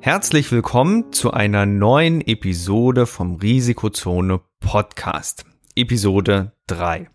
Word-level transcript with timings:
Herzlich 0.00 0.52
willkommen 0.52 1.12
zu 1.12 1.32
einer 1.32 1.66
neuen 1.66 2.20
Episode 2.20 3.04
vom 3.04 3.34
Risikozone 3.34 4.40
Podcast. 4.60 5.44
Episode 5.74 6.52
3. 6.68 7.10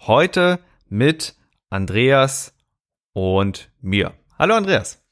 Heute 0.00 0.60
mit 0.88 1.34
Andreas 1.70 2.54
und 3.14 3.70
mir. 3.80 4.12
Hallo 4.38 4.54
Andreas. 4.54 5.02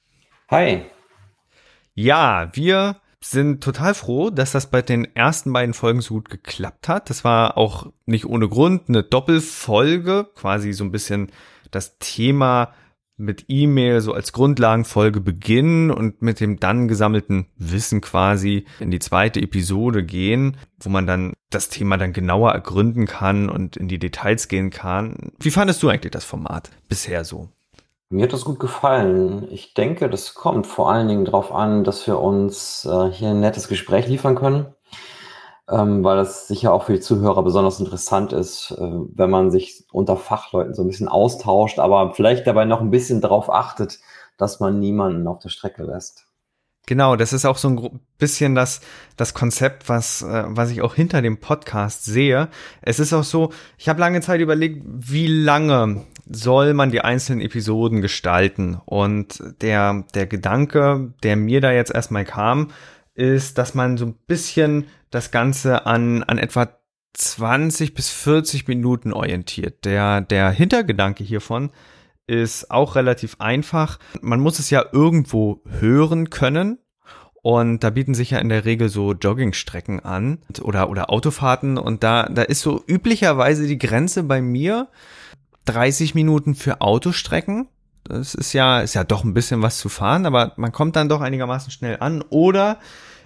Hi. 0.50 0.82
Ja, 1.94 2.50
wir 2.52 3.00
sind 3.22 3.64
total 3.64 3.94
froh, 3.94 4.28
dass 4.28 4.52
das 4.52 4.70
bei 4.70 4.82
den 4.82 5.16
ersten 5.16 5.50
beiden 5.50 5.72
Folgen 5.72 6.02
so 6.02 6.14
gut 6.14 6.28
geklappt 6.28 6.88
hat. 6.88 7.08
Das 7.08 7.24
war 7.24 7.56
auch 7.56 7.90
nicht 8.04 8.26
ohne 8.26 8.50
Grund 8.50 8.88
eine 8.88 9.02
Doppelfolge, 9.02 10.28
quasi 10.34 10.74
so 10.74 10.84
ein 10.84 10.92
bisschen 10.92 11.32
das 11.70 11.98
Thema 11.98 12.74
mit 13.16 13.44
E-Mail 13.48 14.00
so 14.00 14.12
als 14.12 14.32
Grundlagenfolge 14.32 15.20
beginnen 15.20 15.90
und 15.90 16.20
mit 16.22 16.40
dem 16.40 16.58
dann 16.58 16.88
gesammelten 16.88 17.46
Wissen 17.56 18.00
quasi 18.00 18.64
in 18.80 18.90
die 18.90 18.98
zweite 18.98 19.40
Episode 19.40 20.04
gehen, 20.04 20.56
wo 20.80 20.90
man 20.90 21.06
dann 21.06 21.34
das 21.50 21.68
Thema 21.68 21.96
dann 21.96 22.12
genauer 22.12 22.52
ergründen 22.52 23.06
kann 23.06 23.48
und 23.48 23.76
in 23.76 23.88
die 23.88 23.98
Details 23.98 24.48
gehen 24.48 24.70
kann. 24.70 25.32
Wie 25.38 25.50
fandest 25.50 25.82
du 25.82 25.88
eigentlich 25.88 26.12
das 26.12 26.24
Format 26.24 26.70
bisher 26.88 27.24
so? 27.24 27.48
Mir 28.10 28.24
hat 28.24 28.32
das 28.32 28.44
gut 28.44 28.60
gefallen. 28.60 29.46
Ich 29.50 29.74
denke, 29.74 30.08
das 30.08 30.34
kommt 30.34 30.66
vor 30.66 30.90
allen 30.90 31.08
Dingen 31.08 31.24
darauf 31.24 31.52
an, 31.52 31.84
dass 31.84 32.06
wir 32.06 32.20
uns 32.20 32.84
äh, 32.84 33.10
hier 33.10 33.30
ein 33.30 33.40
nettes 33.40 33.68
Gespräch 33.68 34.06
liefern 34.06 34.34
können 34.34 34.66
ähm, 35.70 36.04
weil 36.04 36.16
das 36.16 36.46
sicher 36.46 36.72
auch 36.72 36.84
für 36.84 36.92
die 36.92 37.00
Zuhörer 37.00 37.42
besonders 37.42 37.80
interessant 37.80 38.32
ist, 38.32 38.72
äh, 38.72 38.80
wenn 38.80 39.30
man 39.30 39.50
sich 39.50 39.84
unter 39.92 40.16
Fachleuten 40.16 40.74
so 40.74 40.82
ein 40.82 40.88
bisschen 40.88 41.08
austauscht, 41.08 41.78
aber 41.78 42.12
vielleicht 42.14 42.46
dabei 42.46 42.64
noch 42.64 42.80
ein 42.80 42.90
bisschen 42.90 43.20
darauf 43.20 43.50
achtet, 43.50 44.00
dass 44.36 44.60
man 44.60 44.78
niemanden 44.78 45.26
auf 45.26 45.38
der 45.38 45.48
Strecke 45.48 45.84
lässt. 45.84 46.26
Genau, 46.86 47.16
das 47.16 47.32
ist 47.32 47.46
auch 47.46 47.56
so 47.56 47.68
ein 47.68 48.00
bisschen 48.18 48.54
das, 48.54 48.82
das 49.16 49.32
Konzept, 49.32 49.88
was, 49.88 50.20
äh, 50.20 50.44
was 50.48 50.70
ich 50.70 50.82
auch 50.82 50.94
hinter 50.94 51.22
dem 51.22 51.38
Podcast 51.38 52.04
sehe. 52.04 52.48
Es 52.82 52.98
ist 52.98 53.14
auch 53.14 53.24
so, 53.24 53.52
ich 53.78 53.88
habe 53.88 54.00
lange 54.00 54.20
Zeit 54.20 54.40
überlegt, 54.42 54.84
wie 54.84 55.26
lange 55.26 56.04
soll 56.28 56.74
man 56.74 56.90
die 56.90 57.00
einzelnen 57.00 57.40
Episoden 57.40 58.02
gestalten? 58.02 58.80
Und 58.84 59.42
der, 59.62 60.04
der 60.14 60.26
Gedanke, 60.26 61.14
der 61.22 61.36
mir 61.36 61.62
da 61.62 61.72
jetzt 61.72 61.94
erstmal 61.94 62.26
kam, 62.26 62.68
ist, 63.14 63.56
dass 63.56 63.74
man 63.74 63.96
so 63.96 64.06
ein 64.06 64.14
bisschen 64.26 64.86
das 65.14 65.30
Ganze 65.30 65.86
an, 65.86 66.22
an 66.24 66.38
etwa 66.38 66.68
20 67.14 67.94
bis 67.94 68.10
40 68.10 68.66
Minuten 68.66 69.12
orientiert. 69.12 69.84
Der, 69.84 70.20
der 70.20 70.50
Hintergedanke 70.50 71.22
hiervon 71.22 71.70
ist 72.26 72.70
auch 72.70 72.96
relativ 72.96 73.36
einfach. 73.38 73.98
Man 74.20 74.40
muss 74.40 74.58
es 74.58 74.70
ja 74.70 74.84
irgendwo 74.92 75.62
hören 75.80 76.30
können. 76.30 76.78
Und 77.42 77.84
da 77.84 77.90
bieten 77.90 78.14
sich 78.14 78.30
ja 78.30 78.38
in 78.38 78.48
der 78.48 78.64
Regel 78.64 78.88
so 78.88 79.12
Joggingstrecken 79.12 80.00
an 80.00 80.38
oder, 80.62 80.88
oder 80.88 81.10
Autofahrten. 81.10 81.76
Und 81.76 82.02
da, 82.02 82.24
da 82.24 82.42
ist 82.42 82.62
so 82.62 82.82
üblicherweise 82.86 83.66
die 83.66 83.78
Grenze 83.78 84.22
bei 84.22 84.40
mir 84.40 84.88
30 85.66 86.14
Minuten 86.14 86.54
für 86.54 86.80
Autostrecken. 86.80 87.68
Das 88.04 88.34
ist 88.34 88.54
ja, 88.54 88.80
ist 88.80 88.94
ja 88.94 89.04
doch 89.04 89.24
ein 89.24 89.34
bisschen 89.34 89.62
was 89.62 89.78
zu 89.78 89.88
fahren, 89.88 90.26
aber 90.26 90.52
man 90.56 90.72
kommt 90.72 90.96
dann 90.96 91.08
doch 91.08 91.20
einigermaßen 91.20 91.70
schnell 91.70 91.98
an. 92.00 92.22
Oder 92.30 92.78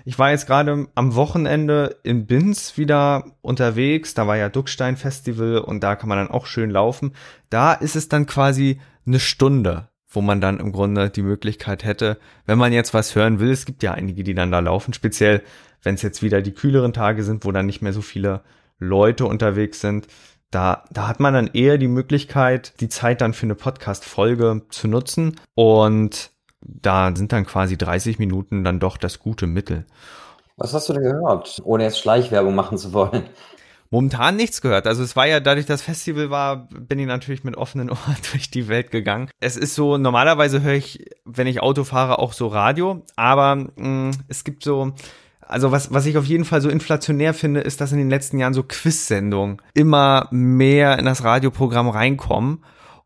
ich 0.08 0.18
war 0.18 0.30
jetzt 0.30 0.46
gerade 0.46 0.88
am 0.94 1.14
Wochenende 1.16 1.98
in 2.02 2.24
Binz 2.24 2.78
wieder 2.78 3.26
unterwegs. 3.42 4.14
Da 4.14 4.26
war 4.26 4.38
ja 4.38 4.48
Duckstein 4.48 4.96
Festival 4.96 5.58
und 5.58 5.84
da 5.84 5.96
kann 5.96 6.08
man 6.08 6.16
dann 6.16 6.30
auch 6.30 6.46
schön 6.46 6.70
laufen. 6.70 7.12
Da 7.50 7.74
ist 7.74 7.94
es 7.94 8.08
dann 8.08 8.24
quasi 8.24 8.80
eine 9.06 9.20
Stunde, 9.20 9.90
wo 10.08 10.22
man 10.22 10.40
dann 10.40 10.60
im 10.60 10.72
Grunde 10.72 11.10
die 11.10 11.20
Möglichkeit 11.20 11.84
hätte, 11.84 12.16
wenn 12.46 12.56
man 12.56 12.72
jetzt 12.72 12.94
was 12.94 13.14
hören 13.14 13.38
will. 13.38 13.50
Es 13.50 13.66
gibt 13.66 13.82
ja 13.82 13.92
einige, 13.92 14.24
die 14.24 14.32
dann 14.32 14.50
da 14.50 14.60
laufen, 14.60 14.94
speziell 14.94 15.42
wenn 15.82 15.96
es 15.96 16.00
jetzt 16.00 16.22
wieder 16.22 16.40
die 16.40 16.54
kühleren 16.54 16.94
Tage 16.94 17.22
sind, 17.22 17.44
wo 17.44 17.52
dann 17.52 17.66
nicht 17.66 17.82
mehr 17.82 17.92
so 17.92 18.00
viele 18.00 18.40
Leute 18.78 19.26
unterwegs 19.26 19.82
sind. 19.82 20.06
Da, 20.50 20.84
da 20.90 21.06
hat 21.06 21.20
man 21.20 21.34
dann 21.34 21.50
eher 21.52 21.76
die 21.76 21.86
Möglichkeit, 21.86 22.80
die 22.80 22.88
Zeit 22.88 23.20
dann 23.20 23.34
für 23.34 23.44
eine 23.44 23.56
Podcast-Folge 23.56 24.62
zu 24.70 24.88
nutzen. 24.88 25.38
Und 25.54 26.30
da 26.68 27.14
sind 27.14 27.32
dann 27.32 27.46
quasi 27.46 27.76
30 27.76 28.18
Minuten 28.18 28.64
dann 28.64 28.80
doch 28.80 28.96
das 28.96 29.18
gute 29.18 29.46
Mittel. 29.46 29.86
Was 30.56 30.74
hast 30.74 30.88
du 30.88 30.92
denn 30.92 31.02
gehört, 31.04 31.60
ohne 31.64 31.84
jetzt 31.84 31.98
Schleichwerbung 31.98 32.54
machen 32.54 32.78
zu 32.78 32.92
wollen? 32.92 33.24
Momentan 33.90 34.36
nichts 34.36 34.60
gehört. 34.60 34.86
Also 34.86 35.02
es 35.02 35.16
war 35.16 35.26
ja, 35.26 35.40
dadurch 35.40 35.64
das 35.64 35.80
Festival 35.80 36.28
war, 36.28 36.68
bin 36.68 36.98
ich 36.98 37.06
natürlich 37.06 37.42
mit 37.42 37.56
offenen 37.56 37.90
Ohren 37.90 38.16
durch 38.32 38.50
die 38.50 38.68
Welt 38.68 38.90
gegangen. 38.90 39.30
Es 39.40 39.56
ist 39.56 39.74
so, 39.74 39.96
normalerweise 39.96 40.62
höre 40.62 40.74
ich, 40.74 41.06
wenn 41.24 41.46
ich 41.46 41.62
Auto 41.62 41.84
fahre, 41.84 42.18
auch 42.18 42.32
so 42.32 42.48
Radio, 42.48 43.02
aber 43.16 43.56
mh, 43.56 43.70
mm, 43.76 44.10
es 44.28 44.44
gibt 44.44 44.62
so, 44.62 44.92
also 45.40 45.72
was, 45.72 45.92
was 45.92 46.04
ich 46.04 46.18
auf 46.18 46.26
jeden 46.26 46.44
Fall 46.44 46.60
so 46.60 46.68
inflationär 46.68 47.32
finde, 47.32 47.60
ist, 47.60 47.80
dass 47.80 47.92
in 47.92 47.98
den 47.98 48.10
letzten 48.10 48.38
Jahren 48.38 48.52
so 48.52 48.62
Quiz-Sendungen 48.62 49.62
immer 49.72 50.28
mehr 50.30 50.98
in 50.98 51.06
das 51.06 51.24
Radioprogramm 51.24 51.88
reinkommen. 51.88 52.62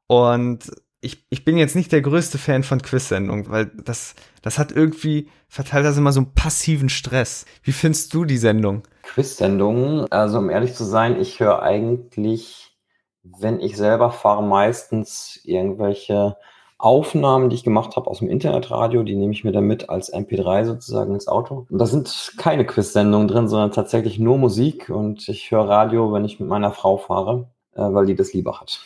Und 0.09 0.71
ich, 1.03 1.27
ich 1.31 1.45
bin 1.45 1.57
jetzt 1.57 1.75
nicht 1.75 1.91
der 1.91 2.01
größte 2.01 2.39
Fan 2.39 2.63
von 2.63 2.81
Quiz-Sendungen, 2.81 3.51
weil 3.51 3.67
das, 3.67 4.15
das 4.41 4.59
hat 4.59 4.71
irgendwie, 4.71 5.29
verteilt 5.49 5.85
das 5.85 5.99
immer 5.99 6.13
so 6.13 6.21
einen 6.21 6.33
passiven 6.33 6.89
Stress. 6.89 7.45
Wie 7.65 7.73
findest 7.73 8.15
du 8.15 8.25
die 8.25 8.39
Sendung? 8.39 8.85
Quiz-Sendungen, 9.03 10.11
also 10.13 10.39
um 10.39 10.49
ehrlich 10.49 10.75
zu 10.75 10.85
sein, 10.85 11.21
ich 11.21 11.41
höre 11.41 11.61
eigentlich, 11.61 12.77
wenn 13.25 13.59
ich 13.61 13.77
selber 13.77 14.13
fahre, 14.13 14.45
meistens 14.45 15.41
irgendwelche 15.43 16.37
Aufnahmen, 16.79 17.51
die 17.51 17.57
ich 17.57 17.65
gemacht 17.65 17.97
habe 17.97 18.09
aus 18.09 18.21
dem 18.21 18.29
Internetradio, 18.29 19.03
die 19.03 19.17
nehme 19.17 19.33
ich 19.33 19.43
mir 19.43 19.53
dann 19.53 19.65
mit 19.65 19.89
als 19.89 20.13
MP3 20.13 20.65
sozusagen 20.65 21.15
ins 21.15 21.27
Auto. 21.27 21.67
Und 21.69 21.79
da 21.79 21.87
sind 21.87 22.35
keine 22.39 22.65
Quiz-Sendungen 22.65 23.27
drin, 23.27 23.49
sondern 23.49 23.73
tatsächlich 23.73 24.21
nur 24.21 24.39
Musik 24.39 24.89
und 24.89 25.29
ich 25.29 25.51
höre 25.51 25.69
Radio, 25.69 26.13
wenn 26.13 26.25
ich 26.25 26.39
mit 26.39 26.49
meiner 26.49 26.71
Frau 26.71 26.97
fahre, 26.97 27.51
äh, 27.75 27.83
weil 27.83 28.07
die 28.07 28.15
das 28.15 28.33
lieber 28.33 28.61
hat. 28.61 28.85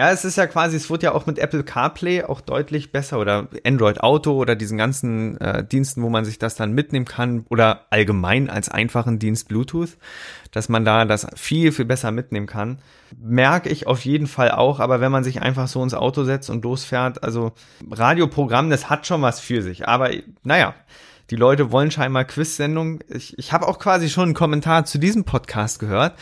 Ja, 0.00 0.10
es 0.12 0.24
ist 0.24 0.36
ja 0.36 0.46
quasi, 0.46 0.78
es 0.78 0.88
wird 0.88 1.02
ja 1.02 1.12
auch 1.12 1.26
mit 1.26 1.38
Apple 1.38 1.62
CarPlay 1.62 2.22
auch 2.22 2.40
deutlich 2.40 2.90
besser 2.90 3.18
oder 3.18 3.48
Android 3.66 4.00
Auto 4.00 4.32
oder 4.32 4.56
diesen 4.56 4.78
ganzen 4.78 5.38
äh, 5.42 5.62
Diensten, 5.62 6.02
wo 6.02 6.08
man 6.08 6.24
sich 6.24 6.38
das 6.38 6.54
dann 6.54 6.72
mitnehmen 6.72 7.04
kann 7.04 7.44
oder 7.50 7.84
allgemein 7.90 8.48
als 8.48 8.70
einfachen 8.70 9.18
Dienst 9.18 9.48
Bluetooth, 9.48 9.98
dass 10.52 10.70
man 10.70 10.86
da 10.86 11.04
das 11.04 11.26
viel, 11.36 11.70
viel 11.70 11.84
besser 11.84 12.12
mitnehmen 12.12 12.46
kann. 12.46 12.78
Merke 13.20 13.68
ich 13.68 13.86
auf 13.86 14.02
jeden 14.06 14.26
Fall 14.26 14.52
auch, 14.52 14.80
aber 14.80 15.02
wenn 15.02 15.12
man 15.12 15.22
sich 15.22 15.42
einfach 15.42 15.68
so 15.68 15.82
ins 15.82 15.92
Auto 15.92 16.24
setzt 16.24 16.48
und 16.48 16.64
losfährt, 16.64 17.22
also 17.22 17.52
Radioprogramm, 17.90 18.70
das 18.70 18.88
hat 18.88 19.06
schon 19.06 19.20
was 19.20 19.38
für 19.38 19.60
sich, 19.60 19.86
aber 19.86 20.08
naja. 20.42 20.74
Die 21.28 21.36
Leute 21.36 21.70
wollen 21.70 21.92
scheinbar 21.92 22.24
Quiz-Sendung. 22.24 23.04
Ich, 23.08 23.38
ich 23.38 23.52
habe 23.52 23.68
auch 23.68 23.78
quasi 23.78 24.08
schon 24.08 24.24
einen 24.24 24.34
Kommentar 24.34 24.84
zu 24.86 24.98
diesem 24.98 25.22
Podcast 25.24 25.78
gehört, 25.78 26.18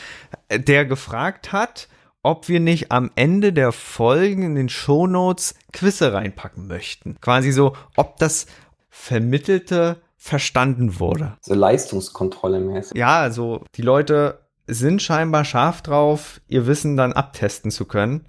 der 0.51 0.85
gefragt 0.85 1.51
hat, 1.53 1.89
ob 2.23 2.49
wir 2.49 2.61
nicht 2.61 2.91
am 2.91 3.11
Ende 3.15 3.53
der 3.53 3.73
Folgen 3.73 4.43
in 4.43 4.55
den 4.55 4.69
Shownotes 4.69 5.55
Quizze 5.73 6.13
reinpacken 6.13 6.67
möchten. 6.67 7.17
Quasi 7.21 7.53
so, 7.53 7.75
ob 7.97 8.19
das 8.19 8.47
Vermittelte 8.91 10.03
verstanden 10.17 10.99
wurde. 10.99 11.37
So 11.41 11.55
Leistungskontrolle 11.55 12.61
mäßig. 12.61 12.97
Ja, 12.99 13.21
also 13.21 13.65
die 13.75 13.83
Leute 13.83 14.41
sind 14.67 15.01
scheinbar 15.01 15.45
scharf 15.45 15.81
drauf, 15.83 16.41
ihr 16.49 16.67
Wissen 16.67 16.97
dann 16.97 17.13
abtesten 17.13 17.71
zu 17.71 17.87
können. 17.87 18.27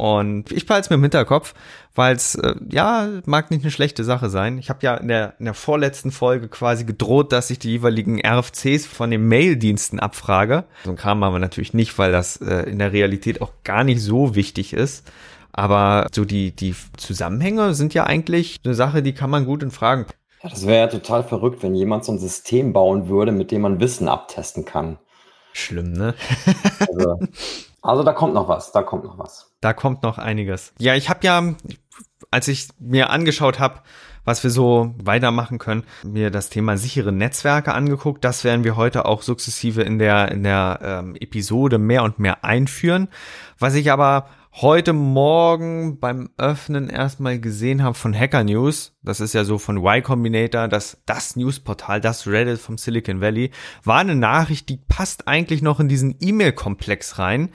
Und 0.00 0.50
ich 0.50 0.64
behalte 0.64 0.86
es 0.86 0.90
mir 0.90 0.96
im 0.96 1.02
Hinterkopf, 1.02 1.52
weil 1.94 2.16
es, 2.16 2.34
äh, 2.34 2.54
ja, 2.70 3.06
mag 3.26 3.50
nicht 3.50 3.64
eine 3.64 3.70
schlechte 3.70 4.02
Sache 4.02 4.30
sein. 4.30 4.56
Ich 4.56 4.70
habe 4.70 4.78
ja 4.80 4.94
in 4.94 5.08
der, 5.08 5.34
in 5.38 5.44
der 5.44 5.52
vorletzten 5.52 6.10
Folge 6.10 6.48
quasi 6.48 6.86
gedroht, 6.86 7.32
dass 7.32 7.50
ich 7.50 7.58
die 7.58 7.72
jeweiligen 7.72 8.18
RFCs 8.18 8.86
von 8.86 9.10
den 9.10 9.28
Maildiensten 9.28 10.00
abfrage. 10.00 10.64
So 10.84 10.90
ein 10.90 10.96
Kram 10.96 11.22
aber 11.22 11.38
natürlich 11.38 11.74
nicht, 11.74 11.98
weil 11.98 12.12
das 12.12 12.38
äh, 12.38 12.62
in 12.70 12.78
der 12.78 12.94
Realität 12.94 13.42
auch 13.42 13.52
gar 13.62 13.84
nicht 13.84 14.00
so 14.00 14.34
wichtig 14.34 14.72
ist. 14.72 15.06
Aber 15.52 16.06
so 16.14 16.24
die, 16.24 16.52
die 16.52 16.74
Zusammenhänge 16.96 17.74
sind 17.74 17.92
ja 17.92 18.04
eigentlich 18.04 18.56
eine 18.64 18.72
Sache, 18.72 19.02
die 19.02 19.12
kann 19.12 19.28
man 19.28 19.44
gut 19.44 19.62
in 19.62 19.70
Fragen. 19.70 20.06
Ja, 20.42 20.48
das 20.48 20.66
wäre 20.66 20.78
ja 20.78 20.86
total 20.86 21.24
verrückt, 21.24 21.62
wenn 21.62 21.74
jemand 21.74 22.06
so 22.06 22.12
ein 22.12 22.18
System 22.18 22.72
bauen 22.72 23.10
würde, 23.10 23.32
mit 23.32 23.50
dem 23.50 23.60
man 23.60 23.80
Wissen 23.80 24.08
abtesten 24.08 24.64
kann. 24.64 24.98
Schlimm, 25.52 25.92
ne? 25.92 26.14
also, 26.88 27.18
also 27.82 28.02
da 28.02 28.12
kommt 28.12 28.34
noch 28.34 28.48
was, 28.48 28.72
da 28.72 28.82
kommt 28.82 29.04
noch 29.04 29.18
was. 29.18 29.52
Da 29.60 29.72
kommt 29.72 30.02
noch 30.02 30.18
einiges. 30.18 30.72
Ja, 30.78 30.94
ich 30.94 31.08
habe 31.08 31.20
ja, 31.22 31.54
als 32.30 32.48
ich 32.48 32.68
mir 32.78 33.10
angeschaut 33.10 33.58
habe, 33.58 33.80
was 34.24 34.42
wir 34.42 34.50
so 34.50 34.94
weitermachen 35.02 35.58
können, 35.58 35.84
mir 36.04 36.30
das 36.30 36.50
Thema 36.50 36.76
sichere 36.76 37.12
Netzwerke 37.12 37.72
angeguckt. 37.72 38.24
Das 38.24 38.44
werden 38.44 38.64
wir 38.64 38.76
heute 38.76 39.06
auch 39.06 39.22
sukzessive 39.22 39.82
in 39.82 39.98
der 39.98 40.30
in 40.30 40.42
der 40.42 40.78
ähm, 40.82 41.16
Episode 41.16 41.78
mehr 41.78 42.02
und 42.02 42.18
mehr 42.18 42.44
einführen. 42.44 43.08
Was 43.58 43.74
ich 43.74 43.90
aber 43.90 44.26
heute 44.52 44.92
Morgen 44.92 46.00
beim 46.00 46.30
Öffnen 46.36 46.90
erstmal 46.90 47.38
gesehen 47.38 47.82
habe 47.82 47.94
von 47.94 48.14
Hacker 48.14 48.44
News, 48.44 48.96
das 49.02 49.20
ist 49.20 49.32
ja 49.32 49.44
so 49.44 49.58
von 49.58 49.78
Y 49.78 50.02
Combinator, 50.02 50.68
das, 50.68 50.98
das 51.06 51.36
Newsportal, 51.36 52.00
das 52.00 52.26
Reddit 52.26 52.58
vom 52.58 52.76
Silicon 52.76 53.20
Valley, 53.20 53.50
war 53.84 53.98
eine 54.00 54.16
Nachricht, 54.16 54.68
die 54.68 54.76
passt 54.76 55.28
eigentlich 55.28 55.62
noch 55.62 55.80
in 55.80 55.88
diesen 55.88 56.16
E-Mail-Komplex 56.20 57.18
rein. 57.18 57.50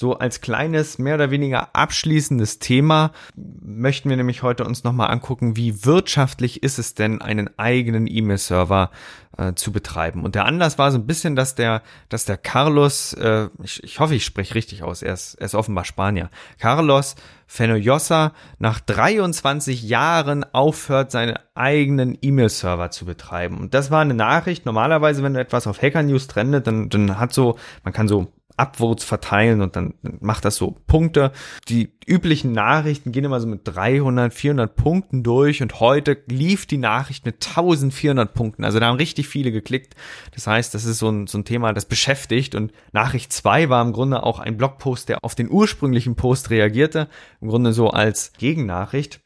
So 0.00 0.14
als 0.14 0.40
kleines, 0.40 0.98
mehr 0.98 1.16
oder 1.16 1.30
weniger 1.30 1.76
abschließendes 1.76 2.58
Thema 2.58 3.12
möchten 3.36 4.08
wir 4.08 4.16
nämlich 4.16 4.42
heute 4.42 4.64
uns 4.64 4.82
nochmal 4.82 5.10
angucken, 5.10 5.58
wie 5.58 5.84
wirtschaftlich 5.84 6.62
ist 6.62 6.78
es 6.78 6.94
denn, 6.94 7.20
einen 7.20 7.50
eigenen 7.58 8.06
E-Mail-Server 8.06 8.92
äh, 9.36 9.52
zu 9.52 9.72
betreiben. 9.72 10.24
Und 10.24 10.36
der 10.36 10.46
Anlass 10.46 10.78
war 10.78 10.90
so 10.90 10.96
ein 10.96 11.06
bisschen, 11.06 11.36
dass 11.36 11.54
der, 11.54 11.82
dass 12.08 12.24
der 12.24 12.38
Carlos, 12.38 13.12
äh, 13.12 13.50
ich, 13.62 13.84
ich 13.84 14.00
hoffe, 14.00 14.14
ich 14.14 14.24
spreche 14.24 14.54
richtig 14.54 14.82
aus, 14.82 15.02
er 15.02 15.12
ist, 15.12 15.34
er 15.34 15.44
ist 15.44 15.54
offenbar 15.54 15.84
Spanier, 15.84 16.30
Carlos 16.58 17.14
Fenollosa 17.46 18.32
nach 18.58 18.80
23 18.80 19.82
Jahren 19.82 20.44
aufhört, 20.54 21.10
seinen 21.10 21.38
eigenen 21.54 22.16
E-Mail-Server 22.22 22.90
zu 22.90 23.04
betreiben. 23.04 23.58
Und 23.58 23.74
das 23.74 23.90
war 23.90 24.00
eine 24.00 24.14
Nachricht. 24.14 24.64
Normalerweise, 24.64 25.22
wenn 25.22 25.34
etwas 25.36 25.66
auf 25.66 25.82
Hacker 25.82 26.02
News 26.02 26.26
trendet, 26.26 26.66
dann, 26.66 26.88
dann 26.88 27.18
hat 27.20 27.34
so, 27.34 27.58
man 27.84 27.92
kann 27.92 28.08
so 28.08 28.32
Upvotes 28.60 29.04
verteilen 29.04 29.62
und 29.62 29.74
dann 29.74 29.94
macht 30.20 30.44
das 30.44 30.56
so 30.56 30.76
Punkte. 30.86 31.32
Die 31.68 31.92
üblichen 32.06 32.52
Nachrichten 32.52 33.10
gehen 33.10 33.24
immer 33.24 33.40
so 33.40 33.46
mit 33.46 33.62
300, 33.64 34.34
400 34.34 34.76
Punkten 34.76 35.22
durch 35.22 35.62
und 35.62 35.80
heute 35.80 36.18
lief 36.28 36.66
die 36.66 36.76
Nachricht 36.76 37.24
mit 37.24 37.46
1400 37.46 38.34
Punkten. 38.34 38.64
Also 38.64 38.78
da 38.78 38.86
haben 38.86 38.96
richtig 38.96 39.28
viele 39.28 39.50
geklickt. 39.50 39.94
Das 40.34 40.46
heißt, 40.46 40.74
das 40.74 40.84
ist 40.84 40.98
so 40.98 41.08
ein, 41.08 41.26
so 41.26 41.38
ein 41.38 41.44
Thema, 41.44 41.72
das 41.72 41.86
beschäftigt 41.86 42.54
und 42.54 42.72
Nachricht 42.92 43.32
2 43.32 43.70
war 43.70 43.82
im 43.82 43.92
Grunde 43.92 44.22
auch 44.22 44.38
ein 44.38 44.56
Blogpost, 44.56 45.08
der 45.08 45.24
auf 45.24 45.34
den 45.34 45.50
ursprünglichen 45.50 46.14
Post 46.14 46.50
reagierte. 46.50 47.08
Im 47.40 47.48
Grunde 47.48 47.72
so 47.72 47.88
als 47.88 48.32
Gegennachricht. 48.38 49.20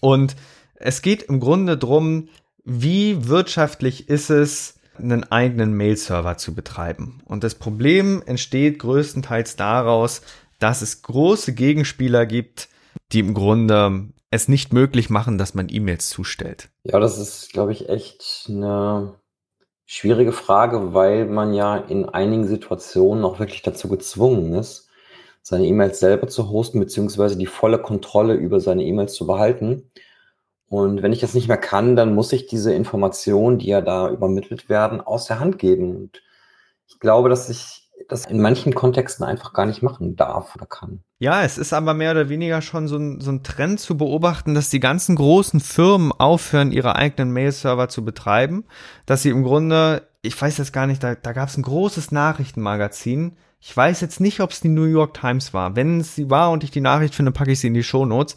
Und 0.00 0.36
es 0.74 1.00
geht 1.00 1.22
im 1.22 1.40
Grunde 1.40 1.78
drum, 1.78 2.28
wie 2.64 3.28
wirtschaftlich 3.28 4.08
ist 4.08 4.30
es, 4.30 4.80
einen 4.98 5.30
eigenen 5.30 5.74
Mail-Server 5.74 6.36
zu 6.36 6.54
betreiben. 6.54 7.22
Und 7.24 7.44
das 7.44 7.54
Problem 7.54 8.22
entsteht 8.26 8.78
größtenteils 8.78 9.56
daraus, 9.56 10.22
dass 10.58 10.82
es 10.82 11.02
große 11.02 11.54
Gegenspieler 11.54 12.26
gibt, 12.26 12.68
die 13.12 13.20
im 13.20 13.34
Grunde 13.34 14.08
es 14.30 14.48
nicht 14.48 14.72
möglich 14.72 15.10
machen, 15.10 15.38
dass 15.38 15.54
man 15.54 15.68
E-Mails 15.68 16.08
zustellt. 16.08 16.70
Ja, 16.84 16.98
das 17.00 17.18
ist, 17.18 17.52
glaube 17.52 17.72
ich, 17.72 17.88
echt 17.88 18.46
eine 18.48 19.14
schwierige 19.84 20.32
Frage, 20.32 20.94
weil 20.94 21.26
man 21.26 21.52
ja 21.52 21.76
in 21.76 22.08
einigen 22.08 22.46
Situationen 22.46 23.24
auch 23.24 23.38
wirklich 23.38 23.62
dazu 23.62 23.88
gezwungen 23.88 24.54
ist, 24.54 24.88
seine 25.42 25.66
E-Mails 25.66 26.00
selber 26.00 26.28
zu 26.28 26.48
hosten, 26.48 26.80
beziehungsweise 26.80 27.36
die 27.36 27.46
volle 27.46 27.78
Kontrolle 27.78 28.34
über 28.34 28.60
seine 28.60 28.84
E-Mails 28.84 29.12
zu 29.12 29.26
behalten. 29.26 29.90
Und 30.72 31.02
wenn 31.02 31.12
ich 31.12 31.20
das 31.20 31.34
nicht 31.34 31.48
mehr 31.48 31.58
kann, 31.58 31.96
dann 31.96 32.14
muss 32.14 32.32
ich 32.32 32.46
diese 32.46 32.72
Informationen, 32.72 33.58
die 33.58 33.66
ja 33.66 33.82
da 33.82 34.08
übermittelt 34.08 34.70
werden, 34.70 35.02
aus 35.02 35.26
der 35.26 35.38
Hand 35.38 35.58
geben. 35.58 35.94
Und 35.94 36.22
ich 36.86 36.98
glaube, 36.98 37.28
dass 37.28 37.50
ich 37.50 37.90
das 38.08 38.24
in 38.24 38.40
manchen 38.40 38.74
Kontexten 38.74 39.22
einfach 39.22 39.52
gar 39.52 39.66
nicht 39.66 39.82
machen 39.82 40.16
darf 40.16 40.56
oder 40.56 40.64
kann. 40.64 41.02
Ja, 41.18 41.42
es 41.42 41.58
ist 41.58 41.74
aber 41.74 41.92
mehr 41.92 42.12
oder 42.12 42.30
weniger 42.30 42.62
schon 42.62 42.88
so 42.88 42.96
ein, 42.96 43.20
so 43.20 43.30
ein 43.30 43.42
Trend 43.42 43.80
zu 43.80 43.98
beobachten, 43.98 44.54
dass 44.54 44.70
die 44.70 44.80
ganzen 44.80 45.14
großen 45.14 45.60
Firmen 45.60 46.10
aufhören, 46.10 46.72
ihre 46.72 46.96
eigenen 46.96 47.34
Mail-Server 47.34 47.90
zu 47.90 48.02
betreiben, 48.02 48.64
dass 49.04 49.20
sie 49.20 49.28
im 49.28 49.42
Grunde, 49.42 50.08
ich 50.22 50.40
weiß 50.40 50.56
jetzt 50.56 50.72
gar 50.72 50.86
nicht, 50.86 51.02
da, 51.04 51.14
da 51.14 51.34
gab 51.34 51.50
es 51.50 51.58
ein 51.58 51.64
großes 51.64 52.12
Nachrichtenmagazin, 52.12 53.36
ich 53.60 53.76
weiß 53.76 54.00
jetzt 54.00 54.20
nicht, 54.20 54.40
ob 54.40 54.52
es 54.52 54.60
die 54.60 54.70
New 54.70 54.84
York 54.84 55.12
Times 55.12 55.52
war. 55.52 55.76
Wenn 55.76 56.00
es 56.00 56.14
sie 56.14 56.30
war 56.30 56.50
und 56.50 56.64
ich 56.64 56.70
die 56.70 56.80
Nachricht 56.80 57.14
finde, 57.14 57.30
packe 57.30 57.52
ich 57.52 57.60
sie 57.60 57.66
in 57.66 57.74
die 57.74 57.84
Show 57.84 58.06
Notes 58.06 58.36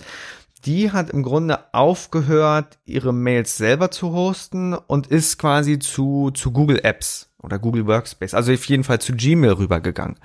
die 0.66 0.92
hat 0.92 1.12
im 1.12 1.24
Grunde 1.24 1.74
aufgehört, 1.74 2.80
ihre 2.86 3.14
Mails 3.14 3.58
selber 3.58 3.92
zu 3.92 4.12
hosten 4.12 4.74
und 4.74 5.08
ist 5.08 5.38
quasi 5.38 5.80
zu, 5.80 6.32
zu 6.32 6.52
Google 6.52 6.80
Apps 6.84 7.30
oder 7.42 7.60
Google 7.60 7.86
Workspace, 7.86 8.34
also 8.34 8.52
auf 8.52 8.66
jeden 8.66 8.84
Fall 8.84 9.00
zu 9.00 9.14
Gmail 9.14 9.52
rübergegangen. 9.52 10.18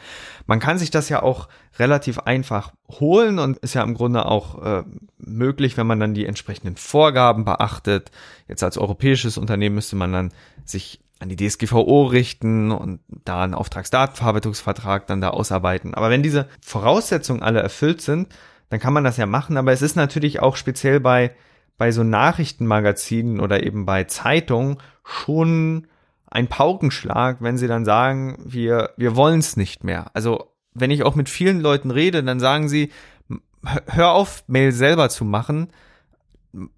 Man 0.47 0.59
kann 0.59 0.79
sich 0.79 0.91
das 0.91 1.11
ja 1.11 1.23
auch 1.23 1.49
relativ 1.79 2.19
einfach 2.21 2.73
holen 2.89 3.39
und 3.39 3.59
ist 3.59 3.75
ja 3.75 3.83
im 3.83 3.95
Grunde 3.95 4.25
auch 4.25 4.63
äh, 4.63 4.85
möglich, 5.19 5.77
wenn 5.77 5.87
man 5.87 6.01
dann 6.01 6.15
die 6.15 6.25
entsprechenden 6.25 6.77
Vorgaben 6.77 7.45
beachtet. 7.45 8.11
Jetzt 8.49 8.65
als 8.65 8.79
europäisches 8.79 9.37
Unternehmen 9.37 9.75
müsste 9.75 9.97
man 9.97 10.13
dann 10.13 10.33
sich 10.65 11.01
an 11.19 11.29
die 11.29 11.37
DSGVO 11.37 12.07
richten 12.07 12.73
und 12.73 13.01
da 13.27 13.45
einen 13.45 13.55
Auftragsdatenverarbeitungsvertrag 13.55 15.07
dann 15.07 15.21
da 15.21 15.29
ausarbeiten. 15.29 15.93
Aber 15.93 16.09
wenn 16.09 16.23
diese 16.23 16.49
Voraussetzungen 16.63 17.43
alle 17.43 17.61
erfüllt 17.61 18.01
sind, 18.01 18.29
dann 18.71 18.81
kann 18.81 18.95
man 18.95 19.05
das 19.05 19.19
ja 19.19 19.27
machen. 19.27 19.57
Aber 19.57 19.73
es 19.73 19.83
ist 19.83 19.97
natürlich 19.97 20.41
auch 20.41 20.57
speziell 20.57 21.01
bei, 21.01 21.33
bei 21.77 21.93
so 21.93 22.03
Nachrichtenmagazinen 22.03 23.41
oder 23.41 23.63
eben 23.63 23.85
bei 23.85 24.05
Zeitungen 24.05 24.79
schon 25.05 25.87
ein 26.27 26.47
Paukenschlag, 26.47 27.39
wenn 27.41 27.59
sie 27.59 27.67
dann 27.67 27.85
sagen, 27.85 28.39
wir, 28.45 28.91
wir 28.97 29.17
wollen 29.17 29.41
es 29.41 29.57
nicht 29.57 29.85
mehr. 29.85 30.11
Also 30.15 30.53
wenn 30.73 30.93
ich 30.93 31.03
auch 31.03 31.17
mit 31.17 31.29
vielen 31.29 31.61
Leuten 31.61 31.91
rede, 31.91 32.23
dann 32.23 32.39
sagen 32.39 32.69
sie, 32.69 32.91
hör 33.87 34.13
auf, 34.13 34.45
Mail 34.47 34.73
selber 34.73 35.09
zu 35.09 35.25
machen, 35.25 35.69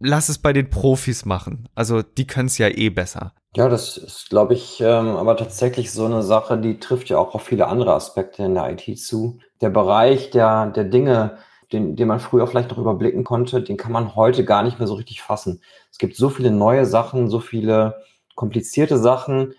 lass 0.00 0.30
es 0.30 0.38
bei 0.38 0.54
den 0.54 0.70
Profis 0.70 1.24
machen. 1.26 1.68
Also 1.74 2.02
die 2.02 2.26
können 2.26 2.46
es 2.46 2.58
ja 2.58 2.68
eh 2.68 2.88
besser. 2.88 3.32
Ja, 3.54 3.68
das 3.68 3.98
ist, 3.98 4.30
glaube 4.30 4.54
ich, 4.54 4.80
ähm, 4.80 5.08
aber 5.08 5.36
tatsächlich 5.36 5.92
so 5.92 6.06
eine 6.06 6.22
Sache, 6.22 6.56
die 6.56 6.80
trifft 6.80 7.10
ja 7.10 7.18
auch 7.18 7.34
auf 7.34 7.42
viele 7.42 7.66
andere 7.66 7.92
Aspekte 7.92 8.44
in 8.44 8.54
der 8.54 8.70
IT 8.70 8.98
zu. 8.98 9.40
Der 9.60 9.68
Bereich 9.68 10.30
der, 10.30 10.66
der 10.68 10.84
Dinge, 10.84 11.36
den, 11.72 11.96
den 11.96 12.08
man 12.08 12.20
früher 12.20 12.46
vielleicht 12.46 12.70
noch 12.70 12.78
überblicken 12.78 13.24
konnte, 13.24 13.62
den 13.62 13.76
kann 13.76 13.92
man 13.92 14.14
heute 14.14 14.44
gar 14.44 14.62
nicht 14.62 14.78
mehr 14.78 14.88
so 14.88 14.94
richtig 14.94 15.22
fassen. 15.22 15.62
Es 15.90 15.98
gibt 15.98 16.16
so 16.16 16.28
viele 16.28 16.50
neue 16.50 16.86
Sachen, 16.86 17.28
so 17.28 17.40
viele 17.40 18.02
komplizierte 18.34 18.98
Sachen, 18.98 19.54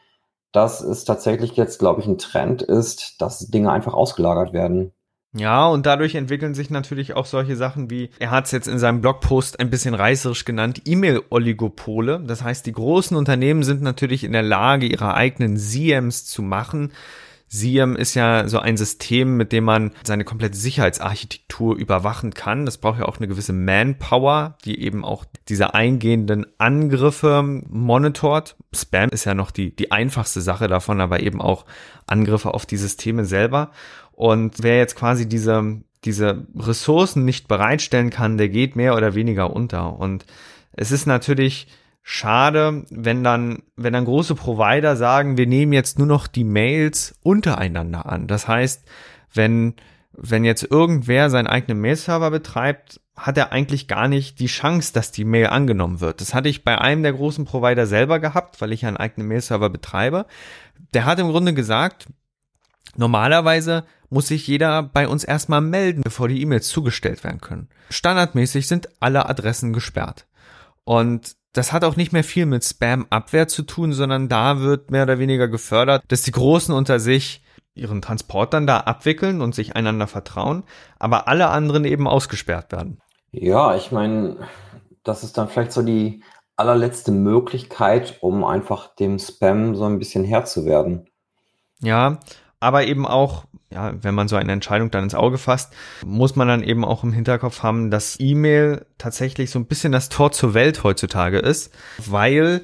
dass 0.51 0.81
es 0.81 1.03
tatsächlich 1.03 1.55
jetzt, 1.55 1.79
glaube 1.79 2.01
ich, 2.01 2.07
ein 2.07 2.17
Trend 2.17 2.61
ist, 2.61 3.21
dass 3.21 3.39
Dinge 3.49 3.71
einfach 3.71 3.93
ausgelagert 3.93 4.53
werden. 4.53 4.91
Ja, 5.35 5.65
und 5.65 5.87
dadurch 5.87 6.13
entwickeln 6.13 6.53
sich 6.53 6.69
natürlich 6.69 7.15
auch 7.15 7.25
solche 7.25 7.55
Sachen 7.55 7.89
wie, 7.89 8.11
er 8.19 8.29
hat 8.29 8.45
es 8.45 8.51
jetzt 8.51 8.67
in 8.67 8.77
seinem 8.77 9.01
Blogpost 9.01 9.59
ein 9.59 9.71
bisschen 9.71 9.95
reißerisch 9.95 10.45
genannt, 10.45 10.83
E-Mail-Oligopole. 10.85 12.23
Das 12.27 12.43
heißt, 12.43 12.67
die 12.67 12.71
großen 12.71 13.17
Unternehmen 13.17 13.63
sind 13.63 13.81
natürlich 13.81 14.23
in 14.23 14.31
der 14.31 14.43
Lage, 14.43 14.85
ihre 14.85 15.15
eigenen 15.15 15.57
CMs 15.57 16.25
zu 16.25 16.43
machen 16.43 16.91
SIEM 17.53 17.95
ist 17.95 18.15
ja 18.15 18.47
so 18.47 18.57
ein 18.57 18.77
System, 18.77 19.37
mit 19.37 19.51
dem 19.51 19.63
man 19.65 19.91
seine 20.03 20.23
komplette 20.23 20.57
Sicherheitsarchitektur 20.57 21.42
überwachen 21.61 22.33
kann. 22.33 22.65
Das 22.65 22.77
braucht 22.77 22.99
ja 22.99 23.05
auch 23.05 23.17
eine 23.17 23.27
gewisse 23.27 23.53
Manpower, 23.53 24.57
die 24.65 24.81
eben 24.81 25.05
auch 25.05 25.25
diese 25.49 25.73
eingehenden 25.73 26.45
Angriffe 26.57 27.43
monitort. 27.69 28.55
Spam 28.73 29.09
ist 29.09 29.25
ja 29.25 29.33
noch 29.33 29.51
die, 29.51 29.75
die 29.75 29.91
einfachste 29.91 30.41
Sache 30.41 30.67
davon, 30.67 31.01
aber 31.01 31.21
eben 31.21 31.41
auch 31.41 31.65
Angriffe 32.07 32.53
auf 32.53 32.65
die 32.65 32.77
Systeme 32.77 33.25
selber. 33.25 33.71
Und 34.11 34.61
wer 34.61 34.77
jetzt 34.77 34.95
quasi 34.95 35.27
diese, 35.27 35.81
diese 36.05 36.45
Ressourcen 36.57 37.25
nicht 37.25 37.47
bereitstellen 37.47 38.09
kann, 38.09 38.37
der 38.37 38.49
geht 38.49 38.75
mehr 38.75 38.95
oder 38.95 39.15
weniger 39.15 39.53
unter. 39.53 39.99
Und 39.99 40.25
es 40.73 40.91
ist 40.91 41.05
natürlich 41.05 41.67
schade, 42.03 42.83
wenn 42.89 43.23
dann, 43.23 43.63
wenn 43.75 43.93
dann 43.93 44.05
große 44.05 44.35
Provider 44.35 44.95
sagen, 44.95 45.37
wir 45.37 45.47
nehmen 45.47 45.73
jetzt 45.73 45.97
nur 45.97 46.07
noch 46.07 46.27
die 46.27 46.43
Mails 46.43 47.15
untereinander 47.23 48.05
an. 48.05 48.27
Das 48.27 48.47
heißt, 48.47 48.83
wenn, 49.33 49.75
wenn 50.13 50.45
jetzt 50.45 50.63
irgendwer 50.63 51.29
seinen 51.29 51.47
eigenen 51.47 51.81
Mail-Server 51.81 52.31
betreibt, 52.31 53.01
hat 53.15 53.37
er 53.37 53.51
eigentlich 53.51 53.87
gar 53.87 54.07
nicht 54.07 54.39
die 54.39 54.47
Chance, 54.47 54.93
dass 54.93 55.11
die 55.11 55.25
Mail 55.25 55.47
angenommen 55.47 56.01
wird. 56.01 56.21
Das 56.21 56.33
hatte 56.33 56.49
ich 56.49 56.63
bei 56.63 56.79
einem 56.79 57.03
der 57.03 57.13
großen 57.13 57.45
Provider 57.45 57.85
selber 57.85 58.19
gehabt, 58.19 58.61
weil 58.61 58.71
ich 58.71 58.85
einen 58.85 58.97
eigenen 58.97 59.27
Mail-Server 59.27 59.69
betreibe. 59.69 60.25
Der 60.93 61.05
hat 61.05 61.19
im 61.19 61.29
Grunde 61.29 61.53
gesagt, 61.53 62.07
Normalerweise 62.95 63.85
muss 64.09 64.27
sich 64.27 64.47
jeder 64.47 64.83
bei 64.83 65.07
uns 65.07 65.23
erstmal 65.23 65.61
melden, 65.61 66.01
bevor 66.03 66.27
die 66.27 66.41
E-Mails 66.41 66.67
zugestellt 66.67 67.23
werden 67.23 67.41
können. 67.41 67.69
Standardmäßig 67.89 68.67
sind 68.67 68.89
alle 68.99 69.27
Adressen 69.27 69.73
gesperrt. 69.73 70.27
Und 70.83 71.35
das 71.53 71.71
hat 71.71 71.83
auch 71.83 71.95
nicht 71.95 72.13
mehr 72.13 72.23
viel 72.23 72.45
mit 72.45 72.63
Spam-Abwehr 72.63 73.47
zu 73.47 73.63
tun, 73.63 73.93
sondern 73.93 74.29
da 74.29 74.59
wird 74.59 74.91
mehr 74.91 75.03
oder 75.03 75.19
weniger 75.19 75.47
gefördert, 75.47 76.03
dass 76.07 76.21
die 76.23 76.31
Großen 76.31 76.73
unter 76.73 76.99
sich 76.99 77.43
ihren 77.75 78.01
Transport 78.01 78.53
dann 78.53 78.67
da 78.67 78.79
abwickeln 78.79 79.41
und 79.41 79.55
sich 79.55 79.75
einander 79.75 80.07
vertrauen, 80.07 80.63
aber 80.99 81.27
alle 81.27 81.49
anderen 81.49 81.85
eben 81.85 82.07
ausgesperrt 82.07 82.71
werden. 82.71 82.99
Ja, 83.31 83.75
ich 83.75 83.91
meine, 83.91 84.47
das 85.03 85.23
ist 85.23 85.37
dann 85.37 85.47
vielleicht 85.47 85.71
so 85.71 85.81
die 85.81 86.23
allerletzte 86.55 87.11
Möglichkeit, 87.11 88.17
um 88.21 88.43
einfach 88.43 88.95
dem 88.95 89.17
Spam 89.17 89.75
so 89.75 89.85
ein 89.85 89.97
bisschen 89.97 90.23
Herr 90.23 90.45
zu 90.45 90.65
werden. 90.65 91.07
Ja, 91.81 92.19
aber 92.59 92.85
eben 92.85 93.05
auch, 93.05 93.45
ja, 93.71 93.91
wenn 94.01 94.15
man 94.15 94.27
so 94.27 94.35
eine 94.35 94.51
Entscheidung 94.51 94.91
dann 94.91 95.03
ins 95.03 95.15
Auge 95.15 95.37
fasst, 95.37 95.73
muss 96.05 96.35
man 96.35 96.47
dann 96.47 96.63
eben 96.63 96.85
auch 96.85 97.03
im 97.03 97.11
Hinterkopf 97.11 97.63
haben, 97.63 97.91
dass 97.91 98.19
E-Mail 98.19 98.85
tatsächlich 98.97 99.49
so 99.49 99.59
ein 99.59 99.65
bisschen 99.65 99.91
das 99.91 100.09
Tor 100.09 100.31
zur 100.31 100.53
Welt 100.53 100.83
heutzutage 100.83 101.39
ist, 101.39 101.73
weil 101.97 102.63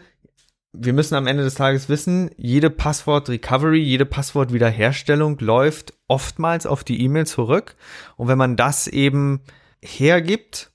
wir 0.73 0.93
müssen 0.93 1.15
am 1.15 1.27
Ende 1.27 1.43
des 1.43 1.55
Tages 1.55 1.89
wissen, 1.89 2.29
jede 2.37 2.69
Passwort-Recovery, 2.69 3.79
jede 3.79 4.05
Passwort-Wiederherstellung 4.05 5.39
läuft 5.39 5.93
oftmals 6.07 6.65
auf 6.65 6.83
die 6.83 7.01
E-Mail 7.01 7.25
zurück. 7.25 7.75
Und 8.17 8.27
wenn 8.27 8.37
man 8.37 8.55
das 8.55 8.87
eben 8.87 9.41
hergibt 9.81 10.71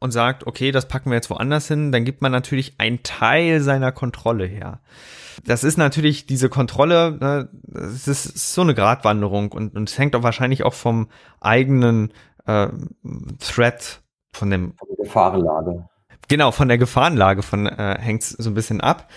und 0.00 0.10
sagt, 0.10 0.46
okay, 0.46 0.70
das 0.70 0.88
packen 0.88 1.10
wir 1.10 1.16
jetzt 1.16 1.30
woanders 1.30 1.68
hin, 1.68 1.92
dann 1.92 2.04
gibt 2.04 2.20
man 2.20 2.32
natürlich 2.32 2.74
einen 2.78 3.02
Teil 3.02 3.60
seiner 3.60 3.92
Kontrolle 3.92 4.44
her. 4.44 4.80
Das 5.44 5.64
ist 5.64 5.78
natürlich 5.78 6.26
diese 6.26 6.50
Kontrolle, 6.50 7.12
ne, 7.12 7.48
das 7.62 8.08
ist 8.08 8.54
so 8.54 8.60
eine 8.60 8.74
Gratwanderung 8.74 9.52
und, 9.52 9.74
und 9.76 9.88
es 9.88 9.98
hängt 9.98 10.14
auch 10.14 10.22
wahrscheinlich 10.22 10.64
auch 10.64 10.74
vom 10.74 11.08
eigenen 11.40 12.12
äh, 12.46 12.68
Threat, 13.38 14.02
von 14.32 14.50
dem 14.50 14.74
von 14.76 14.88
Gefahrenlage. 14.98 15.88
Genau, 16.30 16.52
von 16.52 16.68
der 16.68 16.78
Gefahrenlage 16.78 17.42
von 17.42 17.66
äh, 17.66 17.98
hängt 18.00 18.22
so 18.22 18.48
ein 18.48 18.54
bisschen 18.54 18.80
ab 18.80 19.08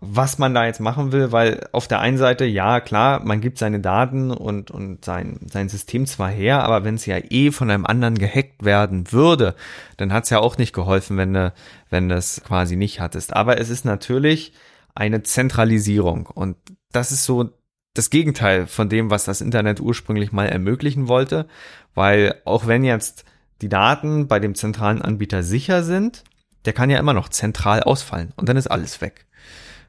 was 0.00 0.38
man 0.38 0.54
da 0.54 0.64
jetzt 0.64 0.80
machen 0.80 1.10
will, 1.10 1.32
weil 1.32 1.66
auf 1.72 1.88
der 1.88 1.98
einen 1.98 2.18
Seite, 2.18 2.44
ja, 2.44 2.80
klar, 2.80 3.20
man 3.24 3.40
gibt 3.40 3.58
seine 3.58 3.80
Daten 3.80 4.30
und, 4.30 4.70
und 4.70 5.04
sein, 5.04 5.40
sein 5.50 5.68
System 5.68 6.06
zwar 6.06 6.28
her, 6.28 6.62
aber 6.62 6.84
wenn 6.84 6.94
es 6.94 7.06
ja 7.06 7.18
eh 7.30 7.50
von 7.50 7.68
einem 7.68 7.84
anderen 7.84 8.16
gehackt 8.16 8.64
werden 8.64 9.10
würde, 9.10 9.56
dann 9.96 10.12
hat 10.12 10.24
es 10.24 10.30
ja 10.30 10.38
auch 10.38 10.56
nicht 10.56 10.72
geholfen, 10.72 11.16
wenn 11.16 11.34
du, 11.34 11.52
wenn 11.90 12.08
du 12.08 12.14
es 12.14 12.42
quasi 12.44 12.76
nicht 12.76 13.00
hattest. 13.00 13.34
Aber 13.34 13.58
es 13.58 13.70
ist 13.70 13.84
natürlich 13.84 14.52
eine 14.94 15.24
Zentralisierung 15.24 16.26
und 16.26 16.56
das 16.92 17.10
ist 17.10 17.24
so 17.24 17.50
das 17.94 18.10
Gegenteil 18.10 18.68
von 18.68 18.88
dem, 18.88 19.10
was 19.10 19.24
das 19.24 19.40
Internet 19.40 19.80
ursprünglich 19.80 20.30
mal 20.30 20.46
ermöglichen 20.46 21.08
wollte, 21.08 21.48
weil 21.94 22.36
auch 22.44 22.68
wenn 22.68 22.84
jetzt 22.84 23.24
die 23.62 23.68
Daten 23.68 24.28
bei 24.28 24.38
dem 24.38 24.54
zentralen 24.54 25.02
Anbieter 25.02 25.42
sicher 25.42 25.82
sind, 25.82 26.22
der 26.64 26.72
kann 26.72 26.90
ja 26.90 26.98
immer 26.98 27.12
noch 27.12 27.28
zentral 27.28 27.82
ausfallen 27.82 28.32
und 28.36 28.48
dann 28.48 28.56
ist 28.56 28.66
alles 28.66 29.00
weg 29.00 29.26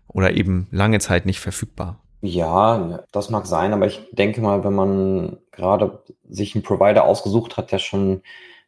oder 0.07 0.31
eben 0.31 0.67
lange 0.71 0.99
Zeit 0.99 1.25
nicht 1.25 1.39
verfügbar. 1.39 1.99
Ja, 2.21 3.03
das 3.11 3.29
mag 3.29 3.45
sein, 3.45 3.73
aber 3.73 3.88
ich 3.88 4.01
denke 4.11 4.41
mal, 4.41 4.63
wenn 4.63 4.73
man 4.73 5.38
gerade 5.51 6.03
sich 6.27 6.53
einen 6.53 6.63
Provider 6.63 7.05
ausgesucht 7.05 7.55
hat, 7.55 7.71
der 7.71 7.79
schon, 7.79 8.23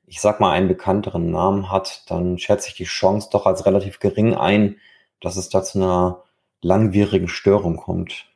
ich 0.06 0.22
sag 0.22 0.40
mal, 0.40 0.52
einen 0.52 0.70
bekannteren 0.70 1.32
Namen 1.32 1.70
hat, 1.70 2.10
dann 2.10 2.38
schätze 2.38 2.70
ich 2.70 2.76
die 2.76 2.86
Chance 2.86 3.30
doch 3.32 3.46
als 3.46 3.66
relativ 3.66 4.00
gering 4.00 4.36
ein, 4.36 4.78
dass 5.20 5.36
es 5.36 5.50
da 5.50 5.64
zu 5.64 5.80
einer 5.80 6.24
langwierigen 6.62 7.28
Störung 7.28 7.76
kommt. 7.76 8.28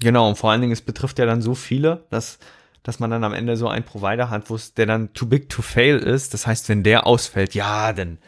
Genau, 0.00 0.28
und 0.28 0.38
vor 0.38 0.50
allen 0.50 0.60
Dingen, 0.60 0.72
es 0.72 0.82
betrifft 0.82 1.18
ja 1.18 1.26
dann 1.26 1.42
so 1.42 1.54
viele, 1.54 2.06
dass, 2.10 2.38
dass 2.82 3.00
man 3.00 3.10
dann 3.10 3.24
am 3.24 3.34
Ende 3.34 3.56
so 3.56 3.68
einen 3.68 3.84
Provider 3.84 4.30
hat, 4.30 4.48
wo 4.48 4.54
es 4.54 4.72
der 4.72 4.86
dann 4.86 5.12
too 5.12 5.26
big 5.26 5.48
to 5.48 5.60
fail 5.60 5.98
ist. 5.98 6.32
Das 6.32 6.46
heißt, 6.46 6.68
wenn 6.68 6.82
der 6.82 7.06
ausfällt, 7.06 7.54
ja, 7.54 7.92
dann, 7.92 8.18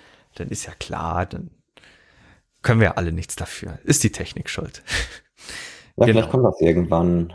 dann 0.40 0.48
ist 0.48 0.66
ja 0.66 0.72
klar, 0.78 1.26
dann 1.26 1.50
können 2.62 2.80
wir 2.80 2.98
alle 2.98 3.12
nichts 3.12 3.36
dafür. 3.36 3.78
Ist 3.84 4.02
die 4.04 4.12
Technik 4.12 4.48
schuld. 4.50 4.82
Ja, 5.96 6.06
genau. 6.06 6.20
vielleicht 6.20 6.30
kommt 6.30 6.44
das 6.46 6.60
irgendwann. 6.60 7.32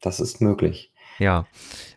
Das 0.00 0.20
ist 0.20 0.40
möglich. 0.40 0.90
Ja. 1.18 1.46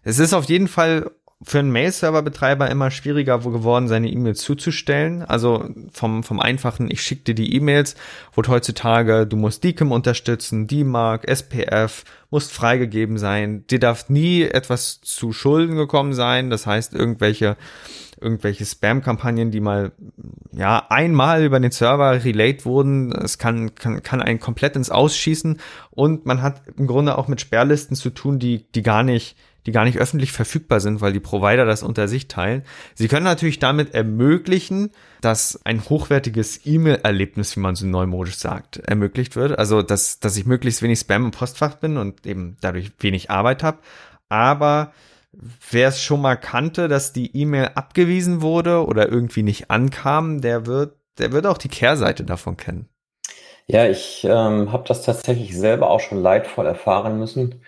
Es 0.04 0.20
ist 0.20 0.34
auf 0.34 0.46
jeden 0.46 0.68
Fall 0.68 1.12
für 1.42 1.60
einen 1.60 1.72
Mail-Server-Betreiber 1.72 2.70
immer 2.70 2.92
schwieriger 2.92 3.40
geworden, 3.40 3.88
seine 3.88 4.10
E-Mails 4.10 4.42
zuzustellen. 4.42 5.22
Also 5.22 5.70
vom, 5.94 6.24
vom 6.24 6.42
einfachen, 6.42 6.92
ich 6.92 7.02
schicke 7.02 7.24
dir 7.24 7.36
die 7.36 7.56
E-Mails, 7.56 7.96
wurde 8.34 8.50
heutzutage, 8.50 9.26
du 9.26 9.38
musst 9.38 9.64
DKIM 9.64 9.94
unterstützen, 9.94 10.68
DMARC, 10.68 11.26
SPF, 11.30 12.04
musst 12.30 12.52
freigegeben 12.52 13.18
sein. 13.18 13.66
Dir 13.68 13.80
darf 13.80 14.10
nie 14.10 14.42
etwas 14.42 15.00
zu 15.00 15.32
Schulden 15.32 15.78
gekommen 15.78 16.14
sein. 16.14 16.50
Das 16.50 16.66
heißt, 16.66 16.94
irgendwelche 16.94 17.56
irgendwelche 18.22 18.66
Spam-Kampagnen, 18.66 19.52
die 19.52 19.60
mal 19.60 19.92
ja 20.52 20.86
einmal 20.90 21.44
über 21.44 21.60
den 21.60 21.72
Server 21.72 22.24
relayed 22.24 22.66
wurden. 22.66 23.12
Es 23.12 23.38
kann, 23.38 23.76
kann, 23.76 24.04
kann 24.04 24.22
einen 24.22 24.40
komplett 24.40 24.76
ins 24.76 24.90
Ausschießen 24.90 25.60
und 25.92 26.26
man 26.26 26.42
hat 26.42 26.62
im 26.78 26.88
Grunde 26.88 27.18
auch 27.18 27.28
mit 27.28 27.42
Sperrlisten 27.42 27.96
zu 27.96 28.10
tun, 28.10 28.40
die, 28.40 28.66
die 28.74 28.84
gar 28.84 29.04
nicht 29.04 29.36
die 29.66 29.72
gar 29.72 29.86
nicht 29.86 29.98
öffentlich 29.98 30.32
verfügbar 30.32 30.80
sind, 30.80 31.02
weil 31.02 31.14
die 31.14 31.20
Provider 31.20 31.66
das 31.66 31.84
unter 31.84 32.08
sich 32.08 32.28
teilen. 32.28 32.64
Sie 32.96 33.08
können 33.08 33.26
natürlich 33.26 33.60
damit 33.60 33.94
ermöglichen, 33.94 34.92
dass 35.22 35.60
ein 35.64 35.84
hochwertiges 35.88 36.66
E-Mail-Erlebnis, 36.66 37.56
wie 37.56 37.60
man 37.60 37.76
so 37.76 37.86
neumodisch 37.86 38.38
sagt, 38.38 38.78
ermöglicht 38.78 39.36
wird. 39.36 39.60
Also, 39.60 39.82
dass, 39.82 40.20
dass 40.20 40.38
ich 40.38 40.46
möglichst 40.46 40.82
wenig 40.82 41.00
Spam 41.00 41.26
im 41.26 41.32
Postfach 41.32 41.76
bin 41.76 41.98
und 41.98 42.26
eben 42.26 42.58
dadurch 42.62 42.92
wenig 43.00 43.30
Arbeit 43.30 43.62
habe. 43.62 43.80
Aber 44.30 44.94
wer 45.32 45.90
es 45.90 46.02
schon 46.02 46.22
mal 46.22 46.36
kannte, 46.36 46.88
dass 46.88 47.14
die 47.14 47.36
E-Mail 47.36 47.72
abgewiesen 47.76 48.42
wurde 48.42 48.86
oder 48.86 49.10
irgendwie 49.10 49.44
nicht 49.44 49.70
ankam, 49.70 50.42
der 50.42 50.66
wird, 50.66 50.96
der 51.18 51.32
wird 51.32 51.46
auch 51.46 51.58
die 51.58 51.70
Kehrseite 51.70 52.24
davon 52.24 52.58
kennen. 52.58 52.90
Ja, 53.68 53.88
ich 53.88 54.26
ähm, 54.28 54.72
habe 54.72 54.88
das 54.88 55.04
tatsächlich 55.04 55.56
selber 55.56 55.92
auch 55.92 56.00
schon 56.00 56.22
leidvoll 56.24 56.66
erfahren 56.66 57.20
müssen, 57.20 57.62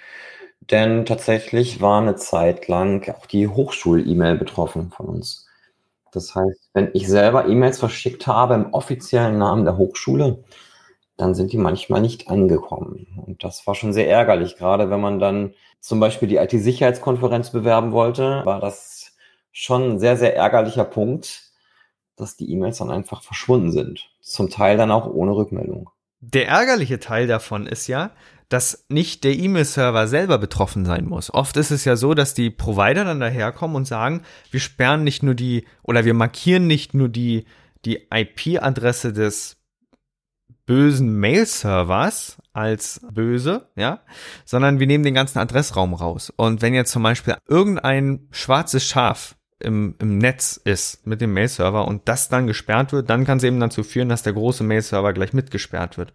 denn 0.72 1.06
tatsächlich 1.06 1.80
war 1.80 2.02
eine 2.02 2.16
Zeit 2.16 2.68
lang 2.68 3.08
auch 3.16 3.28
die 3.28 3.48
Hochschul-E-Mail 3.48 4.38
betroffen 4.38 4.90
von 4.90 5.06
uns. 5.08 5.48
Das 6.12 6.34
heißt, 6.34 6.72
wenn 6.74 6.90
ich 6.94 7.08
selber 7.08 7.48
E-Mails 7.48 7.80
verschickt 7.80 8.28
habe 8.28 8.56
im 8.56 8.74
offiziellen 8.74 9.38
Namen 9.38 9.64
der 9.64 9.78
Hochschule, 9.78 10.44
dann 11.22 11.36
sind 11.36 11.54
die 11.54 11.58
manchmal 11.58 12.02
nicht 12.02 12.30
angekommen. 12.30 13.08
Und 13.26 13.44
das 13.44 13.66
war 13.68 13.76
schon 13.76 13.94
sehr 13.94 14.10
ärgerlich, 14.10 14.58
gerade 14.58 14.90
wenn 14.90 15.00
man 15.00 15.20
dann 15.20 15.54
zum 15.80 16.00
Beispiel 16.00 16.28
die 16.28 16.38
IT-Sicherheitskonferenz 16.38 17.52
bewerben 17.52 17.92
wollte, 17.92 18.42
war 18.44 18.60
das 18.60 19.16
schon 19.52 19.92
ein 19.92 20.00
sehr, 20.00 20.18
sehr 20.18 20.36
ärgerlicher 20.36 20.84
Punkt, 20.84 21.44
dass 22.16 22.38
die 22.38 22.52
E-Mails 22.52 22.80
dann 22.80 22.90
einfach 22.90 23.22
verschwunden 23.22 23.72
sind. 23.72 24.10
Zum 24.22 24.50
Teil 24.50 24.78
dann 24.78 24.92
auch 24.92 25.08
ohne 25.08 25.36
Rückmeldung. 25.36 25.90
Der 26.22 26.48
ärgerliche 26.48 27.00
Teil 27.00 27.28
davon 27.28 27.68
ist 27.68 27.88
ja, 27.88 28.12
dass 28.50 28.86
nicht 28.90 29.24
der 29.24 29.34
E-Mail-Server 29.34 30.08
selber 30.08 30.38
betroffen 30.38 30.86
sein 30.86 31.06
muss. 31.06 31.34
Oft 31.34 31.56
ist 31.58 31.72
es 31.72 31.86
ja 31.86 31.96
so, 31.96 32.14
dass 32.14 32.34
die 32.34 32.50
Provider 32.50 33.06
dann 33.06 33.20
daherkommen 33.20 33.76
und 33.76 33.86
sagen, 33.86 34.24
wir 34.50 34.60
sperren 34.60 35.04
nicht 35.04 35.24
nur 35.24 35.36
die 35.36 35.66
oder 35.84 36.04
wir 36.04 36.14
markieren 36.14 36.68
nicht 36.68 36.94
nur 36.94 37.10
die, 37.10 37.46
die 37.86 38.08
IP-Adresse 38.12 39.14
des 39.14 39.61
bösen 40.72 41.20
Mail-Servers 41.20 42.38
als 42.54 43.02
böse, 43.12 43.68
ja, 43.76 44.00
sondern 44.46 44.80
wir 44.80 44.88
nehmen 44.88 45.04
den 45.04 45.14
ganzen 45.14 45.40
Adressraum 45.40 45.94
raus. 45.94 46.32
Und 46.34 46.62
wenn 46.62 46.74
jetzt 46.74 46.94
zum 46.94 47.04
Beispiel 47.04 47.36
irgendein 47.46 48.30
schwarzes 48.32 48.86
Schaf 48.86 49.36
im, 49.60 49.96
im 50.00 50.18
Netz 50.18 50.56
ist 50.64 51.06
mit 51.06 51.20
dem 51.20 51.34
Mail-Server 51.34 51.86
und 51.86 52.08
das 52.08 52.30
dann 52.30 52.48
gesperrt 52.48 52.94
wird, 52.94 53.10
dann 53.10 53.26
kann 53.26 53.40
es 53.40 53.44
eben 53.44 53.60
dazu 53.60 53.84
führen, 53.84 54.08
dass 54.08 54.24
der 54.24 54.32
große 54.32 54.64
Mail-Server 54.64 55.12
gleich 55.12 55.34
mitgesperrt 55.34 55.98
wird. 55.98 56.14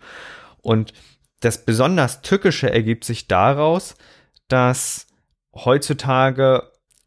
Und 0.63 0.95
das 1.41 1.67
besonders 1.67 2.23
Tückische 2.23 2.73
ergibt 2.73 3.05
sich 3.05 3.29
daraus, 3.29 3.95
dass 4.49 5.07
heutzutage 5.55 6.63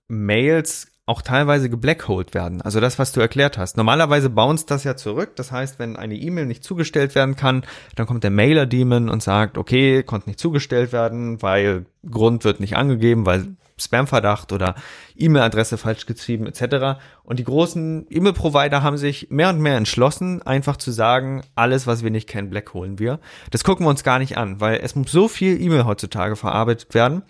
Mails 0.07 0.88
auch 1.09 1.23
teilweise 1.23 1.71
geblackholed 1.71 2.35
werden. 2.35 2.61
Also 2.61 2.79
das, 2.79 2.99
was 2.99 3.11
du 3.11 3.19
erklärt 3.19 3.57
hast. 3.57 3.77
Normalerweise 3.77 4.29
bounce 4.29 4.67
das 4.67 4.83
ja 4.83 4.95
zurück. 4.95 5.35
Das 5.35 5.51
heißt, 5.51 5.79
wenn 5.79 5.95
eine 5.95 6.15
E-Mail 6.15 6.45
nicht 6.45 6.63
zugestellt 6.63 7.15
werden 7.15 7.35
kann, 7.35 7.63
dann 7.95 8.05
kommt 8.05 8.23
der 8.23 8.29
Mailer-Demon 8.29 9.09
und 9.09 9.23
sagt, 9.23 9.57
okay, 9.57 10.03
konnte 10.03 10.29
nicht 10.29 10.39
zugestellt 10.39 10.93
werden, 10.93 11.41
weil 11.41 11.87
Grund 12.09 12.43
wird 12.43 12.59
nicht 12.59 12.77
angegeben, 12.77 13.25
weil 13.25 13.55
Spam-Verdacht 13.79 14.51
oder 14.51 14.75
E-Mail-Adresse 15.17 15.79
falsch 15.79 16.05
geschrieben 16.05 16.45
etc. 16.45 16.99
Und 17.23 17.39
die 17.39 17.43
großen 17.43 18.05
E-Mail-Provider 18.09 18.83
haben 18.83 18.97
sich 18.97 19.31
mehr 19.31 19.49
und 19.49 19.61
mehr 19.61 19.77
entschlossen, 19.77 20.43
einfach 20.43 20.77
zu 20.77 20.91
sagen, 20.91 21.41
alles, 21.55 21.87
was 21.87 22.03
wir 22.03 22.11
nicht 22.11 22.29
kennen, 22.29 22.51
blackholen 22.51 22.99
wir. 22.99 23.19
Das 23.49 23.63
gucken 23.63 23.85
wir 23.85 23.89
uns 23.89 24.03
gar 24.03 24.19
nicht 24.19 24.37
an, 24.37 24.61
weil 24.61 24.79
es 24.83 24.95
muss 24.95 25.11
so 25.11 25.27
viel 25.27 25.59
E-Mail 25.59 25.85
heutzutage 25.85 26.35
verarbeitet 26.35 26.93
werden. 26.93 27.23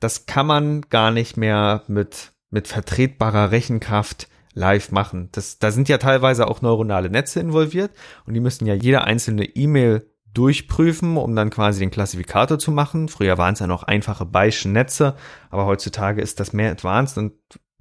Das 0.00 0.26
kann 0.26 0.46
man 0.48 0.80
gar 0.90 1.12
nicht 1.12 1.36
mehr 1.36 1.82
mit 1.86 2.32
mit 2.52 2.68
vertretbarer 2.68 3.50
Rechenkraft 3.50 4.28
live 4.54 4.92
machen. 4.92 5.30
Das, 5.32 5.58
da 5.58 5.70
sind 5.70 5.88
ja 5.88 5.98
teilweise 5.98 6.46
auch 6.46 6.62
neuronale 6.62 7.10
Netze 7.10 7.40
involviert 7.40 7.90
und 8.26 8.34
die 8.34 8.40
müssen 8.40 8.66
ja 8.66 8.74
jede 8.74 9.02
einzelne 9.02 9.44
E-Mail 9.44 10.06
durchprüfen, 10.34 11.16
um 11.16 11.34
dann 11.34 11.50
quasi 11.50 11.80
den 11.80 11.90
Klassifikator 11.90 12.58
zu 12.58 12.70
machen. 12.70 13.08
Früher 13.08 13.38
waren 13.38 13.54
es 13.54 13.60
ja 13.60 13.66
noch 13.66 13.82
einfache 13.82 14.24
Bayesche 14.24 14.68
Netze, 14.68 15.14
aber 15.50 15.66
heutzutage 15.66 16.22
ist 16.22 16.40
das 16.40 16.52
mehr 16.52 16.70
advanced 16.70 17.18
und 17.18 17.32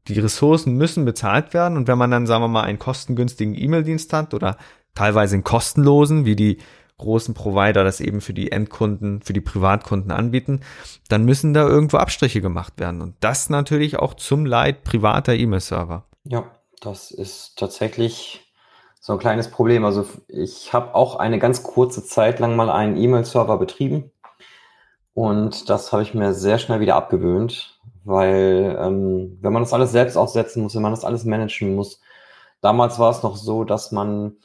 die 0.08 0.20
Ressourcen 0.20 0.75
müssen 0.75 1.06
bezahlt 1.06 1.54
werden. 1.54 1.78
Und 1.78 1.88
wenn 1.88 1.98
man 1.98 2.12
dann, 2.12 2.25
sagen 2.25 2.44
wir 2.44 2.48
mal, 2.48 2.63
einen 2.63 2.80
kostengünstigen 2.80 3.54
E-Mail-Dienst 3.56 4.12
hat 4.13 4.34
oder 4.34 4.58
teilweise 4.96 5.36
einen 5.36 5.44
kostenlosen, 5.44 6.25
wie 6.25 6.36
die 6.36 6.58
großen 7.01 7.34
Provider 7.34 7.84
das 7.84 8.00
eben 8.00 8.22
für 8.22 8.34
die 8.34 8.51
Endkunden, 8.51 9.22
für 9.22 9.34
die 9.34 9.41
Privatkunden 9.41 10.12
anbieten, 10.12 10.62
dann 11.10 11.25
müssen 11.25 11.53
da 11.53 11.67
irgendwo 11.67 11.98
Abstriche 11.98 12.41
gemacht 12.41 12.79
werden. 12.79 13.01
Und 13.01 13.15
das 13.20 13.50
natürlich 13.50 14.00
auch 14.00 14.13
zum 14.13 14.46
Leid 14.46 14.84
privater 14.84 15.34
E-Mail-Server. 15.34 16.05
Ja, 16.24 16.46
das 16.79 17.12
ist 17.12 17.58
tatsächlich 17.58 18.51
so 19.00 19.13
ein 19.13 19.20
kleines 19.20 19.50
Problem. 19.50 19.84
Also 19.84 20.05
ich 20.27 20.74
habe 20.74 20.96
auch 20.96 21.17
eine 21.17 21.39
ganz 21.39 21.63
kurze 21.63 22.05
Zeit 22.05 22.39
lang 22.39 22.55
mal 22.55 22.70
einen 22.70 22.96
E-Mail-Server 22.96 23.58
betrieben 23.58 24.12
und 25.13 25.70
das 25.70 25.91
habe 25.91 26.03
ich 26.03 26.13
mir 26.13 26.34
sehr 26.34 26.58
schnell 26.58 26.79
wieder 26.79 26.96
abgewöhnt, 26.96 27.79
weil 28.03 28.77
ähm, 28.79 29.38
wenn 29.41 29.53
man 29.53 29.63
das 29.63 29.74
alles 29.74 29.91
selbst 29.91 30.15
aufsetzen 30.15 30.63
muss, 30.63 30.75
wenn 30.75 30.81
man 30.81 30.93
das 30.93 31.03
alles 31.03 31.25
managen 31.25 31.75
muss, 31.75 32.00
damals 32.62 32.98
war 32.98 33.12
es 33.12 33.24
noch 33.24 33.36
so, 33.36 33.63
dass 33.63 33.91
man 33.91 34.38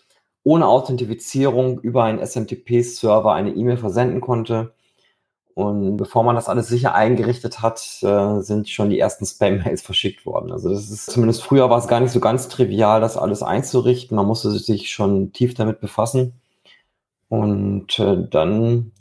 ohne 0.47 0.69
Authentifizierung 0.69 1.81
über 1.81 2.05
einen 2.05 2.25
SMTP-Server 2.25 3.35
eine 3.35 3.51
E-Mail 3.51 3.79
versenden 3.79 4.21
konnte. 4.21 4.75
Und 5.55 5.97
bevor 5.97 6.23
man 6.23 6.37
das 6.37 6.49
alles 6.49 6.69
sicher 6.69 6.95
eingerichtet 6.95 7.63
hat, 7.63 7.81
äh, 8.03 8.41
sind 8.43 8.69
schon 8.69 8.89
die 8.89 9.01
ersten 9.01 9.27
Spam-Mails 9.27 9.83
verschickt 9.83 10.25
worden. 10.25 10.53
Also 10.53 10.69
das 10.69 10.89
ist 10.89 11.11
zumindest 11.11 11.43
früher 11.43 11.69
war 11.69 11.79
es 11.79 11.89
gar 11.89 11.99
nicht 11.99 12.13
so 12.13 12.21
ganz 12.21 12.47
trivial, 12.47 13.01
das 13.01 13.17
alles 13.17 13.43
einzurichten. 13.43 14.15
Man 14.17 14.27
musste 14.27 14.53
sich 14.53 14.93
schon 14.93 15.33
tief 15.33 15.55
damit 15.55 15.81
befassen. 15.81 16.41
Und 17.29 17.99
äh, 17.99 18.17
dann 18.31 18.93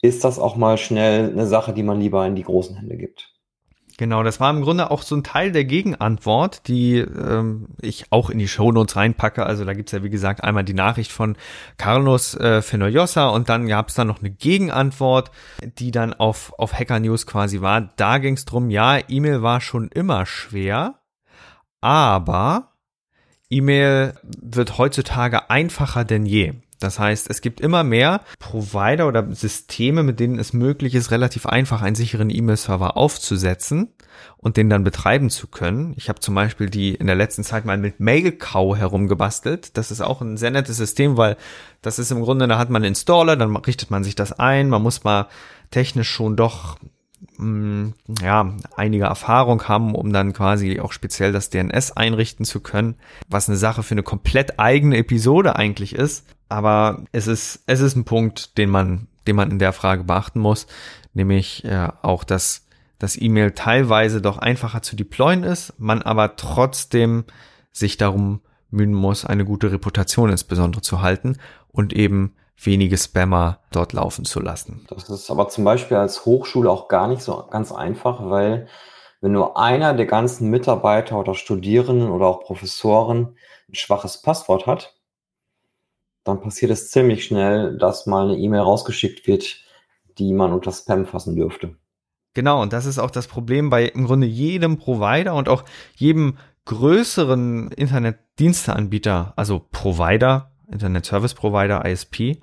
ist 0.00 0.24
das 0.24 0.38
auch 0.38 0.56
mal 0.56 0.78
schnell 0.78 1.30
eine 1.30 1.46
Sache, 1.46 1.74
die 1.74 1.82
man 1.82 2.00
lieber 2.00 2.26
in 2.26 2.36
die 2.36 2.44
großen 2.44 2.76
Hände 2.76 2.96
gibt. 2.96 3.34
Genau, 3.98 4.22
das 4.22 4.38
war 4.38 4.50
im 4.50 4.62
Grunde 4.62 4.92
auch 4.92 5.02
so 5.02 5.16
ein 5.16 5.24
Teil 5.24 5.50
der 5.50 5.64
Gegenantwort, 5.64 6.68
die 6.68 6.98
ähm, 6.98 7.66
ich 7.82 8.12
auch 8.12 8.30
in 8.30 8.38
die 8.38 8.46
Shownotes 8.46 8.94
reinpacke. 8.94 9.44
Also 9.44 9.64
da 9.64 9.74
gibt's 9.74 9.90
ja, 9.90 10.04
wie 10.04 10.08
gesagt, 10.08 10.44
einmal 10.44 10.62
die 10.62 10.72
Nachricht 10.72 11.10
von 11.10 11.36
Carlos 11.78 12.36
äh, 12.36 12.62
Fenoyosa 12.62 13.26
und 13.26 13.48
dann 13.48 13.66
gab's 13.66 13.94
da 13.94 14.04
noch 14.04 14.20
eine 14.20 14.30
Gegenantwort, 14.30 15.32
die 15.80 15.90
dann 15.90 16.14
auf, 16.14 16.54
auf 16.58 16.74
Hacker 16.74 17.00
News 17.00 17.26
quasi 17.26 17.60
war. 17.60 17.90
Da 17.96 18.18
ging's 18.18 18.44
drum, 18.44 18.70
ja, 18.70 19.00
E-Mail 19.08 19.42
war 19.42 19.60
schon 19.60 19.88
immer 19.88 20.26
schwer, 20.26 21.00
aber 21.80 22.74
E-Mail 23.50 24.14
wird 24.40 24.78
heutzutage 24.78 25.50
einfacher 25.50 26.04
denn 26.04 26.24
je. 26.24 26.54
Das 26.80 26.98
heißt, 26.98 27.28
es 27.28 27.40
gibt 27.40 27.60
immer 27.60 27.82
mehr 27.84 28.22
Provider 28.38 29.08
oder 29.08 29.34
Systeme, 29.34 30.02
mit 30.02 30.20
denen 30.20 30.38
es 30.38 30.52
möglich 30.52 30.94
ist, 30.94 31.10
relativ 31.10 31.46
einfach 31.46 31.82
einen 31.82 31.96
sicheren 31.96 32.30
E-Mail-Server 32.30 32.96
aufzusetzen 32.96 33.92
und 34.36 34.56
den 34.56 34.70
dann 34.70 34.84
betreiben 34.84 35.30
zu 35.30 35.48
können. 35.48 35.94
Ich 35.96 36.08
habe 36.08 36.20
zum 36.20 36.34
Beispiel 36.34 36.70
die 36.70 36.94
in 36.94 37.06
der 37.06 37.16
letzten 37.16 37.44
Zeit 37.44 37.64
mal 37.64 37.78
mit 37.78 38.00
MailCow 38.00 38.76
herumgebastelt. 38.76 39.76
Das 39.76 39.90
ist 39.90 40.00
auch 40.00 40.20
ein 40.20 40.36
sehr 40.36 40.50
nettes 40.50 40.76
System, 40.76 41.16
weil 41.16 41.36
das 41.82 41.98
ist 41.98 42.10
im 42.10 42.22
Grunde, 42.22 42.46
da 42.48 42.58
hat 42.58 42.70
man 42.70 42.82
einen 42.82 42.90
Installer, 42.90 43.36
dann 43.36 43.54
richtet 43.56 43.90
man 43.90 44.04
sich 44.04 44.14
das 44.14 44.32
ein. 44.32 44.68
Man 44.68 44.82
muss 44.82 45.04
mal 45.04 45.28
technisch 45.70 46.10
schon 46.10 46.36
doch 46.36 46.78
mm, 47.36 47.88
ja, 48.22 48.54
einige 48.76 49.04
Erfahrung 49.04 49.64
haben, 49.64 49.94
um 49.94 50.12
dann 50.12 50.32
quasi 50.32 50.80
auch 50.80 50.92
speziell 50.92 51.32
das 51.32 51.50
DNS 51.50 51.92
einrichten 51.92 52.44
zu 52.44 52.60
können, 52.60 52.96
was 53.28 53.48
eine 53.48 53.58
Sache 53.58 53.82
für 53.82 53.94
eine 53.94 54.02
komplett 54.02 54.58
eigene 54.58 54.96
Episode 54.98 55.56
eigentlich 55.56 55.94
ist. 55.94 56.24
Aber 56.48 57.04
es 57.12 57.26
ist, 57.26 57.62
es 57.66 57.80
ist 57.80 57.96
ein 57.96 58.04
Punkt, 58.04 58.56
den 58.58 58.70
man, 58.70 59.08
den 59.26 59.36
man 59.36 59.50
in 59.50 59.58
der 59.58 59.72
Frage 59.72 60.04
beachten 60.04 60.40
muss, 60.40 60.66
nämlich 61.12 61.64
äh, 61.64 61.88
auch, 62.02 62.24
dass 62.24 62.66
das 62.98 63.20
E-Mail 63.20 63.52
teilweise 63.52 64.20
doch 64.20 64.38
einfacher 64.38 64.82
zu 64.82 64.96
deployen 64.96 65.44
ist, 65.44 65.74
man 65.78 66.02
aber 66.02 66.36
trotzdem 66.36 67.24
sich 67.70 67.96
darum 67.96 68.40
mühen 68.70 68.94
muss, 68.94 69.24
eine 69.24 69.44
gute 69.44 69.70
Reputation 69.70 70.30
insbesondere 70.30 70.82
zu 70.82 71.00
halten 71.00 71.38
und 71.70 71.92
eben 71.92 72.34
wenige 72.60 72.98
Spammer 72.98 73.60
dort 73.70 73.92
laufen 73.92 74.24
zu 74.24 74.40
lassen. 74.40 74.84
Das 74.88 75.08
ist 75.08 75.30
aber 75.30 75.48
zum 75.48 75.64
Beispiel 75.64 75.96
als 75.96 76.24
Hochschule 76.24 76.70
auch 76.70 76.88
gar 76.88 77.06
nicht 77.06 77.22
so 77.22 77.46
ganz 77.50 77.72
einfach, 77.72 78.18
weil 78.28 78.66
wenn 79.20 79.32
nur 79.32 79.56
einer 79.56 79.94
der 79.94 80.06
ganzen 80.06 80.50
Mitarbeiter 80.50 81.18
oder 81.18 81.34
Studierenden 81.34 82.10
oder 82.10 82.26
auch 82.26 82.40
Professoren 82.40 83.36
ein 83.68 83.74
schwaches 83.74 84.22
Passwort 84.22 84.66
hat, 84.66 84.97
dann 86.28 86.40
passiert 86.40 86.70
es 86.70 86.90
ziemlich 86.90 87.24
schnell, 87.24 87.76
dass 87.78 88.06
mal 88.06 88.28
eine 88.28 88.38
E-Mail 88.38 88.60
rausgeschickt 88.60 89.26
wird, 89.26 89.56
die 90.18 90.32
man 90.32 90.52
unter 90.52 90.72
Spam 90.72 91.06
fassen 91.06 91.36
dürfte. 91.36 91.76
Genau, 92.34 92.62
und 92.62 92.72
das 92.72 92.86
ist 92.86 92.98
auch 92.98 93.10
das 93.10 93.26
Problem 93.26 93.70
bei 93.70 93.86
im 93.86 94.06
Grunde 94.06 94.26
jedem 94.26 94.78
Provider 94.78 95.34
und 95.34 95.48
auch 95.48 95.64
jedem 95.96 96.36
größeren 96.66 97.72
Internetdiensteanbieter, 97.72 99.32
also 99.36 99.66
Provider, 99.72 100.52
Internet 100.70 101.06
Service 101.06 101.34
Provider, 101.34 101.84
ISP, 101.84 102.40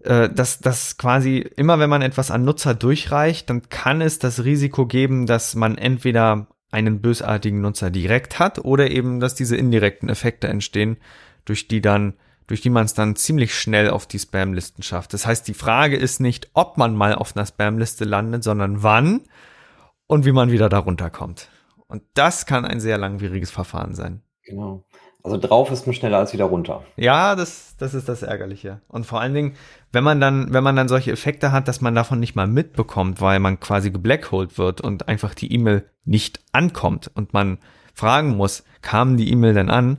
äh, 0.00 0.28
dass, 0.28 0.58
dass 0.58 0.98
quasi 0.98 1.38
immer, 1.38 1.78
wenn 1.78 1.88
man 1.88 2.02
etwas 2.02 2.30
an 2.30 2.44
Nutzer 2.44 2.74
durchreicht, 2.74 3.48
dann 3.48 3.68
kann 3.68 4.00
es 4.00 4.18
das 4.18 4.44
Risiko 4.44 4.86
geben, 4.86 5.26
dass 5.26 5.54
man 5.54 5.78
entweder 5.78 6.48
einen 6.72 7.00
bösartigen 7.00 7.60
Nutzer 7.60 7.90
direkt 7.90 8.40
hat 8.40 8.64
oder 8.64 8.90
eben, 8.90 9.20
dass 9.20 9.36
diese 9.36 9.56
indirekten 9.56 10.08
Effekte 10.08 10.48
entstehen, 10.48 10.96
durch 11.44 11.68
die 11.68 11.80
dann 11.80 12.14
durch 12.46 12.60
die 12.60 12.70
man 12.70 12.84
es 12.84 12.94
dann 12.94 13.16
ziemlich 13.16 13.54
schnell 13.54 13.90
auf 13.90 14.06
die 14.06 14.18
Spam-Listen 14.18 14.82
schafft. 14.82 15.12
Das 15.14 15.26
heißt, 15.26 15.46
die 15.48 15.54
Frage 15.54 15.96
ist 15.96 16.20
nicht, 16.20 16.50
ob 16.54 16.78
man 16.78 16.94
mal 16.94 17.14
auf 17.14 17.36
einer 17.36 17.46
Spam-Liste 17.46 18.04
landet, 18.04 18.44
sondern 18.44 18.82
wann 18.82 19.22
und 20.06 20.24
wie 20.24 20.32
man 20.32 20.50
wieder 20.50 20.68
darunter 20.68 21.10
kommt. 21.10 21.48
Und 21.88 22.02
das 22.14 22.46
kann 22.46 22.64
ein 22.64 22.80
sehr 22.80 22.98
langwieriges 22.98 23.50
Verfahren 23.50 23.94
sein. 23.94 24.22
Genau. 24.42 24.84
Also 25.26 25.38
drauf 25.38 25.72
ist 25.72 25.86
man 25.86 25.94
schneller 25.94 26.18
als 26.18 26.32
wieder 26.32 26.44
runter. 26.44 26.84
Ja, 26.94 27.34
das, 27.34 27.74
das 27.78 27.94
ist 27.94 28.08
das 28.08 28.22
Ärgerliche. 28.22 28.80
Und 28.86 29.06
vor 29.06 29.20
allen 29.20 29.34
Dingen, 29.34 29.56
wenn 29.90 30.04
man 30.04 30.20
dann, 30.20 30.52
wenn 30.52 30.62
man 30.62 30.76
dann 30.76 30.86
solche 30.86 31.10
Effekte 31.10 31.50
hat, 31.50 31.66
dass 31.66 31.80
man 31.80 31.96
davon 31.96 32.20
nicht 32.20 32.36
mal 32.36 32.46
mitbekommt, 32.46 33.20
weil 33.20 33.40
man 33.40 33.58
quasi 33.58 33.90
geblackholt 33.90 34.56
wird 34.56 34.80
und 34.80 35.08
einfach 35.08 35.34
die 35.34 35.52
E-Mail 35.52 35.90
nicht 36.04 36.38
ankommt 36.52 37.10
und 37.12 37.32
man 37.32 37.58
fragen 37.92 38.36
muss, 38.36 38.62
kam 38.82 39.16
die 39.16 39.32
E-Mail 39.32 39.54
denn 39.54 39.68
an, 39.68 39.98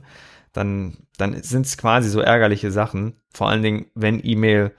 dann 0.54 0.96
dann 1.18 1.42
sind 1.42 1.66
es 1.66 1.76
quasi 1.76 2.08
so 2.08 2.20
ärgerliche 2.20 2.70
Sachen. 2.70 3.20
Vor 3.34 3.48
allen 3.48 3.62
Dingen, 3.62 3.86
wenn 3.94 4.24
E-Mail 4.24 4.72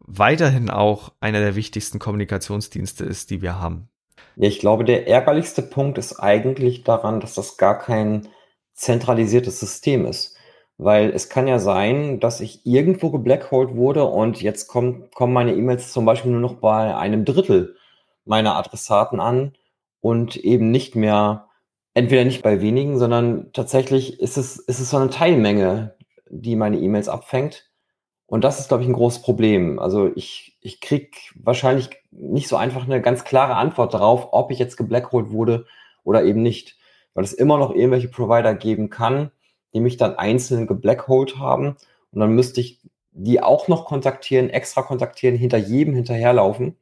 weiterhin 0.00 0.68
auch 0.68 1.12
einer 1.20 1.40
der 1.40 1.54
wichtigsten 1.56 1.98
Kommunikationsdienste 1.98 3.04
ist, 3.04 3.30
die 3.30 3.40
wir 3.40 3.58
haben. 3.58 3.88
Ja, 4.36 4.48
ich 4.48 4.58
glaube, 4.58 4.84
der 4.84 5.06
ärgerlichste 5.08 5.62
Punkt 5.62 5.96
ist 5.98 6.18
eigentlich 6.18 6.82
daran, 6.82 7.20
dass 7.20 7.34
das 7.34 7.56
gar 7.56 7.78
kein 7.78 8.28
zentralisiertes 8.74 9.60
System 9.60 10.06
ist. 10.06 10.36
Weil 10.78 11.10
es 11.10 11.28
kann 11.28 11.46
ja 11.46 11.58
sein, 11.58 12.20
dass 12.20 12.40
ich 12.40 12.64
irgendwo 12.64 13.10
geblackholt 13.10 13.76
wurde 13.76 14.04
und 14.04 14.40
jetzt 14.40 14.66
kommen, 14.66 15.10
kommen 15.14 15.34
meine 15.34 15.54
E-Mails 15.54 15.92
zum 15.92 16.06
Beispiel 16.06 16.30
nur 16.32 16.40
noch 16.40 16.54
bei 16.54 16.96
einem 16.96 17.24
Drittel 17.24 17.76
meiner 18.24 18.56
Adressaten 18.56 19.20
an 19.20 19.52
und 20.00 20.36
eben 20.36 20.70
nicht 20.70 20.96
mehr 20.96 21.49
entweder 21.94 22.24
nicht 22.24 22.42
bei 22.42 22.60
wenigen, 22.60 22.98
sondern 22.98 23.52
tatsächlich 23.52 24.20
ist 24.20 24.36
es, 24.36 24.58
ist 24.58 24.80
es 24.80 24.90
so 24.90 24.96
eine 24.96 25.10
Teilmenge, 25.10 25.96
die 26.28 26.56
meine 26.56 26.78
E-Mails 26.78 27.08
abfängt. 27.08 27.70
Und 28.26 28.44
das 28.44 28.60
ist, 28.60 28.68
glaube 28.68 28.84
ich, 28.84 28.88
ein 28.88 28.94
großes 28.94 29.22
Problem. 29.22 29.80
Also 29.80 30.10
ich, 30.14 30.56
ich 30.60 30.80
krieg 30.80 31.32
wahrscheinlich 31.34 31.90
nicht 32.12 32.46
so 32.46 32.56
einfach 32.56 32.84
eine 32.84 33.02
ganz 33.02 33.24
klare 33.24 33.56
Antwort 33.56 33.92
darauf, 33.92 34.28
ob 34.30 34.52
ich 34.52 34.58
jetzt 34.60 34.76
geblackholt 34.76 35.30
wurde 35.30 35.66
oder 36.04 36.22
eben 36.24 36.42
nicht. 36.42 36.78
Weil 37.14 37.24
es 37.24 37.32
immer 37.32 37.58
noch 37.58 37.74
irgendwelche 37.74 38.08
Provider 38.08 38.54
geben 38.54 38.88
kann, 38.88 39.32
die 39.74 39.80
mich 39.80 39.96
dann 39.96 40.14
einzeln 40.14 40.68
geblackholt 40.68 41.38
haben. 41.38 41.76
Und 42.12 42.20
dann 42.20 42.32
müsste 42.32 42.60
ich 42.60 42.80
die 43.10 43.42
auch 43.42 43.66
noch 43.66 43.84
kontaktieren, 43.84 44.48
extra 44.48 44.82
kontaktieren, 44.82 45.36
hinter 45.36 45.58
jedem 45.58 45.94
hinterherlaufen. 45.94 46.76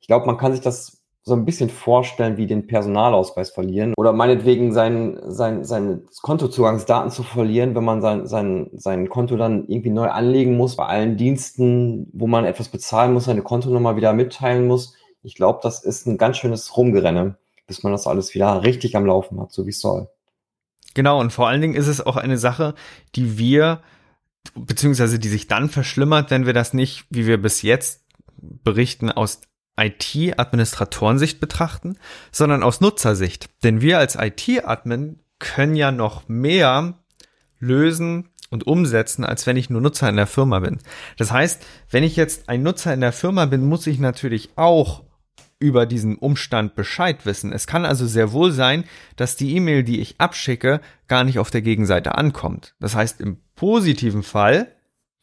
Ich 0.00 0.08
glaube, 0.08 0.26
man 0.26 0.36
kann 0.36 0.52
sich 0.52 0.60
das 0.60 0.97
so 1.28 1.34
ein 1.34 1.44
bisschen 1.44 1.70
vorstellen, 1.70 2.36
wie 2.36 2.46
den 2.46 2.66
Personalausweis 2.66 3.50
verlieren 3.50 3.94
oder 3.96 4.12
meinetwegen 4.12 4.72
sein, 4.72 5.20
sein, 5.26 5.64
seine 5.64 6.02
Kontozugangsdaten 6.22 7.10
zu 7.10 7.22
verlieren, 7.22 7.74
wenn 7.74 7.84
man 7.84 8.00
sein, 8.00 8.26
sein, 8.26 8.70
sein 8.72 9.08
Konto 9.08 9.36
dann 9.36 9.66
irgendwie 9.68 9.90
neu 9.90 10.08
anlegen 10.08 10.56
muss, 10.56 10.76
bei 10.76 10.86
allen 10.86 11.16
Diensten, 11.16 12.08
wo 12.12 12.26
man 12.26 12.44
etwas 12.44 12.68
bezahlen 12.68 13.12
muss, 13.12 13.26
seine 13.26 13.42
Kontonummer 13.42 13.96
wieder 13.96 14.12
mitteilen 14.12 14.66
muss. 14.66 14.94
Ich 15.22 15.34
glaube, 15.34 15.60
das 15.62 15.84
ist 15.84 16.06
ein 16.06 16.18
ganz 16.18 16.38
schönes 16.38 16.76
Rumgerenne, 16.76 17.36
bis 17.66 17.82
man 17.82 17.92
das 17.92 18.06
alles 18.06 18.34
wieder 18.34 18.62
richtig 18.64 18.96
am 18.96 19.06
Laufen 19.06 19.40
hat, 19.40 19.52
so 19.52 19.66
wie 19.66 19.70
es 19.70 19.80
soll. 19.80 20.08
Genau, 20.94 21.20
und 21.20 21.32
vor 21.32 21.48
allen 21.48 21.60
Dingen 21.60 21.74
ist 21.74 21.86
es 21.86 22.04
auch 22.04 22.16
eine 22.16 22.38
Sache, 22.38 22.74
die 23.14 23.38
wir, 23.38 23.82
beziehungsweise 24.54 25.18
die 25.18 25.28
sich 25.28 25.46
dann 25.46 25.68
verschlimmert, 25.68 26.30
wenn 26.30 26.46
wir 26.46 26.54
das 26.54 26.72
nicht, 26.72 27.04
wie 27.10 27.26
wir 27.26 27.40
bis 27.40 27.62
jetzt 27.62 28.04
berichten, 28.40 29.10
aus 29.10 29.42
IT-Administratorensicht 29.78 31.40
betrachten, 31.40 31.96
sondern 32.32 32.62
aus 32.62 32.80
Nutzersicht. 32.80 33.48
Denn 33.62 33.80
wir 33.80 33.98
als 33.98 34.16
IT-Admin 34.16 35.20
können 35.38 35.76
ja 35.76 35.92
noch 35.92 36.28
mehr 36.28 36.94
lösen 37.60 38.30
und 38.50 38.66
umsetzen, 38.66 39.24
als 39.24 39.46
wenn 39.46 39.56
ich 39.56 39.70
nur 39.70 39.80
Nutzer 39.80 40.08
in 40.08 40.16
der 40.16 40.26
Firma 40.26 40.60
bin. 40.60 40.78
Das 41.16 41.32
heißt, 41.32 41.64
wenn 41.90 42.02
ich 42.02 42.16
jetzt 42.16 42.48
ein 42.48 42.62
Nutzer 42.62 42.94
in 42.94 43.00
der 43.00 43.12
Firma 43.12 43.46
bin, 43.46 43.66
muss 43.66 43.86
ich 43.86 43.98
natürlich 43.98 44.50
auch 44.56 45.04
über 45.60 45.86
diesen 45.86 46.16
Umstand 46.16 46.74
Bescheid 46.74 47.26
wissen. 47.26 47.52
Es 47.52 47.66
kann 47.66 47.84
also 47.84 48.06
sehr 48.06 48.32
wohl 48.32 48.52
sein, 48.52 48.84
dass 49.16 49.36
die 49.36 49.56
E-Mail, 49.56 49.82
die 49.82 50.00
ich 50.00 50.20
abschicke, 50.20 50.80
gar 51.08 51.24
nicht 51.24 51.38
auf 51.38 51.50
der 51.50 51.62
Gegenseite 51.62 52.14
ankommt. 52.14 52.74
Das 52.78 52.94
heißt, 52.94 53.20
im 53.20 53.38
positiven 53.56 54.22
Fall 54.22 54.72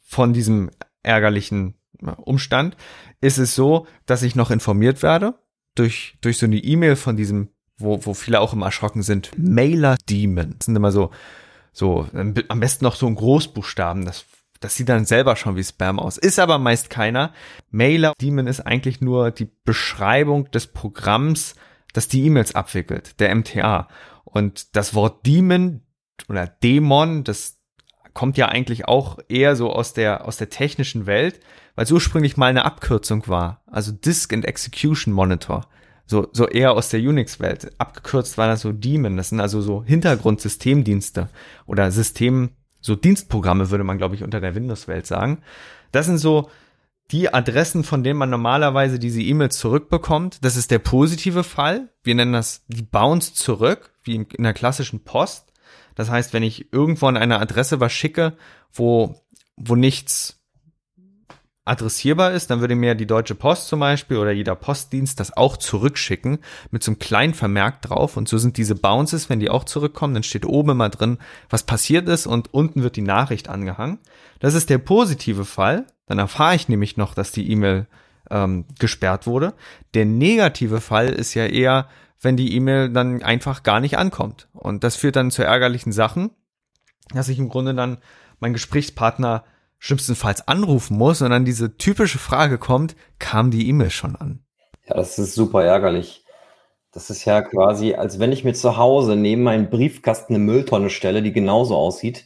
von 0.02 0.34
diesem 0.34 0.72
ärgerlichen 1.04 1.76
Umstand 2.02 2.76
ist 3.22 3.38
es 3.38 3.56
so, 3.56 3.88
dass 4.06 4.24
ich 4.24 4.36
noch 4.36 4.52
informiert 4.52 5.04
werde 5.04 5.36
durch, 5.76 6.18
durch 6.22 6.38
so 6.38 6.46
eine 6.46 6.58
E-Mail 6.58 6.96
von 6.96 7.16
diesem, 7.16 7.50
wo, 7.78 8.06
wo 8.06 8.14
viele 8.14 8.40
auch 8.40 8.54
immer 8.54 8.68
erschrocken 8.68 9.04
sind, 9.04 9.32
Mailer 9.38 9.98
Demon. 10.10 10.56
Das 10.58 10.66
sind 10.66 10.76
immer 10.76 10.92
so, 10.92 11.12
so, 11.74 12.08
am 12.14 12.60
besten 12.60 12.86
noch 12.86 12.96
so 12.96 13.08
ein 13.08 13.16
Großbuchstaben. 13.16 14.06
Das 14.06 14.26
das 14.60 14.76
sieht 14.76 14.90
dann 14.90 15.06
selber 15.06 15.36
schon 15.36 15.56
wie 15.56 15.64
Spam 15.64 16.00
aus. 16.00 16.18
Ist 16.18 16.40
aber 16.40 16.58
meist 16.58 16.90
keiner. 16.90 17.34
Mailer 17.72 18.14
Daemon 18.20 18.48
ist 18.48 18.62
eigentlich 18.62 19.02
nur 19.02 19.32
die 19.32 19.50
Beschreibung 19.64 20.50
des 20.52 20.68
Programms, 20.68 21.56
das 21.94 22.08
die 22.08 22.26
E-Mails 22.26 22.56
abwickelt, 22.56 23.20
der 23.20 23.36
MTA. 23.36 23.88
Und 24.24 24.76
das 24.76 24.94
Wort 24.94 25.28
Daemon 25.28 25.82
oder 26.30 26.48
Dämon, 26.48 27.24
das 27.24 27.55
kommt 28.16 28.38
ja 28.38 28.48
eigentlich 28.48 28.88
auch 28.88 29.20
eher 29.28 29.56
so 29.56 29.72
aus 29.72 29.94
der, 29.94 30.26
aus 30.26 30.38
der 30.38 30.50
technischen 30.50 31.06
Welt, 31.06 31.40
weil 31.76 31.84
es 31.84 31.92
ursprünglich 31.92 32.38
mal 32.38 32.48
eine 32.48 32.66
Abkürzung 32.66 33.28
war. 33.28 33.62
Also 33.68 33.92
Disk 33.92 34.34
and 34.34 34.46
Execution 34.46 35.14
Monitor. 35.14 35.68
So, 36.08 36.30
so 36.32 36.48
eher 36.48 36.72
aus 36.74 36.90
der 36.90 37.02
Unix-Welt. 37.02 37.74
Abgekürzt 37.78 38.38
war 38.38 38.48
das 38.48 38.62
so 38.62 38.72
Daemon. 38.72 39.18
Das 39.18 39.30
sind 39.30 39.42
also 39.42 39.62
so 39.62 39.84
Hintergrundsystemdienste 39.84 41.30
oder 41.66 41.92
System, 41.92 42.52
so 42.80 42.96
Dienstprogramme 42.96 43.70
würde 43.70 43.84
man, 43.84 43.98
glaube 43.98 44.16
ich, 44.16 44.24
unter 44.24 44.40
der 44.40 44.56
Windows-Welt 44.56 45.06
sagen. 45.06 45.42
Das 45.92 46.06
sind 46.06 46.18
so 46.18 46.50
die 47.12 47.34
Adressen, 47.34 47.84
von 47.84 48.04
denen 48.04 48.18
man 48.18 48.30
normalerweise 48.30 48.98
diese 48.98 49.22
E-Mails 49.22 49.58
zurückbekommt. 49.58 50.38
Das 50.42 50.56
ist 50.56 50.72
der 50.72 50.80
positive 50.80 51.44
Fall. 51.44 51.90
Wir 52.04 52.16
nennen 52.16 52.34
das 52.34 52.64
die 52.68 52.84
Bounce 52.84 53.34
zurück, 53.34 53.92
wie 54.04 54.16
in 54.16 54.44
der 54.44 54.54
klassischen 54.54 55.04
Post. 55.04 55.52
Das 55.96 56.10
heißt, 56.10 56.34
wenn 56.34 56.44
ich 56.44 56.72
irgendwo 56.74 57.08
an 57.08 57.18
eine 57.18 57.40
Adresse 57.40 57.80
was 57.80 57.94
schicke, 57.94 58.34
wo, 58.72 59.16
wo 59.56 59.76
nichts 59.76 60.42
adressierbar 61.66 62.32
ist, 62.32 62.52
dann 62.52 62.62
würde 62.62 62.76
mir 62.76 62.94
die 62.94 63.08
Deutsche 63.08 63.34
Post 63.34 63.68
zum 63.68 63.80
Beispiel 63.80 64.18
oder 64.18 64.32
jeder 64.32 64.56
Postdienst 64.56 65.20
das 65.20 65.36
auch 65.36 65.58
zurückschicken 65.58 66.38
mit 66.70 66.84
so 66.84 66.92
einem 66.92 67.00
kleinen 67.00 67.34
Vermerk 67.34 67.82
drauf. 67.82 68.18
Und 68.18 68.30
so 68.30 68.38
sind 68.38 68.58
diese 68.58 68.76
Bounces, 68.76 69.30
wenn 69.30 69.40
die 69.40 69.50
auch 69.50 69.64
zurückkommen, 69.64 70.14
dann 70.14 70.24
steht 70.24 70.46
oben 70.46 70.72
immer 70.72 70.90
drin, 70.90 71.18
was 71.50 71.64
passiert 71.64 72.08
ist 72.08 72.28
und 72.28 72.54
unten 72.54 72.84
wird 72.84 72.96
die 72.96 73.02
Nachricht 73.02 73.50
angehangen. 73.50 73.98
Das 74.40 74.54
ist 74.54 74.70
der 74.70 74.78
positive 74.78 75.44
Fall. 75.44 75.88
Dann 76.06 76.20
erfahre 76.20 76.56
ich 76.56 76.70
nämlich 76.70 76.98
noch, 76.98 77.16
dass 77.16 77.32
die 77.32 77.50
E-Mail 77.50 77.88
ähm, 78.30 78.66
gesperrt 78.78 79.26
wurde. 79.26 79.54
Der 79.96 80.06
negative 80.06 80.82
Fall 80.82 81.10
ist 81.10 81.34
ja 81.34 81.48
eher, 81.48 81.88
wenn 82.26 82.36
die 82.36 82.54
E-Mail 82.56 82.90
dann 82.90 83.24
einfach 83.24 83.64
gar 83.64 83.80
nicht 83.80 83.98
ankommt. 83.98 84.50
Und 84.52 84.84
das 84.84 84.98
führt 84.98 85.16
dann 85.16 85.32
zu 85.32 85.44
ärgerlichen 85.44 85.94
Sachen, 85.94 86.32
dass 87.14 87.30
ich 87.30 87.40
im 87.40 87.48
Grunde 87.48 87.74
dann 87.74 88.00
mein 88.40 88.52
Gesprächspartner 88.52 89.46
schlimmstenfalls 89.80 90.48
anrufen 90.48 90.98
muss, 90.98 91.20
sondern 91.20 91.46
diese 91.46 91.78
typische 91.78 92.18
Frage 92.18 92.58
kommt, 92.58 92.96
kam 93.20 93.52
die 93.52 93.70
E-Mail 93.70 93.92
schon 93.92 94.16
an? 94.16 94.44
Ja, 94.88 94.96
das 94.96 95.18
ist 95.18 95.36
super 95.36 95.64
ärgerlich. 95.64 96.26
Das 96.92 97.10
ist 97.10 97.26
ja 97.26 97.42
quasi, 97.42 97.94
als 97.94 98.20
wenn 98.20 98.32
ich 98.32 98.44
mir 98.44 98.54
zu 98.54 98.78
Hause 98.78 99.16
neben 99.16 99.44
meinen 99.44 99.70
Briefkasten 99.70 100.36
eine 100.36 100.44
Mülltonne 100.44 100.90
stelle, 100.90 101.22
die 101.22 101.34
genauso 101.34 101.76
aussieht. 101.76 102.26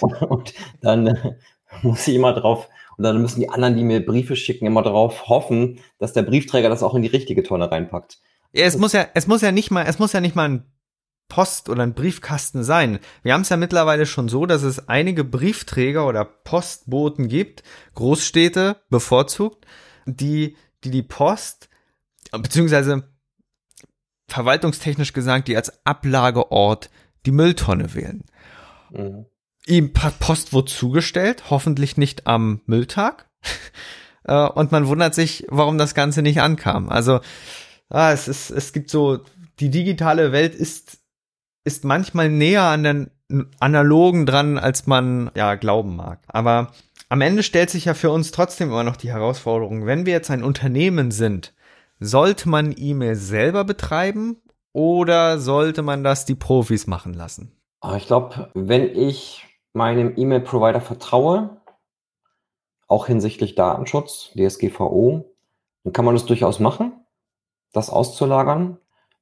und 0.00 0.54
dann 0.80 1.06
äh, 1.06 1.36
muss 1.82 2.06
ich 2.08 2.14
immer 2.14 2.32
drauf, 2.32 2.68
und 2.96 3.04
dann 3.04 3.20
müssen 3.20 3.40
die 3.40 3.50
anderen, 3.50 3.76
die 3.76 3.84
mir 3.84 4.04
Briefe 4.04 4.36
schicken, 4.36 4.66
immer 4.66 4.82
darauf 4.82 5.28
hoffen, 5.28 5.80
dass 5.98 6.12
der 6.12 6.22
Briefträger 6.22 6.68
das 6.68 6.82
auch 6.82 6.94
in 6.94 7.02
die 7.02 7.08
richtige 7.08 7.42
Tonne 7.42 7.70
reinpackt. 7.70 8.20
Ja, 8.52 8.64
es 8.64 8.76
muss 8.76 8.92
ja, 8.92 9.06
es 9.14 9.26
muss 9.26 9.42
ja 9.42 9.52
nicht 9.52 9.70
mal, 9.70 9.84
es 9.86 9.98
muss 9.98 10.12
ja 10.12 10.20
nicht 10.20 10.36
mal 10.36 10.48
ein 10.48 10.72
Post 11.28 11.68
oder 11.68 11.82
ein 11.82 11.94
Briefkasten 11.94 12.62
sein. 12.62 13.00
Wir 13.22 13.34
haben 13.34 13.40
es 13.40 13.48
ja 13.48 13.56
mittlerweile 13.56 14.06
schon 14.06 14.28
so, 14.28 14.46
dass 14.46 14.62
es 14.62 14.88
einige 14.88 15.24
Briefträger 15.24 16.06
oder 16.06 16.24
Postboten 16.24 17.28
gibt, 17.28 17.64
Großstädte 17.94 18.76
bevorzugt, 18.90 19.66
die 20.06 20.56
die, 20.84 20.90
die 20.90 21.02
Post, 21.02 21.68
beziehungsweise 22.32 23.08
verwaltungstechnisch 24.28 25.12
gesagt, 25.12 25.48
die 25.48 25.56
als 25.56 25.84
Ablageort 25.84 26.90
die 27.26 27.32
Mülltonne 27.32 27.94
wählen. 27.94 28.24
Mhm. 28.90 29.26
Ihm 29.66 29.92
Post 29.92 30.52
wurde 30.52 30.70
zugestellt, 30.70 31.50
hoffentlich 31.50 31.96
nicht 31.96 32.26
am 32.26 32.62
Mülltag. 32.66 33.28
Äh, 34.28 34.48
und 34.48 34.72
man 34.72 34.88
wundert 34.88 35.14
sich, 35.14 35.46
warum 35.50 35.78
das 35.78 35.94
Ganze 35.94 36.20
nicht 36.20 36.40
ankam. 36.40 36.88
Also, 36.88 37.20
ah, 37.88 38.12
es 38.12 38.28
ist, 38.28 38.50
es 38.50 38.72
gibt 38.72 38.90
so, 38.90 39.20
die 39.60 39.70
digitale 39.70 40.32
Welt 40.32 40.54
ist 40.54 41.00
ist 41.66 41.84
manchmal 41.84 42.30
näher 42.30 42.62
an 42.62 42.84
den 42.84 43.10
analogen 43.58 44.24
dran, 44.24 44.56
als 44.56 44.86
man 44.86 45.32
ja 45.34 45.56
glauben 45.56 45.96
mag. 45.96 46.20
Aber 46.28 46.72
am 47.08 47.20
Ende 47.20 47.42
stellt 47.42 47.70
sich 47.70 47.86
ja 47.86 47.94
für 47.94 48.10
uns 48.10 48.30
trotzdem 48.30 48.68
immer 48.68 48.84
noch 48.84 48.96
die 48.96 49.10
Herausforderung, 49.10 49.84
wenn 49.84 50.06
wir 50.06 50.12
jetzt 50.12 50.30
ein 50.30 50.44
Unternehmen 50.44 51.10
sind, 51.10 51.54
sollte 51.98 52.48
man 52.48 52.72
E-Mail 52.76 53.16
selber 53.16 53.64
betreiben 53.64 54.36
oder 54.72 55.40
sollte 55.40 55.82
man 55.82 56.04
das 56.04 56.24
die 56.24 56.36
Profis 56.36 56.86
machen 56.86 57.14
lassen? 57.14 57.50
Ah, 57.80 57.96
ich 57.96 58.06
glaube, 58.06 58.50
wenn 58.54 58.84
ich 58.96 59.44
meinem 59.72 60.12
E-Mail-Provider 60.16 60.80
vertraue, 60.80 61.60
auch 62.86 63.08
hinsichtlich 63.08 63.56
Datenschutz, 63.56 64.30
DSGVO, 64.36 65.34
dann 65.82 65.92
kann 65.92 66.04
man 66.04 66.14
das 66.14 66.26
durchaus 66.26 66.60
machen, 66.60 66.92
das 67.72 67.90
auszulagern 67.90 68.78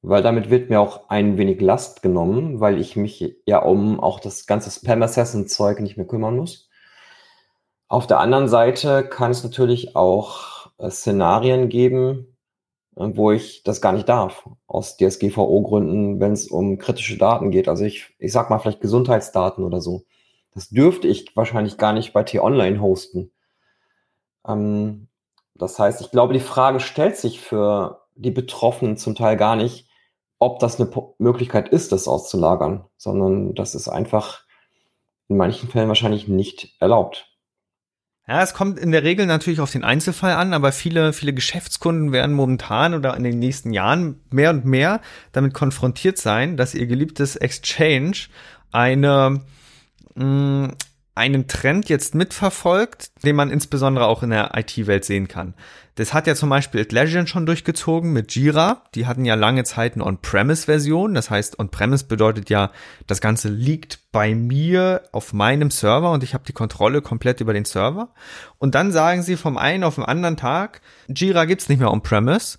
weil 0.07 0.21
damit 0.21 0.49
wird 0.49 0.69
mir 0.69 0.79
auch 0.79 1.09
ein 1.09 1.37
wenig 1.37 1.59
Last 1.61 2.01
genommen, 2.03 2.59
weil 2.59 2.79
ich 2.79 2.95
mich 2.95 3.35
ja 3.45 3.59
um 3.59 3.99
auch 3.99 4.19
das 4.19 4.45
ganze 4.45 4.69
Spam-Assassin-Zeug 4.69 5.79
nicht 5.79 5.97
mehr 5.97 6.05
kümmern 6.05 6.37
muss. 6.37 6.69
Auf 7.87 8.05
der 8.07 8.19
anderen 8.19 8.47
Seite 8.47 9.03
kann 9.07 9.31
es 9.31 9.43
natürlich 9.43 9.95
auch 9.95 10.69
äh, 10.77 10.89
Szenarien 10.89 11.69
geben, 11.69 12.37
äh, 12.95 13.09
wo 13.13 13.31
ich 13.31 13.63
das 13.63 13.81
gar 13.81 13.93
nicht 13.93 14.07
darf, 14.07 14.47
aus 14.67 14.97
DSGVO-Gründen, 14.97 16.19
wenn 16.19 16.33
es 16.33 16.47
um 16.47 16.77
kritische 16.77 17.17
Daten 17.17 17.51
geht. 17.51 17.67
Also 17.67 17.83
ich, 17.83 18.13
ich 18.19 18.31
sag 18.31 18.49
mal 18.49 18.59
vielleicht 18.59 18.81
Gesundheitsdaten 18.81 19.63
oder 19.63 19.81
so. 19.81 20.03
Das 20.53 20.69
dürfte 20.69 21.07
ich 21.07 21.35
wahrscheinlich 21.35 21.77
gar 21.77 21.93
nicht 21.93 22.13
bei 22.13 22.23
T-Online 22.23 22.79
hosten. 22.79 23.31
Ähm, 24.47 25.07
das 25.55 25.79
heißt, 25.79 26.01
ich 26.01 26.11
glaube, 26.11 26.33
die 26.33 26.39
Frage 26.39 26.79
stellt 26.79 27.17
sich 27.17 27.39
für 27.39 28.04
die 28.15 28.31
Betroffenen 28.31 28.97
zum 28.97 29.15
Teil 29.15 29.37
gar 29.37 29.55
nicht, 29.55 29.87
ob 30.39 30.59
das 30.59 30.79
eine 30.79 30.89
Möglichkeit 31.17 31.69
ist, 31.69 31.91
das 31.91 32.07
auszulagern, 32.07 32.85
sondern 32.97 33.55
das 33.55 33.75
ist 33.75 33.87
einfach 33.87 34.43
in 35.27 35.37
manchen 35.37 35.69
Fällen 35.69 35.87
wahrscheinlich 35.87 36.27
nicht 36.27 36.75
erlaubt. 36.79 37.27
Ja, 38.27 38.41
es 38.41 38.55
kommt 38.55 38.79
in 38.79 38.91
der 38.91 39.03
Regel 39.03 39.27
natürlich 39.27 39.59
auf 39.59 39.71
den 39.71 39.83
Einzelfall 39.83 40.33
an, 40.33 40.53
aber 40.53 40.71
viele, 40.71 41.13
viele 41.13 41.33
Geschäftskunden 41.33 42.11
werden 42.11 42.35
momentan 42.35 42.95
oder 42.95 43.15
in 43.15 43.23
den 43.23 43.37
nächsten 43.37 43.71
Jahren 43.71 44.19
mehr 44.31 44.49
und 44.49 44.65
mehr 44.65 45.01
damit 45.31 45.53
konfrontiert 45.53 46.17
sein, 46.17 46.57
dass 46.57 46.73
ihr 46.73 46.87
geliebtes 46.87 47.35
Exchange 47.35 48.27
eine, 48.71 49.41
mh, 50.15 50.25
mm, 50.25 50.75
einen 51.15 51.47
Trend 51.47 51.87
jetzt 51.87 52.13
mitverfolgt, 52.13 53.11
den 53.23 53.37
man 53.37 53.49
insbesondere 53.49 54.05
auch 54.05 54.21
in 54.21 54.31
der 54.31 54.51
IT-Welt 54.55 55.05
sehen 55.05 55.29
kann. 55.29 55.53
Das 55.95 56.13
hat 56.13 56.27
ja 56.27 56.35
zum 56.35 56.49
Beispiel 56.49 56.81
Atlassian 56.81 57.25
schon 57.25 57.45
durchgezogen 57.45 58.11
mit 58.11 58.35
Jira. 58.35 58.83
Die 58.95 59.07
hatten 59.07 59.23
ja 59.23 59.35
lange 59.35 59.63
Zeit 59.63 59.93
eine 59.93 60.05
On-Premise-Version. 60.05 61.13
Das 61.13 61.29
heißt, 61.29 61.57
On-Premise 61.57 62.05
bedeutet 62.05 62.49
ja, 62.49 62.71
das 63.07 63.21
Ganze 63.21 63.47
liegt 63.47 64.11
bei 64.11 64.35
mir 64.35 65.03
auf 65.13 65.31
meinem 65.31 65.71
Server 65.71 66.11
und 66.11 66.21
ich 66.21 66.33
habe 66.33 66.43
die 66.45 66.53
Kontrolle 66.53 67.01
komplett 67.01 67.39
über 67.39 67.53
den 67.53 67.63
Server. 67.63 68.09
Und 68.57 68.75
dann 68.75 68.91
sagen 68.91 69.23
sie 69.23 69.37
vom 69.37 69.57
einen 69.57 69.85
auf 69.85 69.95
den 69.95 70.03
anderen 70.03 70.35
Tag, 70.35 70.81
Jira 71.07 71.45
gibt's 71.45 71.69
nicht 71.69 71.79
mehr 71.79 71.91
On-Premise. 71.91 72.57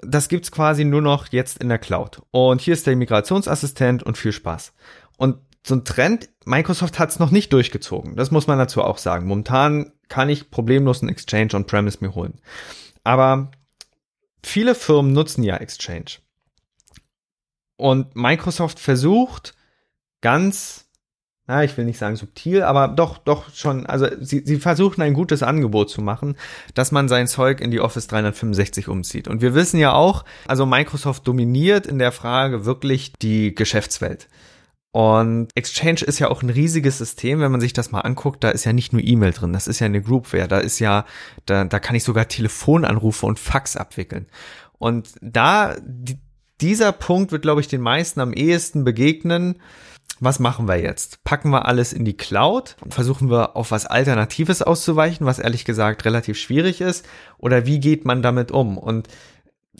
Das 0.00 0.28
gibt's 0.28 0.50
quasi 0.50 0.86
nur 0.86 1.02
noch 1.02 1.26
jetzt 1.30 1.58
in 1.58 1.68
der 1.68 1.78
Cloud. 1.78 2.22
Und 2.30 2.62
hier 2.62 2.72
ist 2.72 2.86
der 2.86 2.96
Migrationsassistent 2.96 4.02
und 4.02 4.16
viel 4.16 4.32
Spaß. 4.32 4.72
Und 5.18 5.36
so 5.66 5.74
ein 5.74 5.84
Trend, 5.84 6.28
Microsoft 6.44 6.98
hat 6.98 7.10
es 7.10 7.18
noch 7.18 7.30
nicht 7.30 7.52
durchgezogen. 7.52 8.16
Das 8.16 8.30
muss 8.30 8.46
man 8.46 8.58
dazu 8.58 8.82
auch 8.82 8.98
sagen. 8.98 9.26
Momentan 9.26 9.92
kann 10.08 10.28
ich 10.28 10.50
problemlos 10.50 11.02
einen 11.02 11.10
Exchange 11.10 11.54
on-premise 11.54 11.98
mir 12.00 12.14
holen. 12.14 12.40
Aber 13.04 13.50
viele 14.42 14.74
Firmen 14.74 15.12
nutzen 15.12 15.42
ja 15.42 15.56
Exchange. 15.56 16.18
Und 17.76 18.16
Microsoft 18.16 18.80
versucht 18.80 19.54
ganz, 20.20 20.86
na, 21.46 21.62
ich 21.62 21.76
will 21.76 21.84
nicht 21.84 21.98
sagen 21.98 22.16
subtil, 22.16 22.62
aber 22.62 22.88
doch, 22.88 23.18
doch 23.18 23.54
schon, 23.54 23.86
also 23.86 24.06
sie, 24.20 24.42
sie 24.44 24.58
versuchen 24.58 25.00
ein 25.00 25.14
gutes 25.14 25.42
Angebot 25.42 25.88
zu 25.88 26.02
machen, 26.02 26.36
dass 26.74 26.92
man 26.92 27.08
sein 27.08 27.28
Zeug 27.28 27.60
in 27.60 27.70
die 27.70 27.80
Office 27.80 28.08
365 28.08 28.88
umzieht. 28.88 29.28
Und 29.28 29.42
wir 29.42 29.54
wissen 29.54 29.78
ja 29.78 29.92
auch, 29.92 30.24
also 30.48 30.66
Microsoft 30.66 31.28
dominiert 31.28 31.86
in 31.86 31.98
der 31.98 32.12
Frage 32.12 32.64
wirklich 32.64 33.12
die 33.22 33.54
Geschäftswelt. 33.54 34.28
Und 34.90 35.48
Exchange 35.54 36.00
ist 36.00 36.18
ja 36.18 36.28
auch 36.28 36.42
ein 36.42 36.50
riesiges 36.50 36.98
System, 36.98 37.40
wenn 37.40 37.52
man 37.52 37.60
sich 37.60 37.74
das 37.74 37.92
mal 37.92 38.00
anguckt, 38.00 38.42
da 38.42 38.50
ist 38.50 38.64
ja 38.64 38.72
nicht 38.72 38.92
nur 38.92 39.02
E-Mail 39.02 39.32
drin, 39.32 39.52
das 39.52 39.68
ist 39.68 39.80
ja 39.80 39.86
eine 39.86 40.00
Groupware, 40.00 40.48
da 40.48 40.58
ist 40.58 40.78
ja, 40.78 41.04
da, 41.44 41.64
da 41.64 41.78
kann 41.78 41.94
ich 41.94 42.04
sogar 42.04 42.26
Telefonanrufe 42.26 43.26
und 43.26 43.38
Fax 43.38 43.76
abwickeln. 43.76 44.26
Und 44.78 45.10
da, 45.20 45.76
die, 45.82 46.18
dieser 46.60 46.92
Punkt 46.92 47.32
wird, 47.32 47.42
glaube 47.42 47.60
ich, 47.60 47.68
den 47.68 47.80
meisten 47.80 48.20
am 48.20 48.32
ehesten 48.32 48.84
begegnen. 48.84 49.60
Was 50.20 50.40
machen 50.40 50.66
wir 50.66 50.80
jetzt? 50.80 51.22
Packen 51.22 51.50
wir 51.50 51.66
alles 51.66 51.92
in 51.92 52.04
die 52.04 52.16
Cloud? 52.16 52.76
Versuchen 52.88 53.30
wir 53.30 53.56
auf 53.56 53.70
was 53.70 53.86
Alternatives 53.86 54.62
auszuweichen, 54.62 55.26
was 55.26 55.38
ehrlich 55.38 55.64
gesagt 55.64 56.04
relativ 56.04 56.38
schwierig 56.38 56.80
ist? 56.80 57.06
Oder 57.36 57.66
wie 57.66 57.78
geht 57.78 58.04
man 58.04 58.22
damit 58.22 58.50
um? 58.50 58.78
Und 58.78 59.06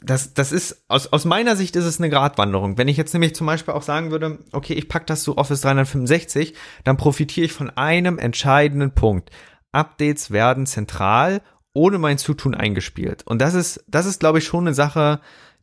das, 0.03 0.33
das 0.33 0.51
ist, 0.51 0.85
aus, 0.87 1.07
aus 1.07 1.25
meiner 1.25 1.55
Sicht 1.55 1.75
ist 1.75 1.85
es 1.85 1.99
eine 1.99 2.09
Gratwanderung. 2.09 2.77
Wenn 2.77 2.87
ich 2.87 2.97
jetzt 2.97 3.13
nämlich 3.13 3.35
zum 3.35 3.47
Beispiel 3.47 3.73
auch 3.73 3.81
sagen 3.81 4.11
würde, 4.11 4.39
okay, 4.51 4.73
ich 4.73 4.87
pack 4.87 5.07
das 5.07 5.23
zu 5.23 5.37
Office 5.37 5.61
365, 5.61 6.53
dann 6.83 6.97
profitiere 6.97 7.45
ich 7.45 7.53
von 7.53 7.69
einem 7.71 8.17
entscheidenden 8.17 8.91
Punkt. 8.91 9.29
Updates 9.71 10.31
werden 10.31 10.65
zentral 10.65 11.41
ohne 11.73 11.97
mein 11.97 12.17
Zutun 12.17 12.55
eingespielt. 12.55 13.25
Und 13.25 13.41
das 13.41 13.53
ist, 13.53 13.83
das 13.87 14.05
ist, 14.05 14.19
glaube 14.19 14.39
ich, 14.39 14.45
schon 14.45 14.65
eine 14.65 14.73
Sache, 14.73 15.19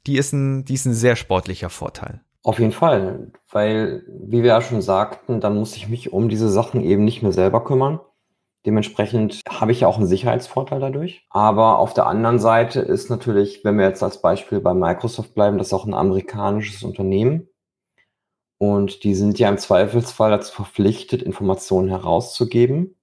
die 0.07 0.17
ist 0.17 0.33
ein, 0.33 0.65
die 0.65 0.75
ist 0.75 0.87
ein 0.87 0.95
sehr 0.95 1.17
sportlicher 1.17 1.71
Vorteil. 1.71 2.21
Auf 2.43 2.61
jeden 2.61 2.73
Fall, 2.73 3.33
weil, 3.51 4.05
wie 4.07 4.43
wir 4.43 4.51
ja 4.51 4.63
schon 4.63 4.81
sagten, 4.81 5.41
dann 5.41 5.57
muss 5.57 5.75
ich 5.75 5.89
mich 5.89 6.13
um 6.13 6.29
diese 6.29 6.49
Sachen 6.49 6.81
eben 6.81 7.05
nicht 7.05 7.23
mehr 7.23 7.33
selber 7.33 7.65
kümmern. 7.65 7.99
Dementsprechend 8.67 9.41
habe 9.49 9.71
ich 9.71 9.81
ja 9.81 9.89
auch 9.89 9.97
einen 9.97 10.09
Sicherheitsvorteil 10.09 10.81
dadurch. 10.81 11.25
Aber 11.31 11.79
auf 11.79 11.95
der 11.95 12.07
anderen 12.07 12.41
Seite 12.41 12.81
ist 12.81 13.09
natürlich, 13.09 13.65
wenn 13.65 13.79
wir 13.79 13.87
jetzt 13.87 14.03
als 14.03 14.21
Beispiel 14.21 14.61
bei 14.61 14.75
Microsoft 14.75 15.35
bleiben, 15.35 15.57
das 15.57 15.69
ist 15.69 15.73
auch 15.73 15.87
ein 15.87 15.95
amerikanisches 15.95 16.83
Unternehmen. 16.83 17.49
Und 18.59 19.05
die 19.05 19.15
sind 19.15 19.39
ja 19.39 19.49
im 19.49 19.59
Zweifelsfall 19.59 20.31
dazu 20.31 20.53
verpflichtet, 20.53 21.23
Informationen 21.23 21.89
herauszugeben 21.89 22.96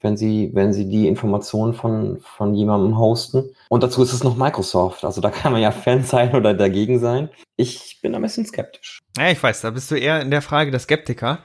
wenn 0.00 0.16
sie, 0.16 0.50
wenn 0.54 0.72
sie 0.72 0.88
die 0.88 1.06
Informationen 1.06 1.74
von, 1.74 2.18
von 2.20 2.54
jemandem 2.54 2.98
hosten. 2.98 3.54
Und 3.68 3.82
dazu 3.82 4.02
ist 4.02 4.12
es 4.12 4.24
noch 4.24 4.36
Microsoft. 4.36 5.04
Also 5.04 5.20
da 5.20 5.30
kann 5.30 5.52
man 5.52 5.60
ja 5.60 5.70
Fan 5.70 6.04
sein 6.04 6.34
oder 6.34 6.54
dagegen 6.54 6.98
sein. 6.98 7.28
Ich 7.56 7.98
bin 8.00 8.14
ein 8.14 8.22
bisschen 8.22 8.46
skeptisch. 8.46 9.00
Ja, 9.18 9.30
ich 9.30 9.42
weiß, 9.42 9.60
da 9.60 9.70
bist 9.70 9.90
du 9.90 9.96
eher 9.96 10.22
in 10.22 10.30
der 10.30 10.40
Frage 10.40 10.70
der 10.70 10.80
Skeptiker. 10.80 11.40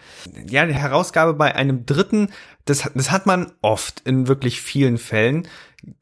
Ja, 0.48 0.66
die 0.66 0.74
Herausgabe 0.74 1.34
bei 1.34 1.54
einem 1.56 1.86
Dritten, 1.86 2.30
das, 2.64 2.90
das 2.94 3.12
hat 3.12 3.26
man 3.26 3.52
oft 3.62 4.02
in 4.06 4.28
wirklich 4.28 4.62
vielen 4.62 4.98
Fällen. 4.98 5.48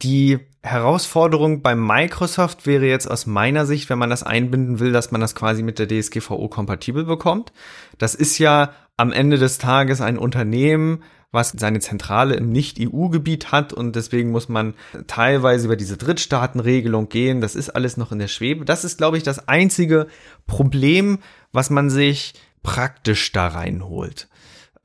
Die 0.02 0.40
Herausforderung 0.62 1.62
bei 1.62 1.76
Microsoft 1.76 2.66
wäre 2.66 2.86
jetzt 2.86 3.12
aus 3.12 3.26
meiner 3.26 3.66
Sicht, 3.66 3.90
wenn 3.90 4.00
man 4.00 4.10
das 4.10 4.24
einbinden 4.24 4.80
will, 4.80 4.94
dass 4.94 5.12
man 5.12 5.20
das 5.20 5.36
quasi 5.36 5.62
mit 5.62 5.78
der 5.78 5.90
DSGVO 5.90 6.48
kompatibel 6.48 7.04
bekommt. 7.04 7.52
Das 7.98 8.16
ist 8.16 8.38
ja 8.38 8.72
am 8.96 9.12
Ende 9.12 9.38
des 9.38 9.58
Tages 9.58 10.00
ein 10.00 10.18
Unternehmen, 10.18 11.04
was 11.34 11.50
seine 11.50 11.80
Zentrale 11.80 12.36
im 12.36 12.52
Nicht-EU-Gebiet 12.52 13.52
hat 13.52 13.74
und 13.74 13.96
deswegen 13.96 14.32
muss 14.32 14.48
man 14.48 14.76
teilweise 15.08 15.66
über 15.66 15.76
diese 15.76 15.98
Drittstaatenregelung 15.98 17.10
gehen. 17.10 17.42
Das 17.42 17.56
ist 17.56 17.72
alles 17.72 17.98
noch 17.98 18.12
in 18.12 18.20
der 18.20 18.28
Schwebe. 18.28 18.64
Das 18.64 18.86
ist, 18.86 18.98
glaube 19.00 19.18
ich, 19.18 19.24
das 19.24 19.48
einzige 19.50 20.08
Problem, 20.46 21.20
was 21.52 21.70
man 21.70 21.90
sich 21.90 22.36
praktisch 22.62 23.32
da 23.32 23.48
reinholt. 23.48 24.30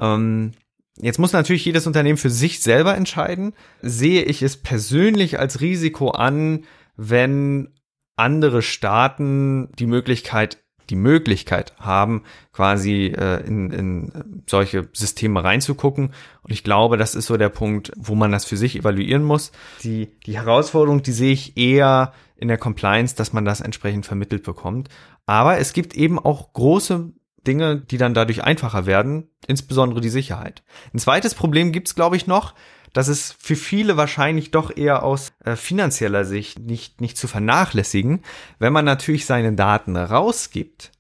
Ähm, 0.00 0.52
Jetzt 1.00 1.18
muss 1.18 1.32
natürlich 1.32 1.64
jedes 1.64 1.86
Unternehmen 1.86 2.18
für 2.18 2.30
sich 2.30 2.60
selber 2.60 2.96
entscheiden. 2.96 3.54
Sehe 3.82 4.22
ich 4.22 4.42
es 4.42 4.56
persönlich 4.56 5.38
als 5.38 5.60
Risiko 5.60 6.10
an, 6.10 6.64
wenn 6.96 7.68
andere 8.16 8.62
Staaten 8.62 9.70
die 9.78 9.86
Möglichkeit 9.86 10.58
die 10.90 10.96
Möglichkeit 10.96 11.74
haben, 11.78 12.22
quasi 12.52 13.06
äh, 13.06 13.46
in, 13.46 13.70
in 13.70 14.42
solche 14.46 14.88
Systeme 14.92 15.44
reinzugucken. 15.44 16.12
Und 16.42 16.50
ich 16.50 16.64
glaube, 16.64 16.96
das 16.96 17.14
ist 17.14 17.26
so 17.26 17.36
der 17.36 17.50
Punkt, 17.50 17.92
wo 17.96 18.14
man 18.14 18.32
das 18.32 18.44
für 18.44 18.56
sich 18.56 18.76
evaluieren 18.76 19.22
muss. 19.22 19.52
Die, 19.82 20.08
die 20.26 20.36
Herausforderung, 20.36 21.02
die 21.02 21.12
sehe 21.12 21.32
ich 21.32 21.56
eher 21.56 22.12
in 22.36 22.48
der 22.48 22.58
Compliance, 22.58 23.14
dass 23.16 23.32
man 23.32 23.44
das 23.44 23.60
entsprechend 23.60 24.06
vermittelt 24.06 24.44
bekommt. 24.44 24.88
Aber 25.26 25.58
es 25.58 25.72
gibt 25.72 25.94
eben 25.94 26.18
auch 26.18 26.52
große 26.52 27.12
Dinge, 27.48 27.80
die 27.80 27.96
dann 27.96 28.14
dadurch 28.14 28.44
einfacher 28.44 28.86
werden, 28.86 29.30
insbesondere 29.46 30.00
die 30.00 30.10
Sicherheit. 30.10 30.62
Ein 30.94 30.98
zweites 30.98 31.34
Problem 31.34 31.72
gibt's, 31.72 31.94
glaube 31.94 32.16
ich, 32.16 32.26
noch, 32.26 32.54
das 32.92 33.08
ist 33.08 33.36
für 33.38 33.56
viele 33.56 33.96
wahrscheinlich 33.96 34.50
doch 34.50 34.76
eher 34.76 35.02
aus 35.02 35.32
äh, 35.44 35.56
finanzieller 35.56 36.24
Sicht 36.24 36.58
nicht, 36.58 37.00
nicht 37.00 37.16
zu 37.16 37.26
vernachlässigen. 37.26 38.22
Wenn 38.58 38.72
man 38.72 38.84
natürlich 38.84 39.26
seine 39.26 39.52
Daten 39.52 39.96
rausgibt, 39.96 40.92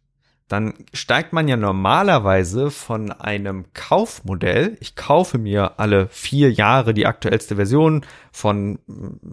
dann 0.48 0.74
steigt 0.94 1.34
man 1.34 1.46
ja 1.46 1.56
normalerweise 1.56 2.70
von 2.70 3.12
einem 3.12 3.66
Kaufmodell, 3.74 4.78
ich 4.80 4.96
kaufe 4.96 5.36
mir 5.36 5.78
alle 5.78 6.08
vier 6.08 6.50
Jahre 6.50 6.94
die 6.94 7.06
aktuellste 7.06 7.56
Version 7.56 8.04
von, 8.32 8.78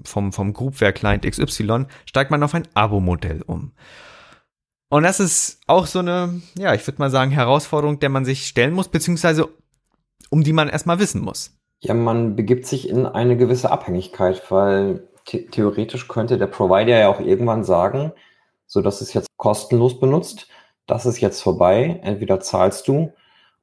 vom, 0.04 0.34
vom 0.34 0.52
Groupware 0.52 0.92
Client 0.92 1.26
XY, 1.26 1.86
steigt 2.06 2.32
man 2.32 2.44
auf 2.44 2.54
ein 2.54 2.68
Abo-Modell 2.74 3.42
um. 3.44 3.72
Und 4.90 5.04
das 5.04 5.20
ist 5.20 5.60
auch 5.68 5.88
so 5.88 6.00
eine, 6.00 6.42
ja, 6.58 6.74
ich 6.74 6.86
würde 6.86 7.00
mal 7.00 7.10
sagen, 7.10 7.32
Herausforderung, 7.32 8.00
der 8.00 8.10
man 8.10 8.26
sich 8.26 8.48
stellen 8.48 8.74
muss, 8.74 8.88
beziehungsweise 8.88 9.50
um 10.30 10.44
die 10.44 10.54
man 10.54 10.70
erstmal 10.70 11.00
wissen 11.00 11.22
muss. 11.22 11.58
Ja, 11.80 11.94
man 11.94 12.36
begibt 12.36 12.66
sich 12.66 12.90
in 12.90 13.06
eine 13.06 13.38
gewisse 13.38 13.72
Abhängigkeit, 13.72 14.50
weil 14.50 15.08
the 15.30 15.48
theoretisch 15.48 16.08
könnte 16.08 16.38
der 16.38 16.48
Provider 16.48 17.00
ja 17.00 17.10
auch 17.10 17.20
irgendwann 17.20 17.64
sagen, 17.64 18.12
so 18.68 18.82
dass 18.82 19.02
es 19.02 19.14
jetzt 19.14 19.28
kostenlos 19.38 20.00
benutzt, 20.00 20.48
das 20.88 21.06
ist 21.06 21.20
jetzt 21.20 21.42
vorbei, 21.42 22.00
entweder 22.04 22.40
zahlst 22.40 22.88
du 22.88 23.12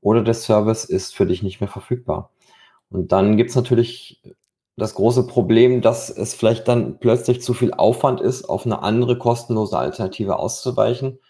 oder 0.01 0.23
der 0.23 0.35
Service 0.35 0.85
ist 0.85 1.15
für 1.15 1.27
dich 1.27 1.43
nicht 1.43 1.61
mehr 1.61 1.69
verfügbar. 1.69 2.31
Und 2.91 3.13
dann 3.13 3.37
gibt's 3.37 3.55
natürlich 3.55 4.21
das 4.83 4.95
große 4.95 5.27
Problem, 5.27 5.81
dass 5.81 6.11
es 6.11 6.35
vielleicht 6.35 6.67
dann 6.67 6.99
plötzlich 6.99 7.41
zu 7.41 7.55
viel 7.55 7.73
Aufwand 7.73 8.21
ist, 8.21 8.45
auf 8.45 8.67
eine 8.67 8.83
andere 8.83 9.17
kostenlose 9.17 9.79
Alternative 9.79 10.39
auszuweichen. 10.39 11.21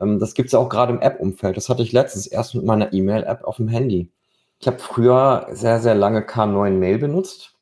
Ähm, 0.00 0.18
das 0.18 0.34
gibt's 0.34 0.52
ja 0.52 0.58
auch 0.58 0.70
gerade 0.70 0.94
im 0.94 1.00
App-Umfeld. 1.00 1.56
Das 1.56 1.68
hatte 1.68 1.82
ich 1.82 1.92
letztens 1.92 2.26
erst 2.26 2.54
mit 2.54 2.64
meiner 2.64 2.92
E-Mail-App 2.92 3.44
auf 3.44 3.56
dem 3.56 3.68
Handy. 3.68 4.10
Ich 4.58 4.66
habe 4.66 4.78
früher 4.78 5.46
sehr, 5.50 5.80
sehr 5.80 5.94
lange 5.94 6.20
K9 6.20 6.70
Mail 6.70 6.98
benutzt 6.98 7.54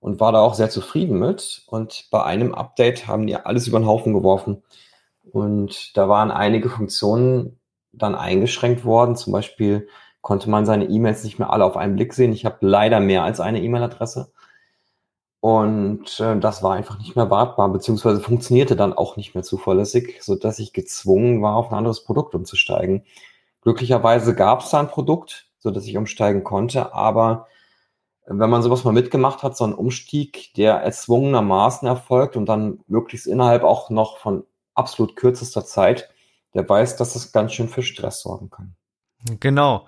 und 0.00 0.18
war 0.18 0.32
da 0.32 0.40
auch 0.40 0.54
sehr 0.54 0.70
zufrieden 0.70 1.18
mit. 1.18 1.64
Und 1.66 2.08
bei 2.10 2.22
einem 2.22 2.54
Update 2.54 3.06
haben 3.06 3.26
die 3.26 3.36
alles 3.36 3.68
über 3.68 3.78
den 3.78 3.86
Haufen 3.86 4.14
geworfen. 4.14 4.62
Und 5.30 5.94
da 5.96 6.08
waren 6.08 6.30
einige 6.30 6.70
Funktionen 6.70 7.60
dann 7.92 8.14
eingeschränkt 8.14 8.86
worden. 8.86 9.16
Zum 9.16 9.34
Beispiel 9.34 9.88
konnte 10.22 10.48
man 10.48 10.64
seine 10.64 10.86
E-Mails 10.86 11.22
nicht 11.22 11.38
mehr 11.38 11.52
alle 11.52 11.66
auf 11.66 11.76
einen 11.76 11.96
Blick 11.96 12.14
sehen. 12.14 12.32
Ich 12.32 12.46
habe 12.46 12.56
leider 12.60 13.00
mehr 13.00 13.24
als 13.24 13.40
eine 13.40 13.60
E-Mail-Adresse. 13.60 14.32
Und 15.44 16.20
äh, 16.20 16.40
das 16.40 16.62
war 16.62 16.72
einfach 16.72 16.98
nicht 16.98 17.16
mehr 17.16 17.28
wartbar, 17.28 17.68
beziehungsweise 17.68 18.18
funktionierte 18.18 18.76
dann 18.76 18.94
auch 18.94 19.18
nicht 19.18 19.34
mehr 19.34 19.44
zuverlässig, 19.44 20.22
so 20.22 20.36
dass 20.36 20.58
ich 20.58 20.72
gezwungen 20.72 21.42
war, 21.42 21.56
auf 21.56 21.70
ein 21.70 21.76
anderes 21.76 22.02
Produkt 22.02 22.34
umzusteigen. 22.34 23.04
Glücklicherweise 23.60 24.34
gab 24.34 24.60
es 24.60 24.70
da 24.70 24.80
ein 24.80 24.88
Produkt, 24.88 25.50
so 25.58 25.70
dass 25.70 25.84
ich 25.84 25.98
umsteigen 25.98 26.44
konnte. 26.44 26.94
Aber 26.94 27.46
wenn 28.24 28.48
man 28.48 28.62
sowas 28.62 28.84
mal 28.84 28.94
mitgemacht 28.94 29.42
hat, 29.42 29.54
so 29.54 29.64
ein 29.64 29.74
Umstieg, 29.74 30.54
der 30.54 30.76
erzwungenermaßen 30.76 31.86
erfolgt 31.86 32.38
und 32.38 32.46
dann 32.46 32.80
möglichst 32.86 33.26
innerhalb 33.26 33.64
auch 33.64 33.90
noch 33.90 34.16
von 34.16 34.44
absolut 34.74 35.14
kürzester 35.14 35.66
Zeit, 35.66 36.08
der 36.54 36.66
weiß, 36.66 36.96
dass 36.96 37.16
es 37.16 37.32
ganz 37.32 37.52
schön 37.52 37.68
für 37.68 37.82
Stress 37.82 38.22
sorgen 38.22 38.48
kann. 38.48 38.76
Genau. 39.40 39.84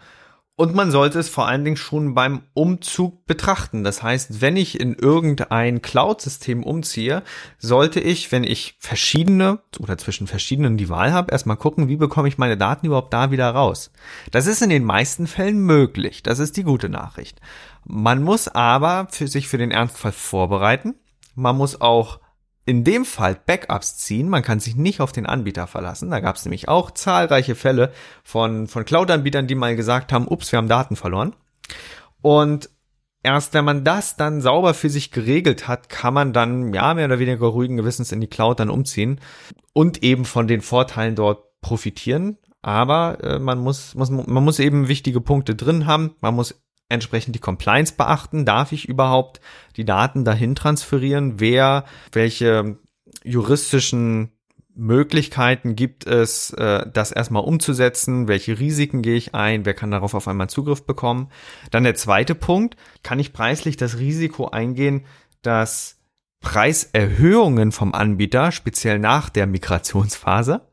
Und 0.58 0.74
man 0.74 0.90
sollte 0.90 1.18
es 1.18 1.28
vor 1.28 1.46
allen 1.46 1.64
Dingen 1.64 1.76
schon 1.76 2.14
beim 2.14 2.40
Umzug 2.54 3.26
betrachten. 3.26 3.84
Das 3.84 4.02
heißt, 4.02 4.40
wenn 4.40 4.56
ich 4.56 4.80
in 4.80 4.94
irgendein 4.94 5.82
Cloud-System 5.82 6.64
umziehe, 6.64 7.22
sollte 7.58 8.00
ich, 8.00 8.32
wenn 8.32 8.42
ich 8.42 8.74
verschiedene 8.78 9.58
oder 9.78 9.98
zwischen 9.98 10.26
verschiedenen 10.26 10.78
die 10.78 10.88
Wahl 10.88 11.12
habe, 11.12 11.30
erstmal 11.30 11.58
gucken, 11.58 11.88
wie 11.88 11.96
bekomme 11.96 12.28
ich 12.28 12.38
meine 12.38 12.56
Daten 12.56 12.86
überhaupt 12.86 13.12
da 13.12 13.30
wieder 13.30 13.50
raus. 13.50 13.90
Das 14.30 14.46
ist 14.46 14.62
in 14.62 14.70
den 14.70 14.84
meisten 14.84 15.26
Fällen 15.26 15.58
möglich. 15.58 16.22
Das 16.22 16.38
ist 16.38 16.56
die 16.56 16.64
gute 16.64 16.88
Nachricht. 16.88 17.38
Man 17.84 18.22
muss 18.22 18.48
aber 18.48 19.08
für 19.10 19.28
sich 19.28 19.48
für 19.48 19.58
den 19.58 19.70
Ernstfall 19.70 20.12
vorbereiten. 20.12 20.94
Man 21.34 21.58
muss 21.58 21.82
auch 21.82 22.18
in 22.66 22.82
dem 22.82 23.04
Fall 23.04 23.38
Backups 23.46 23.96
ziehen. 23.96 24.28
Man 24.28 24.42
kann 24.42 24.60
sich 24.60 24.76
nicht 24.76 25.00
auf 25.00 25.12
den 25.12 25.24
Anbieter 25.24 25.66
verlassen. 25.68 26.10
Da 26.10 26.20
gab 26.20 26.36
es 26.36 26.44
nämlich 26.44 26.68
auch 26.68 26.90
zahlreiche 26.90 27.54
Fälle 27.54 27.92
von, 28.24 28.66
von 28.66 28.84
Cloud-Anbietern, 28.84 29.46
die 29.46 29.54
mal 29.54 29.76
gesagt 29.76 30.12
haben, 30.12 30.26
ups, 30.28 30.50
wir 30.50 30.58
haben 30.58 30.68
Daten 30.68 30.96
verloren. 30.96 31.34
Und 32.22 32.68
erst 33.22 33.54
wenn 33.54 33.64
man 33.64 33.84
das 33.84 34.16
dann 34.16 34.40
sauber 34.40 34.74
für 34.74 34.90
sich 34.90 35.12
geregelt 35.12 35.68
hat, 35.68 35.88
kann 35.88 36.12
man 36.12 36.32
dann 36.32 36.74
ja 36.74 36.92
mehr 36.92 37.06
oder 37.06 37.20
weniger 37.20 37.46
ruhigen 37.46 37.76
Gewissens 37.76 38.10
in 38.10 38.20
die 38.20 38.26
Cloud 38.26 38.58
dann 38.58 38.70
umziehen 38.70 39.20
und 39.72 40.02
eben 40.02 40.24
von 40.24 40.48
den 40.48 40.60
Vorteilen 40.60 41.14
dort 41.14 41.60
profitieren. 41.60 42.36
Aber 42.62 43.22
äh, 43.22 43.38
man 43.38 43.58
muss, 43.58 43.94
muss, 43.94 44.10
man 44.10 44.44
muss 44.44 44.58
eben 44.58 44.88
wichtige 44.88 45.20
Punkte 45.20 45.54
drin 45.54 45.86
haben. 45.86 46.16
Man 46.20 46.34
muss 46.34 46.60
entsprechend 46.88 47.34
die 47.34 47.40
Compliance 47.40 47.94
beachten. 47.94 48.44
Darf 48.44 48.72
ich 48.72 48.88
überhaupt 48.88 49.40
die 49.76 49.84
Daten 49.84 50.24
dahin 50.24 50.54
transferieren? 50.54 51.40
Wer, 51.40 51.84
welche 52.12 52.78
juristischen 53.24 54.32
Möglichkeiten 54.76 55.74
gibt 55.74 56.06
es, 56.06 56.50
äh, 56.50 56.86
das 56.92 57.10
erstmal 57.10 57.42
umzusetzen? 57.42 58.28
Welche 58.28 58.58
Risiken 58.58 59.02
gehe 59.02 59.16
ich 59.16 59.34
ein? 59.34 59.64
Wer 59.64 59.74
kann 59.74 59.90
darauf 59.90 60.14
auf 60.14 60.28
einmal 60.28 60.50
Zugriff 60.50 60.84
bekommen? 60.84 61.30
Dann 61.70 61.84
der 61.84 61.94
zweite 61.94 62.34
Punkt, 62.34 62.76
kann 63.02 63.18
ich 63.18 63.32
preislich 63.32 63.76
das 63.76 63.98
Risiko 63.98 64.48
eingehen, 64.48 65.06
dass 65.42 65.98
Preiserhöhungen 66.40 67.72
vom 67.72 67.94
Anbieter, 67.94 68.52
speziell 68.52 68.98
nach 68.98 69.30
der 69.30 69.46
Migrationsphase, 69.46 70.68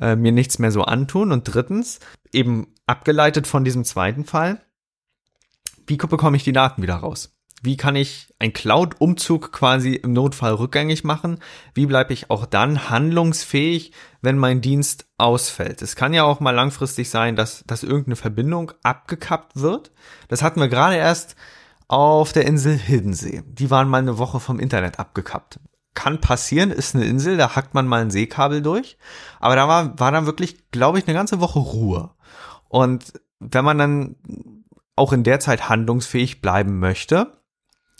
äh, 0.00 0.16
mir 0.16 0.32
nichts 0.32 0.58
mehr 0.58 0.72
so 0.72 0.82
antun? 0.82 1.30
Und 1.30 1.44
drittens, 1.44 2.00
eben 2.32 2.68
abgeleitet 2.86 3.46
von 3.46 3.64
diesem 3.64 3.84
zweiten 3.84 4.24
Fall, 4.24 4.62
wie 5.86 5.96
bekomme 5.96 6.36
ich 6.36 6.44
die 6.44 6.52
Daten 6.52 6.82
wieder 6.82 6.96
raus? 6.96 7.34
Wie 7.64 7.76
kann 7.76 7.94
ich 7.94 8.34
einen 8.40 8.52
Cloud-Umzug 8.52 9.52
quasi 9.52 9.94
im 9.94 10.12
Notfall 10.12 10.54
rückgängig 10.54 11.04
machen? 11.04 11.38
Wie 11.74 11.86
bleibe 11.86 12.12
ich 12.12 12.28
auch 12.28 12.44
dann 12.44 12.90
handlungsfähig, 12.90 13.92
wenn 14.20 14.36
mein 14.36 14.60
Dienst 14.60 15.06
ausfällt? 15.16 15.80
Es 15.80 15.94
kann 15.94 16.12
ja 16.12 16.24
auch 16.24 16.40
mal 16.40 16.50
langfristig 16.50 17.08
sein, 17.08 17.36
dass, 17.36 17.62
dass 17.64 17.84
irgendeine 17.84 18.16
Verbindung 18.16 18.72
abgekappt 18.82 19.54
wird. 19.54 19.92
Das 20.26 20.42
hatten 20.42 20.58
wir 20.58 20.66
gerade 20.66 20.96
erst 20.96 21.36
auf 21.86 22.32
der 22.32 22.46
Insel 22.46 22.76
Hiddensee. 22.76 23.44
Die 23.46 23.70
waren 23.70 23.88
mal 23.88 23.98
eine 23.98 24.18
Woche 24.18 24.40
vom 24.40 24.58
Internet 24.58 24.98
abgekappt. 24.98 25.60
Kann 25.94 26.20
passieren, 26.20 26.72
ist 26.72 26.96
eine 26.96 27.04
Insel, 27.04 27.36
da 27.36 27.54
hackt 27.54 27.74
man 27.74 27.86
mal 27.86 28.00
ein 28.00 28.10
Seekabel 28.10 28.60
durch. 28.60 28.98
Aber 29.38 29.54
da 29.54 29.68
war, 29.68 30.00
war 30.00 30.10
dann 30.10 30.26
wirklich, 30.26 30.70
glaube 30.72 30.98
ich, 30.98 31.06
eine 31.06 31.14
ganze 31.14 31.38
Woche 31.38 31.60
Ruhe. 31.60 32.10
Und 32.68 33.12
wenn 33.38 33.64
man 33.64 33.78
dann 33.78 34.16
auch 34.96 35.12
in 35.12 35.24
der 35.24 35.40
Zeit 35.40 35.68
handlungsfähig 35.68 36.40
bleiben 36.40 36.78
möchte, 36.78 37.38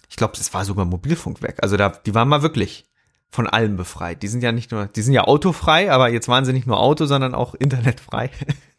ich 0.09 0.17
glaube, 0.17 0.35
es 0.39 0.53
war 0.53 0.65
sogar 0.65 0.85
Mobilfunk 0.85 1.43
weg. 1.43 1.57
Also 1.63 1.79
da, 1.79 1.89
die 1.89 2.15
waren 2.15 2.29
mal 2.29 2.43
wirklich 2.43 2.85
von 3.31 3.47
allem 3.47 3.79
befreit. 3.79 4.23
Die 4.23 4.29
sind 4.29 4.43
ja 4.43 4.53
nicht 4.53 4.71
nur, 4.71 4.85
die 4.87 5.01
sind 5.01 5.15
ja 5.15 5.23
autofrei, 5.25 5.91
aber 5.91 6.11
jetzt 6.11 6.29
waren 6.29 6.45
sie 6.45 6.53
nicht 6.53 6.67
nur 6.67 6.79
Auto, 6.79 7.07
sondern 7.07 7.35
auch 7.35 7.55
internetfrei. 7.55 8.31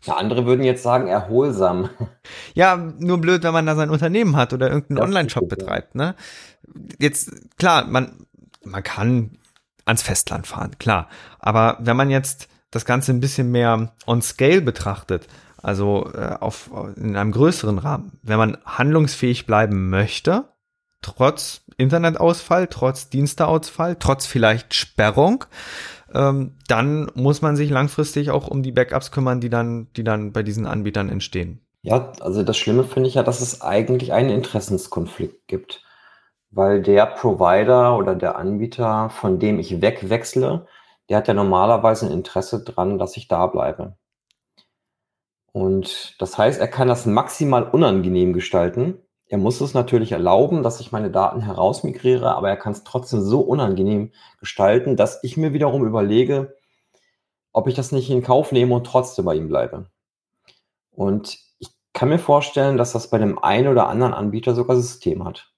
Ja, 0.04 0.18
andere 0.18 0.46
würden 0.46 0.64
jetzt 0.64 0.84
sagen 0.84 1.08
erholsam. 1.08 1.90
Ja, 2.54 2.76
nur 2.76 3.20
blöd, 3.20 3.42
wenn 3.44 3.54
man 3.54 3.66
da 3.66 3.76
sein 3.76 3.90
Unternehmen 3.90 4.36
hat 4.36 4.54
oder 4.54 4.70
irgendeinen 4.70 5.00
Online-Shop 5.00 5.50
betreibt, 5.50 5.96
ne? 5.96 6.16
Jetzt, 7.00 7.32
klar, 7.58 7.88
man, 7.88 8.28
man 8.64 8.84
kann 8.84 9.38
ans 9.86 10.04
Festland 10.04 10.46
fahren, 10.46 10.78
klar. 10.78 11.10
Aber 11.40 11.78
wenn 11.80 11.98
man 11.98 12.10
jetzt 12.10 12.48
das 12.70 12.86
Ganze 12.86 13.12
ein 13.12 13.22
bisschen 13.22 13.52
mehr 13.52 13.94
on 14.06 14.22
scale 14.22 14.62
betrachtet, 14.62 15.28
also 15.64 16.12
äh, 16.14 16.36
auf, 16.40 16.70
in 16.98 17.16
einem 17.16 17.32
größeren 17.32 17.80
Rahmen, 17.80 18.20
wenn 18.22 18.38
man 18.38 18.58
handlungsfähig 18.66 19.48
bleiben 19.48 19.90
möchte, 19.90 20.44
trotz 21.02 21.62
Internetausfall, 21.78 22.68
trotz 22.68 23.10
Diensteausfall, 23.10 23.96
trotz 23.98 24.26
vielleicht 24.26 24.74
Sperrung, 24.76 25.46
ähm, 26.14 26.58
dann 26.68 27.10
muss 27.16 27.42
man 27.42 27.56
sich 27.56 27.70
langfristig 27.70 28.30
auch 28.30 28.48
um 28.48 28.62
die 28.62 28.72
Backups 28.72 29.12
kümmern, 29.12 29.40
die 29.40 29.50
dann, 29.50 29.88
die 29.96 30.04
dann 30.04 30.34
bei 30.34 30.44
diesen 30.44 30.68
Anbietern 30.68 31.10
entstehen. 31.10 31.66
Ja, 31.82 32.12
also 32.20 32.44
das 32.44 32.58
Schlimme 32.58 32.84
finde 32.84 33.10
ich 33.10 33.16
ja, 33.16 33.24
dass 33.24 33.42
es 33.42 33.62
eigentlich 33.62 34.14
einen 34.14 34.30
Interessenskonflikt 34.30 35.48
gibt, 35.48 35.84
weil 36.52 36.82
der 36.82 37.06
Provider 37.06 37.98
oder 37.98 38.16
der 38.16 38.38
Anbieter, 38.38 39.10
von 39.10 39.40
dem 39.40 39.60
ich 39.60 39.82
wegwechsle, 39.82 40.68
der 41.10 41.18
hat 41.18 41.28
ja 41.28 41.34
normalerweise 41.34 42.06
ein 42.06 42.12
Interesse 42.12 42.64
dran, 42.64 42.98
dass 42.98 43.18
ich 43.18 43.28
da 43.28 43.48
bleibe. 43.48 43.98
Und 45.54 46.16
das 46.20 46.38
heißt, 46.38 46.60
er 46.60 46.68
kann 46.68 46.90
das 46.90 47.06
maximal 47.06 47.64
unangenehm 47.64 48.34
gestalten, 48.34 49.00
er 49.34 49.40
muss 49.40 49.62
es 49.62 49.74
natürlich 49.74 50.12
erlauben, 50.12 50.62
dass 50.62 50.80
ich 50.80 50.92
meine 50.92 51.10
Daten 51.10 51.42
herausmigriere, 51.42 52.36
aber 52.36 52.50
er 52.50 52.58
kann 52.58 52.74
es 52.74 52.84
trotzdem 52.84 53.22
so 53.22 53.40
unangenehm 53.42 54.12
gestalten, 54.40 54.96
dass 54.96 55.24
ich 55.24 55.38
mir 55.38 55.54
wiederum 55.54 55.88
überlege, 55.88 56.56
ob 57.52 57.68
ich 57.68 57.74
das 57.74 57.92
nicht 57.92 58.10
in 58.10 58.22
Kauf 58.22 58.52
nehme 58.52 58.76
und 58.76 58.86
trotzdem 58.86 59.26
bei 59.26 59.36
ihm 59.36 59.48
bleibe. 59.48 59.90
Und 60.92 61.40
ich 61.60 61.70
kann 61.94 62.10
mir 62.10 62.20
vorstellen, 62.20 62.78
dass 62.78 62.92
das 62.92 63.10
bei 63.10 63.18
dem 63.18 63.40
einen 63.40 63.70
oder 63.70 63.88
anderen 63.88 64.14
Anbieter 64.14 64.54
sogar 64.54 64.76
System 64.76 65.24
hat. 65.24 65.53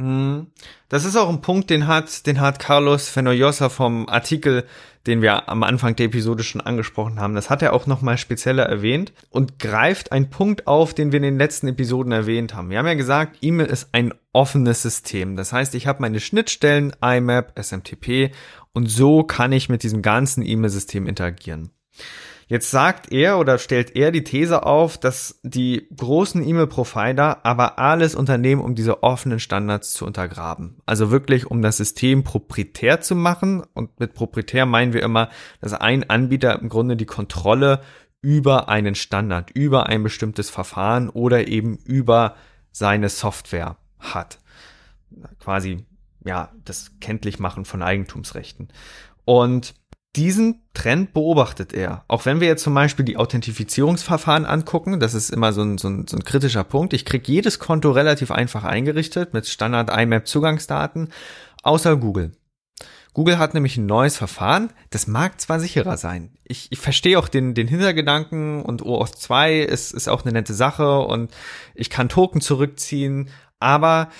Hm. 0.00 0.46
Das 0.88 1.04
ist 1.04 1.14
auch 1.14 1.28
ein 1.28 1.42
Punkt, 1.42 1.68
den 1.68 1.86
hat, 1.86 2.26
den 2.26 2.40
hat 2.40 2.58
Carlos 2.58 3.10
Fenollosa 3.10 3.68
vom 3.68 4.08
Artikel, 4.08 4.64
den 5.06 5.20
wir 5.20 5.50
am 5.50 5.62
Anfang 5.62 5.94
der 5.94 6.06
Episode 6.06 6.42
schon 6.42 6.62
angesprochen 6.62 7.20
haben. 7.20 7.34
Das 7.34 7.50
hat 7.50 7.60
er 7.60 7.74
auch 7.74 7.86
nochmal 7.86 8.16
spezieller 8.16 8.62
erwähnt 8.62 9.12
und 9.28 9.58
greift 9.58 10.10
einen 10.10 10.30
Punkt 10.30 10.66
auf, 10.66 10.94
den 10.94 11.12
wir 11.12 11.18
in 11.18 11.24
den 11.24 11.38
letzten 11.38 11.68
Episoden 11.68 12.12
erwähnt 12.12 12.54
haben. 12.54 12.70
Wir 12.70 12.78
haben 12.78 12.86
ja 12.86 12.94
gesagt, 12.94 13.36
E-Mail 13.42 13.66
ist 13.66 13.90
ein 13.92 14.14
offenes 14.32 14.80
System. 14.80 15.36
Das 15.36 15.52
heißt, 15.52 15.74
ich 15.74 15.86
habe 15.86 16.00
meine 16.00 16.20
Schnittstellen, 16.20 16.94
IMAP, 17.02 17.52
SMTP 17.62 18.30
und 18.72 18.86
so 18.86 19.22
kann 19.22 19.52
ich 19.52 19.68
mit 19.68 19.82
diesem 19.82 20.00
ganzen 20.00 20.42
E-Mail-System 20.42 21.06
interagieren. 21.06 21.72
Jetzt 22.50 22.72
sagt 22.72 23.12
er 23.12 23.38
oder 23.38 23.58
stellt 23.58 23.94
er 23.94 24.10
die 24.10 24.24
These 24.24 24.66
auf, 24.66 24.98
dass 24.98 25.38
die 25.44 25.86
großen 25.96 26.42
E-Mail-Provider 26.42 27.46
aber 27.46 27.78
alles 27.78 28.16
unternehmen, 28.16 28.60
um 28.60 28.74
diese 28.74 29.04
offenen 29.04 29.38
Standards 29.38 29.92
zu 29.92 30.04
untergraben. 30.04 30.78
Also 30.84 31.12
wirklich, 31.12 31.46
um 31.46 31.62
das 31.62 31.76
System 31.76 32.24
proprietär 32.24 33.00
zu 33.00 33.14
machen. 33.14 33.62
Und 33.72 34.00
mit 34.00 34.14
proprietär 34.14 34.66
meinen 34.66 34.92
wir 34.92 35.04
immer, 35.04 35.28
dass 35.60 35.74
ein 35.74 36.10
Anbieter 36.10 36.58
im 36.58 36.68
Grunde 36.68 36.96
die 36.96 37.06
Kontrolle 37.06 37.82
über 38.20 38.68
einen 38.68 38.96
Standard, 38.96 39.52
über 39.52 39.86
ein 39.86 40.02
bestimmtes 40.02 40.50
Verfahren 40.50 41.08
oder 41.08 41.46
eben 41.46 41.76
über 41.76 42.34
seine 42.72 43.10
Software 43.10 43.76
hat. 44.00 44.40
Quasi, 45.38 45.86
ja, 46.24 46.50
das 46.64 46.98
kenntlich 46.98 47.38
machen 47.38 47.64
von 47.64 47.80
Eigentumsrechten. 47.80 48.70
Und 49.24 49.74
diesen 50.16 50.62
Trend 50.74 51.12
beobachtet 51.12 51.72
er. 51.72 52.04
Auch 52.08 52.26
wenn 52.26 52.40
wir 52.40 52.48
jetzt 52.48 52.64
zum 52.64 52.74
Beispiel 52.74 53.04
die 53.04 53.16
Authentifizierungsverfahren 53.16 54.44
angucken, 54.44 54.98
das 54.98 55.14
ist 55.14 55.30
immer 55.30 55.52
so 55.52 55.62
ein, 55.62 55.78
so 55.78 55.88
ein, 55.88 56.06
so 56.08 56.16
ein 56.16 56.24
kritischer 56.24 56.64
Punkt. 56.64 56.92
Ich 56.92 57.04
kriege 57.04 57.30
jedes 57.30 57.58
Konto 57.58 57.92
relativ 57.92 58.30
einfach 58.30 58.64
eingerichtet 58.64 59.34
mit 59.34 59.46
Standard 59.46 59.90
IMAP 59.90 60.26
Zugangsdaten, 60.26 61.10
außer 61.62 61.96
Google. 61.96 62.32
Google 63.12 63.38
hat 63.38 63.54
nämlich 63.54 63.76
ein 63.76 63.86
neues 63.86 64.16
Verfahren, 64.16 64.72
das 64.90 65.06
mag 65.06 65.40
zwar 65.40 65.58
sicherer 65.58 65.96
sein. 65.96 66.32
Ich, 66.44 66.68
ich 66.70 66.78
verstehe 66.78 67.18
auch 67.18 67.28
den, 67.28 67.54
den 67.54 67.66
Hintergedanken 67.66 68.62
und 68.62 68.82
OAuth 68.82 69.16
2 69.16 69.60
ist, 69.60 69.92
ist 69.92 70.08
auch 70.08 70.24
eine 70.24 70.32
nette 70.32 70.54
Sache 70.54 71.00
und 71.00 71.32
ich 71.74 71.90
kann 71.90 72.08
Token 72.08 72.40
zurückziehen, 72.40 73.30
aber 73.58 74.10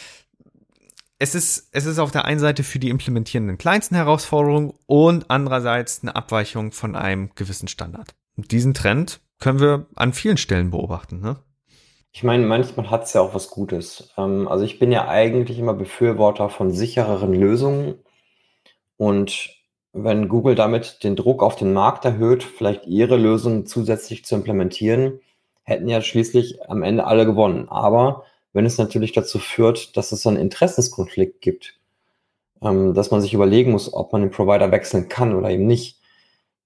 es 1.21 1.35
ist, 1.35 1.69
es 1.73 1.85
ist 1.85 1.99
auf 1.99 2.11
der 2.11 2.25
einen 2.25 2.41
Seite 2.41 2.65
für 2.65 2.79
die 2.79 2.89
implementierenden 2.89 3.59
kleinsten 3.59 3.95
Herausforderungen 3.95 4.73
und 4.87 5.27
andererseits 5.29 6.03
eine 6.03 6.17
Abweichung 6.17 6.73
von 6.73 6.97
einem 6.97 7.31
gewissen 7.35 7.69
Standard. 7.69 8.15
Und 8.39 8.53
diesen 8.53 8.73
Trend 8.73 9.21
können 9.39 9.61
wir 9.61 9.87
an 9.97 10.15
vielen 10.15 10.39
Stellen 10.39 10.71
beobachten. 10.71 11.21
Ne? 11.21 11.37
Ich 12.11 12.23
meine, 12.23 12.47
manchmal 12.47 12.91
hat 12.91 13.05
es 13.05 13.13
ja 13.13 13.21
auch 13.21 13.35
was 13.35 13.51
Gutes. 13.51 14.11
Ähm, 14.17 14.49
also 14.49 14.65
ich 14.65 14.79
bin 14.79 14.91
ja 14.93 15.09
eigentlich 15.09 15.59
immer 15.59 15.75
Befürworter 15.75 16.49
von 16.49 16.71
sichereren 16.71 17.35
Lösungen. 17.35 17.97
Und 18.97 19.51
wenn 19.93 20.29
Google 20.29 20.55
damit 20.55 21.05
den 21.05 21.17
Druck 21.17 21.43
auf 21.43 21.55
den 21.55 21.75
Markt 21.75 22.07
erhöht, 22.07 22.43
vielleicht 22.43 22.87
ihre 22.87 23.19
Lösung 23.19 23.67
zusätzlich 23.67 24.25
zu 24.25 24.37
implementieren, 24.37 25.21
hätten 25.65 25.89
ja 25.89 26.01
schließlich 26.01 26.63
am 26.71 26.83
Ende 26.83 27.07
alle 27.07 27.27
gewonnen. 27.27 27.69
Aber 27.69 28.25
wenn 28.53 28.67
es 28.67 28.79
natürlich 28.79 29.13
dazu 29.13 29.39
führt, 29.39 29.97
dass 29.97 30.13
es 30.13 30.27
einen 30.27 30.37
Interessenskonflikt 30.37 31.41
gibt, 31.41 31.79
ähm, 32.63 32.95
dass 32.95 33.11
man 33.11 33.21
sich 33.21 33.35
überlegen 33.35 33.73
muss, 33.73 33.93
ob 33.93 34.13
man 34.13 34.23
den 34.23 34.31
Provider 34.31 34.71
wechseln 34.71 35.09
kann 35.09 35.35
oder 35.35 35.51
eben 35.51 35.67
nicht, 35.67 35.99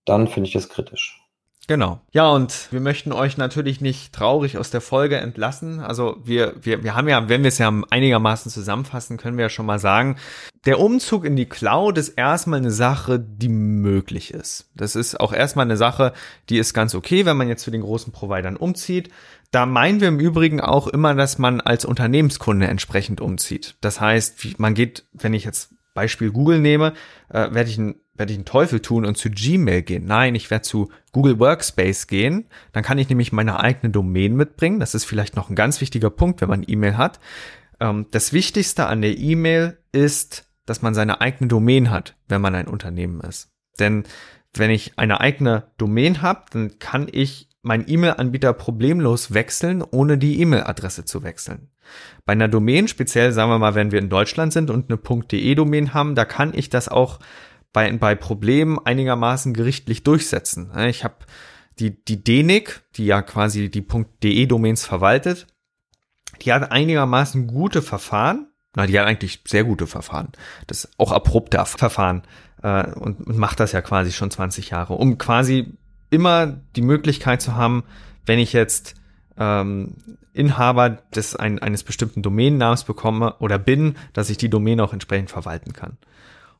dann 0.04 0.28
finde 0.28 0.48
ich 0.48 0.54
das 0.54 0.68
kritisch. 0.68 1.23
Genau. 1.66 2.00
Ja, 2.12 2.28
und 2.28 2.68
wir 2.72 2.80
möchten 2.80 3.10
euch 3.10 3.38
natürlich 3.38 3.80
nicht 3.80 4.12
traurig 4.12 4.58
aus 4.58 4.70
der 4.70 4.82
Folge 4.82 5.16
entlassen. 5.16 5.80
Also 5.80 6.16
wir, 6.22 6.54
wir, 6.60 6.82
wir 6.82 6.94
haben 6.94 7.08
ja, 7.08 7.28
wenn 7.28 7.42
wir 7.42 7.48
es 7.48 7.58
ja 7.58 7.72
einigermaßen 7.90 8.50
zusammenfassen, 8.50 9.16
können 9.16 9.38
wir 9.38 9.46
ja 9.46 9.48
schon 9.48 9.64
mal 9.64 9.78
sagen, 9.78 10.16
der 10.66 10.78
Umzug 10.78 11.24
in 11.24 11.36
die 11.36 11.48
Cloud 11.48 11.96
ist 11.96 12.10
erstmal 12.10 12.58
eine 12.58 12.70
Sache, 12.70 13.18
die 13.18 13.48
möglich 13.48 14.32
ist. 14.32 14.70
Das 14.74 14.94
ist 14.94 15.18
auch 15.18 15.32
erstmal 15.32 15.64
eine 15.64 15.78
Sache, 15.78 16.12
die 16.50 16.58
ist 16.58 16.74
ganz 16.74 16.94
okay, 16.94 17.24
wenn 17.24 17.36
man 17.36 17.48
jetzt 17.48 17.62
zu 17.62 17.70
den 17.70 17.82
großen 17.82 18.12
Providern 18.12 18.56
umzieht. 18.56 19.10
Da 19.50 19.66
meinen 19.66 20.00
wir 20.00 20.08
im 20.08 20.20
Übrigen 20.20 20.60
auch 20.60 20.88
immer, 20.88 21.14
dass 21.14 21.38
man 21.38 21.60
als 21.60 21.84
Unternehmenskunde 21.84 22.66
entsprechend 22.66 23.20
umzieht. 23.20 23.76
Das 23.80 24.00
heißt, 24.00 24.58
man 24.58 24.74
geht, 24.74 25.04
wenn 25.12 25.32
ich 25.32 25.44
jetzt 25.44 25.70
Beispiel 25.94 26.30
Google 26.30 26.58
nehme, 26.58 26.92
äh, 27.28 27.54
werde 27.54 27.70
ich 27.70 27.78
ein 27.78 27.94
werde 28.16 28.32
ich 28.32 28.38
einen 28.38 28.44
Teufel 28.44 28.80
tun 28.80 29.04
und 29.04 29.16
zu 29.16 29.30
Gmail 29.30 29.82
gehen. 29.82 30.04
Nein, 30.06 30.34
ich 30.34 30.50
werde 30.50 30.62
zu 30.62 30.90
Google 31.12 31.38
Workspace 31.38 32.06
gehen. 32.06 32.46
Dann 32.72 32.84
kann 32.84 32.98
ich 32.98 33.08
nämlich 33.08 33.32
meine 33.32 33.60
eigene 33.60 33.90
Domain 33.90 34.36
mitbringen. 34.36 34.80
Das 34.80 34.94
ist 34.94 35.04
vielleicht 35.04 35.36
noch 35.36 35.50
ein 35.50 35.56
ganz 35.56 35.80
wichtiger 35.80 36.10
Punkt, 36.10 36.40
wenn 36.40 36.48
man 36.48 36.64
E-Mail 36.66 36.96
hat. 36.96 37.20
Ähm, 37.80 38.06
das 38.10 38.32
Wichtigste 38.32 38.86
an 38.86 39.02
der 39.02 39.18
E-Mail 39.18 39.78
ist, 39.92 40.48
dass 40.66 40.82
man 40.82 40.94
seine 40.94 41.20
eigene 41.20 41.48
Domain 41.48 41.90
hat, 41.90 42.16
wenn 42.28 42.40
man 42.40 42.54
ein 42.54 42.68
Unternehmen 42.68 43.20
ist. 43.20 43.50
Denn 43.78 44.04
wenn 44.54 44.70
ich 44.70 44.98
eine 44.98 45.20
eigene 45.20 45.64
Domain 45.78 46.22
habe, 46.22 46.44
dann 46.52 46.78
kann 46.78 47.08
ich 47.10 47.48
meinen 47.62 47.88
E-Mail-Anbieter 47.88 48.52
problemlos 48.52 49.34
wechseln, 49.34 49.82
ohne 49.82 50.18
die 50.18 50.40
E-Mail-Adresse 50.40 51.04
zu 51.04 51.22
wechseln. 51.22 51.70
Bei 52.24 52.32
einer 52.32 52.48
Domain, 52.48 52.88
speziell 52.88 53.32
sagen 53.32 53.50
wir 53.50 53.58
mal, 53.58 53.74
wenn 53.74 53.90
wir 53.90 53.98
in 53.98 54.08
Deutschland 54.08 54.52
sind 54.52 54.70
und 54.70 54.90
eine 54.90 54.98
.de-Domain 54.98 55.94
haben, 55.94 56.14
da 56.14 56.24
kann 56.24 56.52
ich 56.54 56.70
das 56.70 56.88
auch 56.88 57.18
bei, 57.74 57.92
bei 57.92 58.14
Problemen 58.14 58.78
einigermaßen 58.78 59.52
gerichtlich 59.52 60.04
durchsetzen. 60.04 60.70
Ich 60.86 61.04
habe 61.04 61.16
die, 61.78 62.02
die 62.04 62.22
DENIC, 62.22 62.82
die 62.94 63.04
ja 63.04 63.20
quasi 63.20 63.68
die 63.68 63.86
.de-Domains 64.22 64.86
verwaltet, 64.86 65.46
die 66.40 66.52
hat 66.52 66.70
einigermaßen 66.72 67.46
gute 67.46 67.82
Verfahren. 67.82 68.46
Na, 68.76 68.86
die 68.86 68.98
hat 68.98 69.06
eigentlich 69.06 69.40
sehr 69.46 69.64
gute 69.64 69.86
Verfahren. 69.86 70.32
Das 70.66 70.84
ist 70.84 70.98
auch 70.98 71.12
abrupter 71.12 71.66
Verfahren 71.66 72.22
äh, 72.62 72.90
und, 72.92 73.26
und 73.26 73.36
macht 73.38 73.60
das 73.60 73.72
ja 73.72 73.82
quasi 73.82 74.12
schon 74.12 74.30
20 74.30 74.70
Jahre, 74.70 74.94
um 74.94 75.18
quasi 75.18 75.74
immer 76.10 76.46
die 76.46 76.82
Möglichkeit 76.82 77.42
zu 77.42 77.54
haben, 77.54 77.84
wenn 78.24 78.38
ich 78.38 78.52
jetzt 78.52 78.94
ähm, 79.36 79.94
Inhaber 80.32 80.90
des 80.90 81.34
ein, 81.36 81.60
eines 81.60 81.82
bestimmten 81.82 82.22
Domainnamens 82.22 82.84
bekomme 82.84 83.34
oder 83.38 83.58
bin, 83.58 83.96
dass 84.12 84.30
ich 84.30 84.38
die 84.38 84.50
Domain 84.50 84.80
auch 84.80 84.92
entsprechend 84.92 85.30
verwalten 85.30 85.72
kann. 85.72 85.96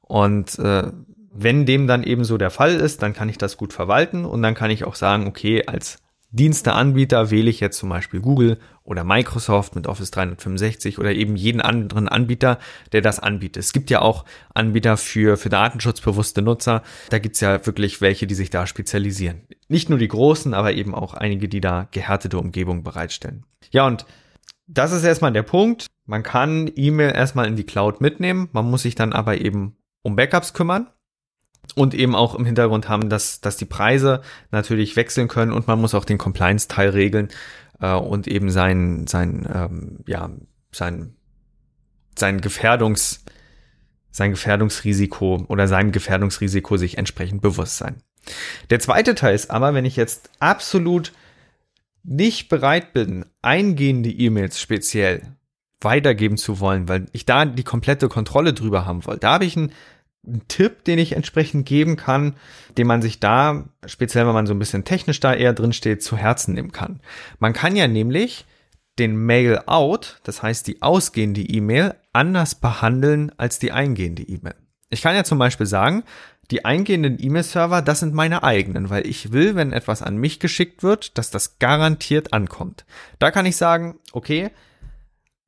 Und 0.07 0.59
äh, 0.59 0.91
wenn 1.33 1.67
dem 1.67 1.87
dann 1.87 2.05
eben 2.05 2.25
so 2.25 2.39
der 2.39 2.51
Fall 2.51 2.75
ist, 2.75 3.03
dann 3.03 3.13
kann 3.13 3.29
ich 3.29 3.39
das 3.39 3.57
gut 3.57 3.73
verwalten 3.73 4.25
und 4.25 4.43
dann 4.43 4.55
kann 4.55 4.71
ich 4.71 4.85
auch 4.85 4.95
sagen, 4.95 5.27
okay, 5.27 5.67
als 5.67 5.99
Diensteanbieter 6.35 7.31
wähle 7.31 7.49
ich 7.49 7.61
jetzt 7.61 7.79
zum 7.79 7.89
Beispiel 7.89 8.21
Google 8.21 8.59
oder 8.83 9.05
Microsoft 9.05 9.77
mit 9.77 9.87
Office 9.87 10.11
365 10.11 10.99
oder 10.99 11.13
eben 11.13 11.37
jeden 11.37 11.61
anderen 11.61 12.09
Anbieter, 12.09 12.59
der 12.93 13.03
das 13.03 13.21
anbietet. 13.21 13.63
Es 13.63 13.73
gibt 13.73 13.89
ja 13.89 14.03
auch 14.03 14.25
Anbieter 14.53 14.97
für, 14.97 15.37
für 15.37 15.49
datenschutzbewusste 15.49 16.43
Nutzer. 16.43 16.83
Da 17.11 17.21
gibt's 17.21 17.41
ja 17.41 17.65
wirklich 17.65 18.01
welche, 18.01 18.27
die 18.27 18.35
sich 18.35 18.51
da 18.51 18.67
spezialisieren. 18.67 19.43
Nicht 19.69 19.91
nur 19.91 19.99
die 19.99 20.09
großen, 20.09 20.55
aber 20.55 20.73
eben 20.73 20.93
auch 20.93 21.15
einige, 21.15 21.49
die 21.49 21.61
da 21.61 21.87
gehärtete 21.93 22.37
Umgebungen 22.37 22.83
bereitstellen. 22.83 23.45
Ja, 23.71 23.87
und 23.87 24.05
das 24.67 24.91
ist 24.91 25.05
erstmal 25.05 25.33
der 25.33 25.45
Punkt. 25.45 25.87
Man 26.05 26.25
kann 26.25 26.69
E-Mail 26.75 27.13
erstmal 27.15 27.47
in 27.47 27.55
die 27.55 27.65
Cloud 27.65 28.01
mitnehmen. 28.01 28.49
Man 28.53 28.69
muss 28.69 28.83
sich 28.83 28.97
dann 28.97 29.13
aber 29.13 29.41
eben 29.41 29.77
um 30.05 30.15
Backups 30.15 30.53
kümmern 30.53 30.89
und 31.75 31.95
eben 31.95 32.15
auch 32.15 32.35
im 32.35 32.45
Hintergrund 32.45 32.89
haben, 32.89 33.09
dass, 33.09 33.41
dass 33.41 33.57
die 33.57 33.65
Preise 33.65 34.21
natürlich 34.53 34.95
wechseln 34.97 35.27
können 35.27 35.53
und 35.53 35.67
man 35.67 35.81
muss 35.81 35.95
auch 35.95 36.05
den 36.05 36.19
Compliance-Teil 36.19 36.91
regeln 36.91 37.29
äh, 37.81 37.95
und 37.95 38.29
eben 38.29 38.51
sein, 38.51 39.07
sein, 39.09 39.49
ähm, 39.53 40.05
ja, 40.07 40.31
sein, 40.71 41.17
sein 42.17 42.41
Gefährdungs, 42.41 43.25
sein 44.11 44.31
Gefährdungsrisiko 44.31 45.47
oder 45.49 45.67
seinem 45.67 45.91
Gefährdungsrisiko 45.91 46.77
sich 46.77 46.99
entsprechend 46.99 47.41
bewusst 47.41 47.79
sein. 47.79 47.97
Der 48.71 48.81
zweite 48.81 49.15
Teil 49.15 49.35
ist 49.35 49.51
aber, 49.51 49.75
wenn 49.75 49.87
ich 49.87 49.97
jetzt 49.97 50.31
absolut 50.39 51.13
nicht 52.03 52.51
bereit 52.51 52.93
bin, 52.93 53.25
eingehende 53.41 54.11
E-Mails 54.11 54.61
speziell 54.61 55.35
weitergeben 55.81 56.37
zu 56.37 56.61
wollen, 56.61 56.89
weil 56.89 57.07
ich 57.13 57.27
da 57.27 57.45
die 57.45 57.63
komplette 57.63 58.09
Kontrolle 58.09 58.53
drüber 58.53 58.87
haben 58.87 59.07
will. 59.07 59.19
Da 59.19 59.35
habe 59.35 59.45
ich 59.45 59.57
einen 59.57 59.73
ein 60.27 60.43
Tipp, 60.49 60.85
den 60.85 60.99
ich 60.99 61.12
entsprechend 61.12 61.66
geben 61.66 61.97
kann, 61.97 62.35
den 62.77 62.87
man 62.87 63.03
sich 63.03 63.20
da, 63.20 63.64
speziell 63.87 64.27
wenn 64.27 64.35
man 64.35 64.47
so 64.47 64.55
ein 64.55 64.59
bisschen 64.59 64.85
technisch 64.85 65.20
da 65.20 65.35
eher 65.35 65.53
drin 65.53 65.72
steht, 65.72 66.03
zu 66.03 66.16
Herzen 66.16 66.55
nehmen 66.55 66.72
kann. 66.72 67.01
Man 67.39 67.53
kann 67.53 67.77
ja 67.77 67.89
nämlich 67.89 68.47
den 68.99 69.16
Mail 69.16 69.61
out, 69.66 70.20
das 70.25 70.43
heißt 70.43 70.66
die 70.66 70.83
ausgehende 70.83 71.41
E-Mail, 71.41 71.95
anders 72.12 72.55
behandeln 72.55 73.33
als 73.37 73.59
die 73.59 73.72
eingehende 73.72 74.22
E-Mail. 74.22 74.55
Ich 74.91 75.03
kann 75.03 75.16
ja 75.16 75.25
zum 75.25 75.39
Beispiel 75.39 75.66
sagen, 75.66 76.05
die 76.51 76.64
eingehenden 76.64 77.16
E-Mail-Server, 77.18 77.83
das 77.83 78.01
sind 78.01 78.14
meine 78.14 78.45
eigenen, 78.45 78.91
weil 78.91 79.07
ich 79.07 79.33
will, 79.33 79.57
wenn 79.57 79.72
etwas 79.72 80.03
an 80.03 80.16
mich 80.16 80.41
geschickt 80.41 80.83
wird, 80.83 81.16
dass 81.18 81.31
das 81.31 81.59
garantiert 81.59 82.33
ankommt. 82.33 82.85
Da 83.18 83.31
kann 83.31 83.47
ich 83.47 83.57
sagen, 83.57 83.99
okay, 84.12 84.51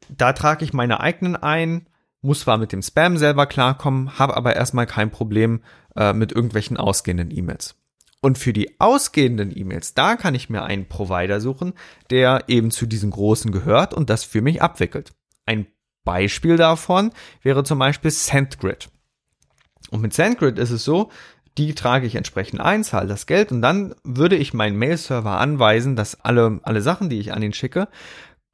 da 0.09 0.33
trage 0.33 0.64
ich 0.64 0.72
meine 0.72 1.01
eigenen 1.01 1.37
ein, 1.37 1.87
muss 2.27 2.41
zwar 2.41 2.59
mit 2.59 2.72
dem 2.72 2.83
Spam 2.83 3.16
selber 3.16 3.47
klarkommen, 3.47 4.18
habe 4.18 4.37
aber 4.37 4.55
erstmal 4.57 4.87
kein 4.87 5.11
Problem 5.11 5.62
äh, 5.97 6.12
mit 6.12 6.33
irgendwelchen 6.33 6.77
ausgehenden 6.77 7.31
E-Mails. 7.31 7.77
Und 8.20 8.39
für 8.39 8.53
die 8.53 8.81
ausgehenden 8.81 9.57
E-Mails, 9.57 9.95
da 9.95 10.16
kann 10.16 10.35
ich 10.35 10.51
mir 10.51 10.62
einen 10.64 10.89
Provider 10.89 11.41
suchen, 11.41 11.74
der 12.11 12.45
eben 12.49 12.70
zu 12.70 12.87
diesen 12.87 13.11
großen 13.11 13.53
gehört 13.53 13.95
und 13.95 14.11
das 14.11 14.24
für 14.24 14.43
mich 14.43 14.62
abwickelt. 14.62 15.12
Ein 15.45 15.66
Beispiel 16.05 16.57
davon 16.57 17.12
wäre 17.43 17.62
zum 17.64 17.79
Beispiel 17.79 18.11
SendGrid. 18.11 18.89
Und 19.91 20.03
mit 20.03 20.14
SendGrid 20.14 20.59
ist 20.59 20.70
es 20.70 20.85
so, 20.85 21.11
die 21.59 21.74
trage 21.74 22.07
ich 22.07 22.16
entsprechend 22.16 22.61
ein, 22.61 22.85
zahle 22.85 23.07
das 23.07 23.27
Geld 23.27 23.51
und 23.53 23.62
dann 23.62 23.95
würde 24.05 24.37
ich 24.37 24.53
meinen 24.53 24.77
Mail-Server 24.77 25.39
anweisen, 25.39 25.97
dass 25.97 26.20
alle, 26.20 26.61
alle 26.62 26.83
Sachen, 26.83 27.09
die 27.09 27.18
ich 27.18 27.33
an 27.33 27.43
ihn 27.43 27.53
schicke, 27.53 27.89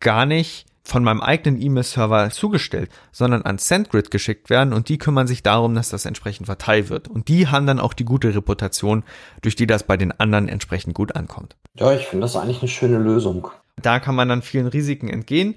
gar 0.00 0.26
nicht 0.26 0.66
von 0.84 1.04
meinem 1.04 1.20
eigenen 1.20 1.60
E-Mail-Server 1.60 2.30
zugestellt, 2.30 2.90
sondern 3.12 3.42
an 3.42 3.58
SendGrid 3.58 4.10
geschickt 4.10 4.50
werden 4.50 4.72
und 4.72 4.88
die 4.88 4.98
kümmern 4.98 5.26
sich 5.26 5.42
darum, 5.42 5.74
dass 5.74 5.90
das 5.90 6.06
entsprechend 6.06 6.46
verteilt 6.46 6.90
wird. 6.90 7.08
Und 7.08 7.28
die 7.28 7.48
haben 7.48 7.66
dann 7.66 7.80
auch 7.80 7.94
die 7.94 8.04
gute 8.04 8.34
Reputation, 8.34 9.04
durch 9.42 9.54
die 9.54 9.66
das 9.66 9.84
bei 9.84 9.96
den 9.96 10.12
anderen 10.12 10.48
entsprechend 10.48 10.94
gut 10.94 11.14
ankommt. 11.14 11.56
Ja, 11.74 11.92
ich 11.92 12.06
finde 12.06 12.24
das 12.24 12.36
eigentlich 12.36 12.60
eine 12.60 12.68
schöne 12.68 12.98
Lösung. 12.98 13.48
Da 13.76 14.00
kann 14.00 14.14
man 14.14 14.28
dann 14.28 14.42
vielen 14.42 14.66
Risiken 14.66 15.08
entgehen. 15.08 15.54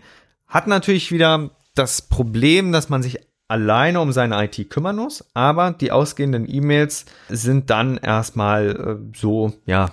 Hat 0.47 0.67
natürlich 0.67 1.11
wieder 1.11 1.51
das 1.73 2.03
Problem, 2.03 2.71
dass 2.71 2.89
man 2.89 3.03
sich 3.03 3.19
alleine 3.47 4.01
um 4.01 4.11
seine 4.11 4.43
IT 4.43 4.69
kümmern 4.69 4.95
muss, 4.95 5.23
aber 5.33 5.71
die 5.71 5.91
ausgehenden 5.91 6.49
E-Mails 6.49 7.05
sind 7.29 7.69
dann 7.69 7.97
erstmal 7.97 8.69
äh, 8.75 9.17
so, 9.17 9.53
ja, 9.65 9.91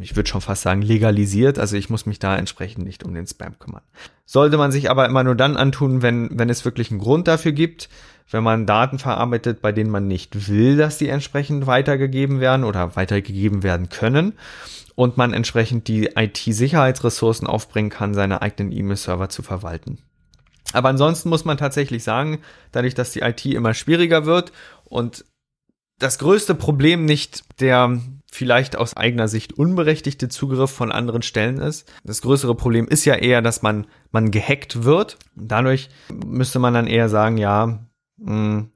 ich 0.00 0.16
würde 0.16 0.28
schon 0.28 0.40
fast 0.40 0.62
sagen, 0.62 0.80
legalisiert. 0.80 1.58
Also 1.58 1.76
ich 1.76 1.90
muss 1.90 2.06
mich 2.06 2.18
da 2.18 2.36
entsprechend 2.36 2.84
nicht 2.84 3.04
um 3.04 3.14
den 3.14 3.26
Spam 3.26 3.58
kümmern. 3.58 3.82
Sollte 4.24 4.56
man 4.56 4.72
sich 4.72 4.90
aber 4.90 5.06
immer 5.06 5.22
nur 5.22 5.34
dann 5.34 5.56
antun, 5.56 6.00
wenn, 6.00 6.30
wenn 6.38 6.48
es 6.48 6.64
wirklich 6.64 6.90
einen 6.90 7.00
Grund 7.00 7.28
dafür 7.28 7.52
gibt, 7.52 7.90
wenn 8.30 8.42
man 8.42 8.66
Daten 8.66 8.98
verarbeitet, 8.98 9.60
bei 9.60 9.72
denen 9.72 9.90
man 9.90 10.06
nicht 10.06 10.48
will, 10.48 10.76
dass 10.78 10.96
die 10.96 11.08
entsprechend 11.08 11.66
weitergegeben 11.66 12.40
werden 12.40 12.64
oder 12.64 12.96
weitergegeben 12.96 13.62
werden 13.62 13.90
können 13.90 14.32
und 14.94 15.18
man 15.18 15.34
entsprechend 15.34 15.88
die 15.88 16.10
IT-Sicherheitsressourcen 16.16 17.46
aufbringen 17.46 17.90
kann, 17.90 18.14
seine 18.14 18.40
eigenen 18.40 18.72
E-Mail-Server 18.72 19.28
zu 19.28 19.42
verwalten. 19.42 19.98
Aber 20.72 20.88
ansonsten 20.88 21.28
muss 21.28 21.44
man 21.44 21.56
tatsächlich 21.56 22.02
sagen, 22.04 22.40
dadurch, 22.72 22.94
dass 22.94 23.12
die 23.12 23.20
IT 23.20 23.44
immer 23.46 23.74
schwieriger 23.74 24.26
wird 24.26 24.52
und 24.84 25.24
das 25.98 26.18
größte 26.18 26.54
Problem 26.54 27.04
nicht 27.04 27.44
der 27.60 28.00
vielleicht 28.34 28.76
aus 28.76 28.96
eigener 28.96 29.28
Sicht 29.28 29.52
unberechtigte 29.52 30.28
Zugriff 30.28 30.70
von 30.70 30.90
anderen 30.90 31.22
Stellen 31.22 31.58
ist. 31.58 31.88
Das 32.02 32.20
größere 32.20 32.56
Problem 32.56 32.88
ist 32.88 33.04
ja 33.04 33.14
eher, 33.14 33.42
dass 33.42 33.62
man, 33.62 33.86
man 34.10 34.32
gehackt 34.32 34.82
wird. 34.82 35.18
Dadurch 35.36 35.88
müsste 36.12 36.58
man 36.58 36.74
dann 36.74 36.88
eher 36.88 37.08
sagen, 37.08 37.38
ja, 37.38 37.86
mh, 38.16 38.32
hm, 38.32 38.70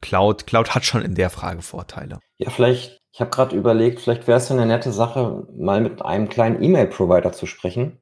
Cloud, 0.00 0.46
Cloud 0.46 0.74
hat 0.74 0.84
schon 0.84 1.02
in 1.02 1.14
der 1.14 1.30
Frage 1.30 1.62
Vorteile. 1.62 2.18
Ja, 2.38 2.50
vielleicht, 2.50 3.00
ich 3.12 3.20
habe 3.20 3.30
gerade 3.30 3.54
überlegt, 3.54 4.00
vielleicht 4.00 4.26
wäre 4.26 4.38
es 4.38 4.50
eine 4.50 4.66
nette 4.66 4.92
Sache, 4.92 5.46
mal 5.56 5.80
mit 5.80 6.02
einem 6.02 6.28
kleinen 6.28 6.60
E-Mail-Provider 6.60 7.32
zu 7.32 7.46
sprechen 7.46 7.99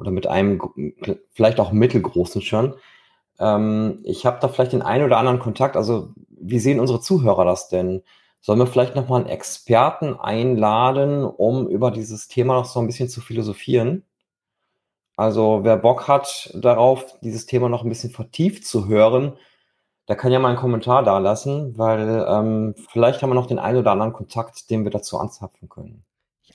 oder 0.00 0.10
mit 0.10 0.26
einem 0.26 0.60
vielleicht 1.30 1.60
auch 1.60 1.72
mittelgroßen 1.72 2.42
schon. 2.42 2.74
Ähm, 3.38 4.00
ich 4.04 4.26
habe 4.26 4.38
da 4.40 4.48
vielleicht 4.48 4.72
den 4.72 4.82
einen 4.82 5.04
oder 5.04 5.18
anderen 5.18 5.38
Kontakt. 5.38 5.76
Also 5.76 6.10
wie 6.30 6.58
sehen 6.58 6.80
unsere 6.80 7.00
Zuhörer 7.00 7.44
das 7.44 7.68
denn? 7.68 8.02
Sollen 8.40 8.58
wir 8.58 8.66
vielleicht 8.66 8.96
nochmal 8.96 9.20
einen 9.20 9.30
Experten 9.30 10.14
einladen, 10.18 11.24
um 11.24 11.68
über 11.68 11.90
dieses 11.90 12.28
Thema 12.28 12.54
noch 12.54 12.64
so 12.64 12.80
ein 12.80 12.86
bisschen 12.86 13.10
zu 13.10 13.20
philosophieren? 13.20 14.04
Also 15.16 15.60
wer 15.64 15.76
Bock 15.76 16.08
hat 16.08 16.50
darauf, 16.54 17.18
dieses 17.20 17.44
Thema 17.46 17.68
noch 17.68 17.82
ein 17.82 17.90
bisschen 17.90 18.10
vertieft 18.10 18.66
zu 18.66 18.88
hören, 18.88 19.36
der 20.08 20.16
kann 20.16 20.32
ja 20.32 20.38
mal 20.38 20.48
einen 20.48 20.56
Kommentar 20.56 21.02
da 21.04 21.18
lassen, 21.18 21.76
weil 21.76 22.24
ähm, 22.28 22.74
vielleicht 22.88 23.22
haben 23.22 23.30
wir 23.30 23.34
noch 23.34 23.46
den 23.46 23.58
einen 23.58 23.78
oder 23.78 23.92
anderen 23.92 24.14
Kontakt, 24.14 24.70
den 24.70 24.84
wir 24.84 24.90
dazu 24.90 25.18
anzapfen 25.18 25.68
können 25.68 26.04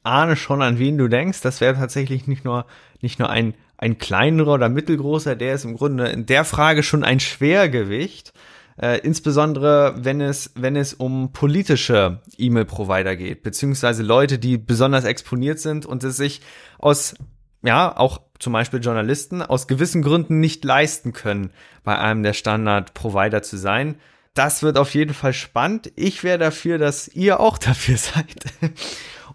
ahne 0.06 0.36
schon, 0.36 0.62
an 0.62 0.80
wen 0.80 0.97
du 0.97 1.08
denkst. 1.08 1.41
Das 1.41 1.62
wäre 1.62 1.76
tatsächlich 1.76 2.28
nicht 2.28 2.45
nur, 2.45 2.66
nicht 3.01 3.20
nur 3.20 3.30
ein, 3.30 3.53
ein 3.78 3.97
kleinerer 3.97 4.53
oder 4.53 4.70
mittelgroßer, 4.70 5.36
der 5.36 5.56
ist 5.56 5.66
im 5.66 5.76
Grunde 5.76 6.08
in 6.08 6.26
der 6.26 6.45
Frage 6.45 6.84
schon 6.84 7.03
ein 7.03 7.20
Schwergewicht. 7.20 8.34
Äh, 8.82 8.99
insbesondere 8.99 9.95
wenn 9.97 10.20
es, 10.20 10.51
wenn 10.56 10.76
es 10.76 10.93
um 10.93 11.32
politische 11.32 12.20
E-Mail-Provider 12.38 13.16
geht, 13.16 13.41
beziehungsweise 13.41 14.03
Leute, 14.03 14.38
die 14.38 14.58
besonders 14.58 15.06
exponiert 15.06 15.60
sind 15.60 15.86
und 15.86 16.03
es 16.03 16.18
sich 16.18 16.41
aus, 16.78 17.16
ja, 17.64 17.95
auch 17.95 18.20
zum 18.38 18.51
Beispiel 18.51 18.82
Journalisten 18.82 19.41
aus 19.41 19.68
gewissen 19.68 20.01
Gründen 20.01 20.41
nicht 20.41 20.66
leisten 20.66 21.14
können, 21.14 21.51
bei 21.86 21.97
einem 21.97 22.22
der 22.22 22.34
Standard-Provider 22.34 23.41
zu 23.43 23.56
sein. 23.58 23.95
Das 24.34 24.62
wird 24.62 24.78
auf 24.78 24.93
jeden 24.93 25.14
Fall 25.14 25.32
spannend. 25.32 25.93
Ich 25.95 26.26
wäre 26.26 26.38
dafür, 26.38 26.78
dass 26.78 27.08
ihr 27.08 27.39
auch 27.39 27.58
dafür 27.58 27.97
seid. 27.97 28.45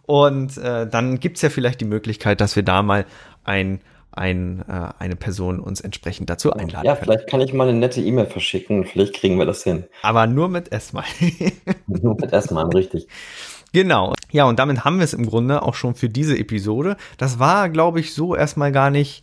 Und 0.06 0.56
äh, 0.58 0.88
dann 0.88 1.20
gibt's 1.20 1.42
ja 1.42 1.50
vielleicht 1.50 1.80
die 1.80 1.86
Möglichkeit, 1.86 2.40
dass 2.40 2.56
wir 2.56 2.62
da 2.62 2.82
mal 2.82 3.06
ein, 3.44 3.80
ein, 4.12 4.64
äh, 4.68 4.88
eine 4.98 5.16
Person 5.16 5.60
uns 5.60 5.80
entsprechend 5.80 6.30
dazu 6.30 6.52
einladen. 6.52 6.84
Ja, 6.84 6.94
können. 6.94 7.04
vielleicht 7.04 7.28
kann 7.28 7.40
ich 7.40 7.52
mal 7.52 7.68
eine 7.68 7.78
nette 7.78 8.00
E-Mail 8.00 8.26
verschicken. 8.26 8.84
Vielleicht 8.84 9.14
kriegen 9.14 9.38
wir 9.38 9.46
das 9.46 9.62
hin. 9.62 9.84
Aber 10.02 10.26
nur 10.26 10.48
mit 10.48 10.72
S-Mal. 10.72 11.04
nur 11.86 12.16
mit 12.20 12.32
S-Mal, 12.32 12.66
richtig. 12.66 13.06
Genau. 13.72 14.14
Ja, 14.32 14.44
und 14.44 14.58
damit 14.58 14.84
haben 14.84 14.98
wir 14.98 15.04
es 15.04 15.14
im 15.14 15.26
Grunde 15.26 15.62
auch 15.62 15.74
schon 15.74 15.94
für 15.94 16.08
diese 16.08 16.36
Episode. 16.36 16.96
Das 17.18 17.38
war, 17.38 17.68
glaube 17.68 18.00
ich, 18.00 18.14
so 18.14 18.34
erstmal 18.34 18.72
gar 18.72 18.90
nicht 18.90 19.22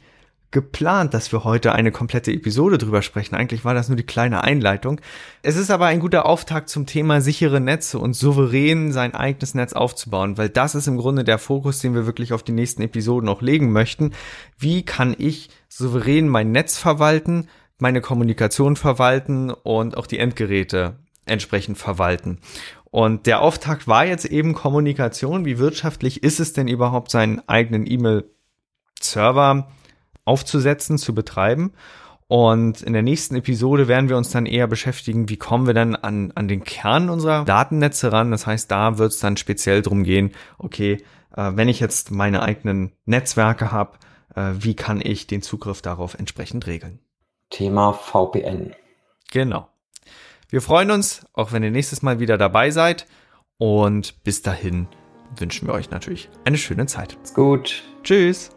geplant, 0.51 1.13
dass 1.13 1.31
wir 1.31 1.43
heute 1.43 1.73
eine 1.73 1.91
komplette 1.91 2.31
Episode 2.31 2.77
drüber 2.77 3.01
sprechen. 3.01 3.35
Eigentlich 3.35 3.65
war 3.65 3.73
das 3.73 3.89
nur 3.89 3.97
die 3.97 4.05
kleine 4.05 4.43
Einleitung. 4.43 5.01
Es 5.43 5.57
ist 5.57 5.69
aber 5.69 5.87
ein 5.87 5.99
guter 5.99 6.25
Auftakt 6.25 6.69
zum 6.69 6.85
Thema 6.85 7.19
sichere 7.19 7.59
Netze 7.59 7.99
und 7.99 8.13
souverän 8.13 8.93
sein 8.93 9.13
eigenes 9.13 9.55
Netz 9.55 9.73
aufzubauen, 9.73 10.37
weil 10.37 10.49
das 10.49 10.73
ist 10.73 10.87
im 10.87 10.97
Grunde 10.97 11.23
der 11.23 11.37
Fokus, 11.37 11.79
den 11.79 11.93
wir 11.93 12.05
wirklich 12.05 12.31
auf 12.31 12.43
die 12.43 12.53
nächsten 12.53 12.81
Episoden 12.81 13.27
auch 13.27 13.41
legen 13.41 13.71
möchten. 13.71 14.13
Wie 14.57 14.83
kann 14.83 15.15
ich 15.17 15.49
souverän 15.67 16.29
mein 16.29 16.51
Netz 16.51 16.77
verwalten, 16.77 17.49
meine 17.77 18.01
Kommunikation 18.01 18.75
verwalten 18.75 19.51
und 19.51 19.97
auch 19.97 20.07
die 20.07 20.17
Endgeräte 20.17 20.97
entsprechend 21.25 21.77
verwalten. 21.77 22.39
Und 22.89 23.27
der 23.27 23.41
Auftakt 23.41 23.87
war 23.87 24.05
jetzt 24.05 24.25
eben 24.25 24.53
Kommunikation. 24.53 25.45
Wie 25.45 25.59
wirtschaftlich 25.59 26.23
ist 26.23 26.39
es 26.39 26.53
denn 26.53 26.67
überhaupt, 26.67 27.11
seinen 27.11 27.47
eigenen 27.47 27.85
E-Mail-Server 27.85 29.67
aufzusetzen, 30.27 30.97
zu 30.97 31.15
betreiben. 31.15 31.73
Und 32.27 32.81
in 32.81 32.91
der 32.91 33.03
nächsten 33.03 33.35
Episode 33.35 33.87
werden 33.87 34.09
wir 34.09 34.17
uns 34.17 34.31
dann 34.31 34.45
eher 34.45 34.67
beschäftigen, 34.67 35.29
wie 35.29 35.37
kommen 35.37 35.65
wir 35.65 35.73
dann 35.73 35.95
an, 35.95 36.33
an 36.35 36.49
den 36.49 36.63
Kern 36.63 37.09
unserer 37.09 37.45
Datennetze 37.45 38.11
ran. 38.11 38.31
Das 38.31 38.45
heißt, 38.45 38.69
da 38.69 38.97
wird 38.97 39.13
es 39.13 39.19
dann 39.19 39.37
speziell 39.37 39.81
drum 39.81 40.03
gehen, 40.03 40.31
okay, 40.57 41.03
äh, 41.35 41.51
wenn 41.55 41.69
ich 41.69 41.79
jetzt 41.79 42.11
meine 42.11 42.41
eigenen 42.41 42.91
Netzwerke 43.05 43.71
habe, 43.71 43.97
äh, 44.35 44.51
wie 44.59 44.75
kann 44.75 44.99
ich 45.01 45.27
den 45.27 45.41
Zugriff 45.41 45.81
darauf 45.81 46.15
entsprechend 46.15 46.67
regeln? 46.67 46.99
Thema 47.49 47.93
VPN. 47.93 48.75
Genau. 49.31 49.69
Wir 50.49 50.61
freuen 50.61 50.91
uns, 50.91 51.25
auch 51.33 51.53
wenn 51.53 51.63
ihr 51.63 51.71
nächstes 51.71 52.01
Mal 52.01 52.19
wieder 52.19 52.37
dabei 52.37 52.71
seid. 52.71 53.07
Und 53.57 54.23
bis 54.23 54.41
dahin 54.41 54.87
wünschen 55.37 55.67
wir 55.67 55.73
euch 55.73 55.89
natürlich 55.91 56.29
eine 56.45 56.57
schöne 56.57 56.85
Zeit. 56.87 57.17
Ist 57.23 57.35
gut. 57.35 57.83
Tschüss. 58.03 58.56